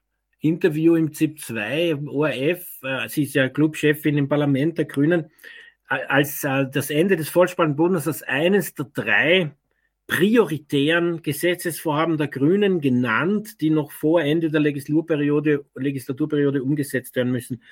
Interview 0.43 0.95
im 0.95 1.13
ZIP 1.13 1.39
2 1.39 1.95
ORF, 2.05 2.67
äh, 2.83 3.07
sie 3.07 3.23
ist 3.23 3.33
ja 3.33 3.47
Clubchefin 3.47 4.17
im 4.17 4.27
Parlament 4.27 4.77
der 4.77 4.85
Grünen, 4.85 5.31
als 5.87 6.43
äh, 6.43 6.65
das 6.69 6.89
Ende 6.89 7.15
des 7.15 7.29
Vollspannbundes 7.29 8.07
als 8.07 8.23
eines 8.23 8.73
der 8.73 8.85
drei 8.93 9.51
prioritären 10.07 11.21
Gesetzesvorhaben 11.21 12.17
der 12.17 12.27
Grünen 12.27 12.81
genannt, 12.81 13.61
die 13.61 13.69
noch 13.69 13.91
vor 13.91 14.21
Ende 14.21 14.51
der 14.51 14.59
Legislaturperiode, 14.59 15.65
Legislaturperiode 15.75 16.61
umgesetzt 16.61 17.15
werden 17.15 17.31
müssen. 17.31 17.63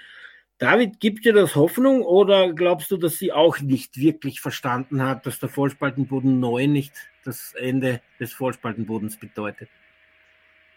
David, 0.57 1.01
gibt 1.01 1.25
dir 1.25 1.33
das 1.33 1.55
Hoffnung 1.55 2.03
oder 2.03 2.53
glaubst 2.53 2.89
du, 2.91 2.97
dass 2.97 3.17
sie 3.17 3.33
auch 3.33 3.59
nicht 3.59 3.97
wirklich 3.97 4.39
verstanden 4.39 5.03
hat, 5.03 5.25
dass 5.25 5.39
der 5.39 5.49
Vollspaltenboden 5.49 6.39
neu 6.39 6.67
nicht 6.67 6.93
das 7.25 7.53
Ende 7.53 7.99
des 8.19 8.31
Vollspaltenbodens 8.31 9.17
bedeutet? 9.17 9.69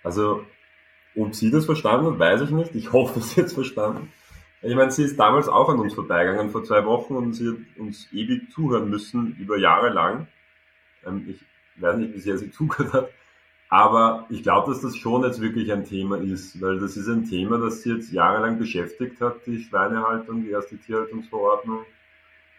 Also, 0.02 0.44
ob 1.16 1.34
sie 1.34 1.50
das 1.50 1.66
verstanden 1.66 2.12
hat, 2.12 2.18
weiß 2.18 2.42
ich 2.42 2.50
nicht. 2.50 2.74
Ich 2.74 2.92
hoffe, 2.92 3.20
sie 3.20 3.40
hat 3.40 3.46
es 3.46 3.54
verstanden. 3.54 4.12
Ich 4.62 4.74
meine, 4.74 4.90
sie 4.90 5.04
ist 5.04 5.18
damals 5.18 5.48
auch 5.48 5.68
an 5.68 5.78
uns 5.78 5.92
vorbeigegangen 5.92 6.50
vor 6.50 6.64
zwei 6.64 6.84
Wochen 6.86 7.14
und 7.14 7.34
sie 7.34 7.48
hat 7.50 7.56
uns 7.76 8.08
ewig 8.12 8.50
zuhören 8.50 8.88
müssen, 8.88 9.36
über 9.38 9.58
Jahre 9.58 9.90
lang. 9.90 10.26
Ähm, 11.06 11.26
ich 11.28 11.44
weiß 11.82 11.96
nicht, 11.98 12.14
wie 12.14 12.20
sehr 12.20 12.38
sie 12.38 12.50
zugehört 12.52 12.92
hat. 12.92 13.10
Aber 13.68 14.26
ich 14.30 14.42
glaube, 14.42 14.70
dass 14.70 14.80
das 14.80 14.96
schon 14.96 15.24
jetzt 15.24 15.40
wirklich 15.40 15.72
ein 15.72 15.84
Thema 15.84 16.16
ist, 16.18 16.60
weil 16.62 16.78
das 16.78 16.96
ist 16.96 17.08
ein 17.08 17.28
Thema, 17.28 17.58
das 17.58 17.82
sie 17.82 17.92
jetzt 17.92 18.12
jahrelang 18.12 18.58
beschäftigt 18.58 19.20
hat, 19.20 19.46
die 19.46 19.60
Schweinehaltung, 19.60 20.44
die 20.44 20.50
erste 20.50 20.78
Tierhaltungsverordnung. 20.78 21.80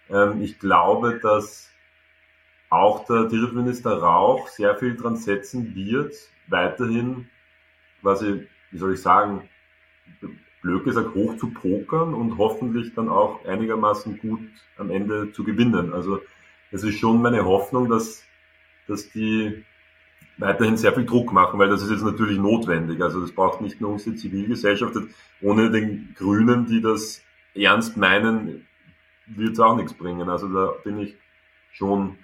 Ähm, 0.09 0.41
ich 0.41 0.59
glaube, 0.59 1.19
dass 1.21 1.71
auch 2.69 3.05
der 3.05 3.29
Tierschutzminister 3.29 3.97
Rauch 3.97 4.47
sehr 4.49 4.75
viel 4.75 4.95
dran 4.95 5.15
setzen 5.15 5.73
wird, 5.75 6.15
weiterhin 6.47 7.29
quasi, 8.05 8.47
wie 8.69 8.77
soll 8.77 8.93
ich 8.93 9.01
sagen, 9.01 9.49
blöd 10.61 10.83
gesagt, 10.83 11.15
hoch 11.15 11.37
zu 11.37 11.49
pokern 11.49 12.13
und 12.13 12.37
hoffentlich 12.37 12.93
dann 12.93 13.09
auch 13.09 13.43
einigermaßen 13.45 14.19
gut 14.19 14.41
am 14.77 14.91
Ende 14.91 15.31
zu 15.31 15.43
gewinnen. 15.43 15.91
Also 15.91 16.19
es 16.71 16.83
ist 16.83 16.99
schon 16.99 17.19
meine 17.19 17.45
Hoffnung, 17.45 17.89
dass, 17.89 18.23
dass 18.87 19.09
die 19.09 19.63
weiterhin 20.37 20.77
sehr 20.77 20.93
viel 20.93 21.05
Druck 21.05 21.33
machen, 21.33 21.57
weil 21.57 21.69
das 21.69 21.81
ist 21.81 21.89
jetzt 21.89 22.03
natürlich 22.03 22.37
notwendig. 22.37 23.01
Also 23.01 23.21
das 23.21 23.31
braucht 23.31 23.61
nicht 23.61 23.81
nur 23.81 23.93
unsere 23.93 24.15
Zivilgesellschaft. 24.15 24.95
Ohne 25.41 25.71
den 25.71 26.13
Grünen, 26.15 26.67
die 26.67 26.81
das 26.81 27.23
ernst 27.55 27.97
meinen, 27.97 28.67
wird 29.25 29.53
es 29.53 29.59
auch 29.59 29.75
nichts 29.75 29.95
bringen. 29.95 30.29
Also 30.29 30.47
da 30.47 30.73
bin 30.83 30.99
ich 30.99 31.15
schon 31.71 32.17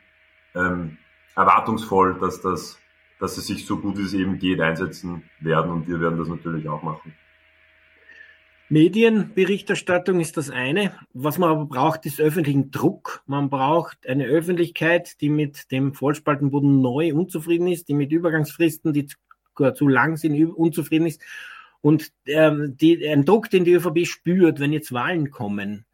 ähm, 0.53 0.99
erwartungsvoll, 1.35 2.19
dass 2.19 2.39
das, 2.41 2.77
dass 3.21 3.35
sie 3.35 3.41
sich 3.41 3.67
so 3.67 3.77
gut 3.77 3.99
wie 3.99 4.01
es 4.01 4.15
eben 4.15 4.39
geht 4.39 4.59
einsetzen 4.59 5.23
werden 5.39 5.71
und 5.71 5.87
wir 5.87 6.01
werden 6.01 6.17
das 6.17 6.27
natürlich 6.27 6.67
auch 6.67 6.81
machen. 6.81 7.13
Medienberichterstattung 8.67 10.19
ist 10.19 10.37
das 10.37 10.49
eine. 10.49 10.93
Was 11.13 11.37
man 11.37 11.51
aber 11.51 11.65
braucht, 11.65 12.05
ist 12.07 12.19
öffentlichen 12.19 12.71
Druck. 12.71 13.21
Man 13.27 13.49
braucht 13.49 14.07
eine 14.07 14.25
Öffentlichkeit, 14.25 15.21
die 15.21 15.29
mit 15.29 15.71
dem 15.71 15.93
Vollspaltenboden 15.93 16.81
neu 16.81 17.13
unzufrieden 17.13 17.67
ist, 17.67 17.89
die 17.89 17.93
mit 17.93 18.11
Übergangsfristen, 18.11 18.91
die 18.91 19.05
zu, 19.05 19.17
zu 19.75 19.87
lang 19.87 20.17
sind, 20.17 20.41
unzufrieden 20.55 21.05
ist. 21.05 21.21
Und 21.81 22.11
ähm, 22.25 22.75
die, 22.77 23.07
ein 23.07 23.25
Druck, 23.25 23.51
den 23.51 23.65
die 23.65 23.73
ÖVP 23.73 24.07
spürt, 24.07 24.59
wenn 24.59 24.73
jetzt 24.73 24.93
Wahlen 24.93 25.29
kommen. 25.29 25.85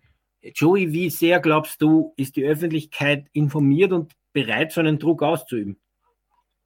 Joey, 0.41 0.93
wie 0.93 1.09
sehr 1.09 1.41
glaubst 1.41 1.81
du, 1.81 2.13
ist 2.15 2.37
die 2.37 2.45
Öffentlichkeit 2.45 3.27
informiert 3.33 3.91
und 3.91 4.13
bereit, 4.31 4.71
so 4.71 4.79
einen 4.79 4.99
Druck 4.99 5.23
auszuüben? 5.23 5.77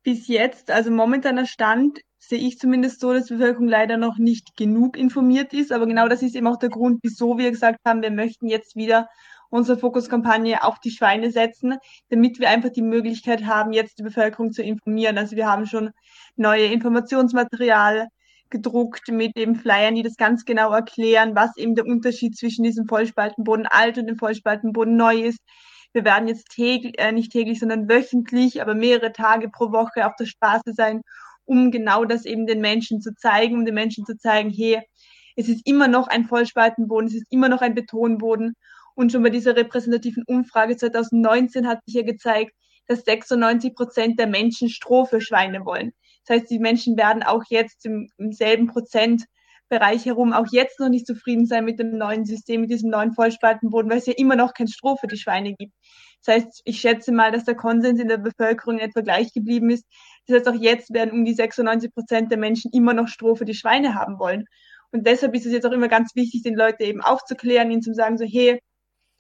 Bis 0.03 0.27
jetzt, 0.27 0.71
also 0.71 0.89
momentaner 0.91 1.45
Stand, 1.45 1.99
sehe 2.17 2.39
ich 2.39 2.57
zumindest 2.57 3.01
so, 3.01 3.13
dass 3.13 3.25
die 3.25 3.33
Bevölkerung 3.33 3.67
leider 3.67 3.97
noch 3.97 4.17
nicht 4.17 4.55
genug 4.55 4.97
informiert 4.97 5.53
ist. 5.53 5.71
Aber 5.71 5.85
genau 5.85 6.07
das 6.07 6.21
ist 6.21 6.35
eben 6.35 6.47
auch 6.47 6.57
der 6.57 6.69
Grund, 6.69 6.99
wieso 7.03 7.37
wir 7.37 7.51
gesagt 7.51 7.79
haben, 7.85 8.01
wir 8.01 8.11
möchten 8.11 8.47
jetzt 8.47 8.75
wieder 8.75 9.09
unsere 9.49 9.77
Fokuskampagne 9.77 10.63
auf 10.63 10.79
die 10.79 10.91
Schweine 10.91 11.29
setzen, 11.29 11.75
damit 12.09 12.39
wir 12.39 12.49
einfach 12.49 12.69
die 12.69 12.81
Möglichkeit 12.81 13.45
haben, 13.45 13.73
jetzt 13.73 13.99
die 13.99 14.03
Bevölkerung 14.03 14.51
zu 14.51 14.63
informieren. 14.63 15.17
Also 15.17 15.35
wir 15.35 15.47
haben 15.47 15.65
schon 15.65 15.91
neue 16.35 16.65
Informationsmaterial 16.65 18.07
gedruckt 18.49 19.09
mit 19.09 19.37
eben 19.37 19.55
Flyern, 19.55 19.95
die 19.95 20.03
das 20.03 20.15
ganz 20.15 20.45
genau 20.45 20.71
erklären, 20.71 21.35
was 21.35 21.55
eben 21.57 21.75
der 21.75 21.85
Unterschied 21.85 22.37
zwischen 22.37 22.63
diesem 22.63 22.87
Vollspaltenboden 22.87 23.67
alt 23.67 23.97
und 23.97 24.07
dem 24.07 24.17
Vollspaltenboden 24.17 24.95
neu 24.95 25.21
ist. 25.21 25.39
Wir 25.93 26.05
werden 26.05 26.27
jetzt 26.27 26.49
täglich, 26.49 26.97
äh, 26.99 27.11
nicht 27.11 27.31
täglich, 27.31 27.59
sondern 27.59 27.89
wöchentlich, 27.89 28.61
aber 28.61 28.75
mehrere 28.75 29.11
Tage 29.11 29.49
pro 29.49 29.71
Woche 29.71 30.07
auf 30.07 30.15
der 30.15 30.25
Straße 30.25 30.73
sein, 30.73 31.01
um 31.45 31.71
genau 31.71 32.05
das 32.05 32.25
eben 32.25 32.47
den 32.47 32.61
Menschen 32.61 33.01
zu 33.01 33.13
zeigen, 33.15 33.55
um 33.55 33.65
den 33.65 33.75
Menschen 33.75 34.05
zu 34.05 34.17
zeigen, 34.17 34.49
hey, 34.49 34.81
es 35.35 35.49
ist 35.49 35.67
immer 35.67 35.87
noch 35.87 36.07
ein 36.07 36.25
Vollspaltenboden, 36.25 37.07
es 37.07 37.15
ist 37.15 37.31
immer 37.31 37.49
noch 37.49 37.61
ein 37.61 37.75
Betonboden. 37.75 38.55
Und 38.95 39.11
schon 39.11 39.23
bei 39.23 39.29
dieser 39.29 39.55
repräsentativen 39.55 40.23
Umfrage 40.27 40.77
2019 40.77 41.67
hat 41.67 41.83
sich 41.85 41.95
ja 41.95 42.03
gezeigt, 42.03 42.51
dass 42.87 43.05
96 43.05 43.73
Prozent 43.73 44.19
der 44.19 44.27
Menschen 44.27 44.69
Stroh 44.69 45.05
für 45.05 45.21
Schweine 45.21 45.65
wollen. 45.65 45.93
Das 46.25 46.37
heißt, 46.37 46.51
die 46.51 46.59
Menschen 46.59 46.97
werden 46.97 47.23
auch 47.23 47.43
jetzt 47.49 47.85
im, 47.85 48.09
im 48.17 48.31
selben 48.31 48.67
Prozentbereich 49.71 50.05
herum 50.05 50.33
auch 50.33 50.47
jetzt 50.51 50.79
noch 50.79 50.89
nicht 50.89 51.07
zufrieden 51.07 51.45
sein 51.45 51.63
mit 51.63 51.79
dem 51.79 51.97
neuen 51.97 52.25
System, 52.25 52.61
mit 52.61 52.71
diesem 52.71 52.89
neuen 52.89 53.13
Vollspaltenboden, 53.13 53.89
weil 53.89 53.99
es 53.99 54.05
ja 54.05 54.13
immer 54.17 54.35
noch 54.35 54.53
kein 54.53 54.67
Stroh 54.67 54.97
für 54.97 55.07
die 55.07 55.17
Schweine 55.17 55.53
gibt. 55.53 55.73
Das 56.23 56.35
heißt, 56.35 56.61
ich 56.65 56.81
schätze 56.81 57.11
mal, 57.11 57.31
dass 57.31 57.45
der 57.45 57.55
Konsens 57.55 57.99
in 57.99 58.09
der 58.09 58.17
Bevölkerung 58.17 58.79
etwa 58.79 59.01
gleich 59.01 59.33
geblieben 59.33 59.69
ist. 59.69 59.85
Das 60.27 60.37
heißt, 60.37 60.49
auch 60.49 60.61
jetzt 60.61 60.93
werden 60.93 61.11
um 61.11 61.25
die 61.25 61.33
96 61.33 61.93
Prozent 61.93 62.31
der 62.31 62.37
Menschen 62.37 62.69
immer 62.73 62.93
noch 62.93 63.07
Stroh 63.07 63.35
für 63.35 63.45
die 63.45 63.53
Schweine 63.53 63.95
haben 63.95 64.19
wollen. 64.19 64.45
Und 64.91 65.07
deshalb 65.07 65.33
ist 65.35 65.45
es 65.45 65.53
jetzt 65.53 65.65
auch 65.65 65.71
immer 65.71 65.87
ganz 65.87 66.15
wichtig, 66.15 66.43
den 66.43 66.55
Leuten 66.55 66.83
eben 66.83 67.01
aufzuklären, 67.01 67.71
ihnen 67.71 67.81
zu 67.81 67.93
sagen, 67.93 68.17
so, 68.17 68.25
hey, 68.25 68.59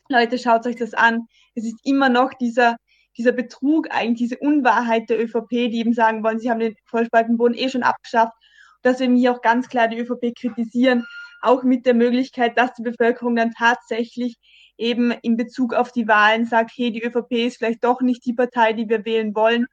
Leute, 0.09 0.37
schaut 0.37 0.67
euch 0.67 0.75
das 0.75 0.93
an. 0.93 1.27
Es 1.55 1.63
ist 1.63 1.79
immer 1.83 2.09
noch 2.09 2.33
dieser, 2.33 2.75
dieser 3.17 3.31
Betrug, 3.31 3.87
eigentlich 3.89 4.29
diese 4.29 4.37
Unwahrheit 4.37 5.09
der 5.09 5.23
ÖVP, 5.23 5.49
die 5.49 5.79
eben 5.79 5.93
sagen 5.93 6.23
wollen, 6.23 6.39
sie 6.39 6.51
haben 6.51 6.59
den 6.59 6.75
Vollspaltenboden 6.85 7.57
eh 7.57 7.69
schon 7.69 7.83
abgeschafft. 7.83 8.33
Dass 8.81 8.99
wir 8.99 9.09
hier 9.09 9.33
auch 9.33 9.41
ganz 9.41 9.69
klar 9.69 9.87
die 9.87 9.99
ÖVP 9.99 10.33
kritisieren, 10.35 11.05
auch 11.41 11.63
mit 11.63 11.85
der 11.85 11.93
Möglichkeit, 11.93 12.57
dass 12.57 12.73
die 12.73 12.83
Bevölkerung 12.83 13.35
dann 13.35 13.51
tatsächlich 13.51 14.37
eben 14.77 15.11
in 15.11 15.37
Bezug 15.37 15.73
auf 15.73 15.91
die 15.91 16.07
Wahlen 16.07 16.45
sagt, 16.45 16.71
hey, 16.75 16.91
die 16.91 17.03
ÖVP 17.03 17.31
ist 17.31 17.57
vielleicht 17.57 17.83
doch 17.83 18.01
nicht 18.01 18.25
die 18.25 18.33
Partei, 18.33 18.73
die 18.73 18.89
wir 18.89 19.05
wählen 19.05 19.35
wollen. 19.35 19.67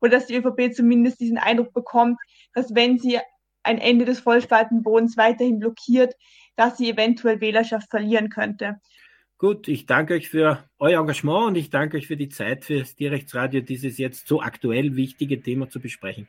Oder 0.00 0.12
dass 0.12 0.26
die 0.26 0.36
ÖVP 0.36 0.74
zumindest 0.74 1.20
diesen 1.20 1.38
Eindruck 1.38 1.72
bekommt, 1.72 2.18
dass 2.52 2.74
wenn 2.74 2.98
sie 2.98 3.18
ein 3.62 3.78
Ende 3.78 4.04
des 4.04 4.20
Vollspaltenbodens 4.20 5.16
weiterhin 5.16 5.58
blockiert, 5.58 6.14
dass 6.56 6.76
sie 6.76 6.90
eventuell 6.90 7.40
Wählerschaft 7.40 7.90
verlieren 7.90 8.28
könnte. 8.28 8.80
Gut, 9.38 9.66
ich 9.68 9.86
danke 9.86 10.14
euch 10.14 10.28
für 10.28 10.64
euer 10.78 11.00
Engagement 11.00 11.48
und 11.48 11.56
ich 11.56 11.70
danke 11.70 11.96
euch 11.96 12.06
für 12.06 12.16
die 12.16 12.28
Zeit 12.28 12.64
für 12.64 12.78
das 12.78 12.94
Tierrechtsradio, 12.94 13.60
dieses 13.62 13.98
jetzt 13.98 14.28
so 14.28 14.40
aktuell 14.40 14.94
wichtige 14.96 15.40
Thema 15.40 15.68
zu 15.68 15.80
besprechen. 15.80 16.28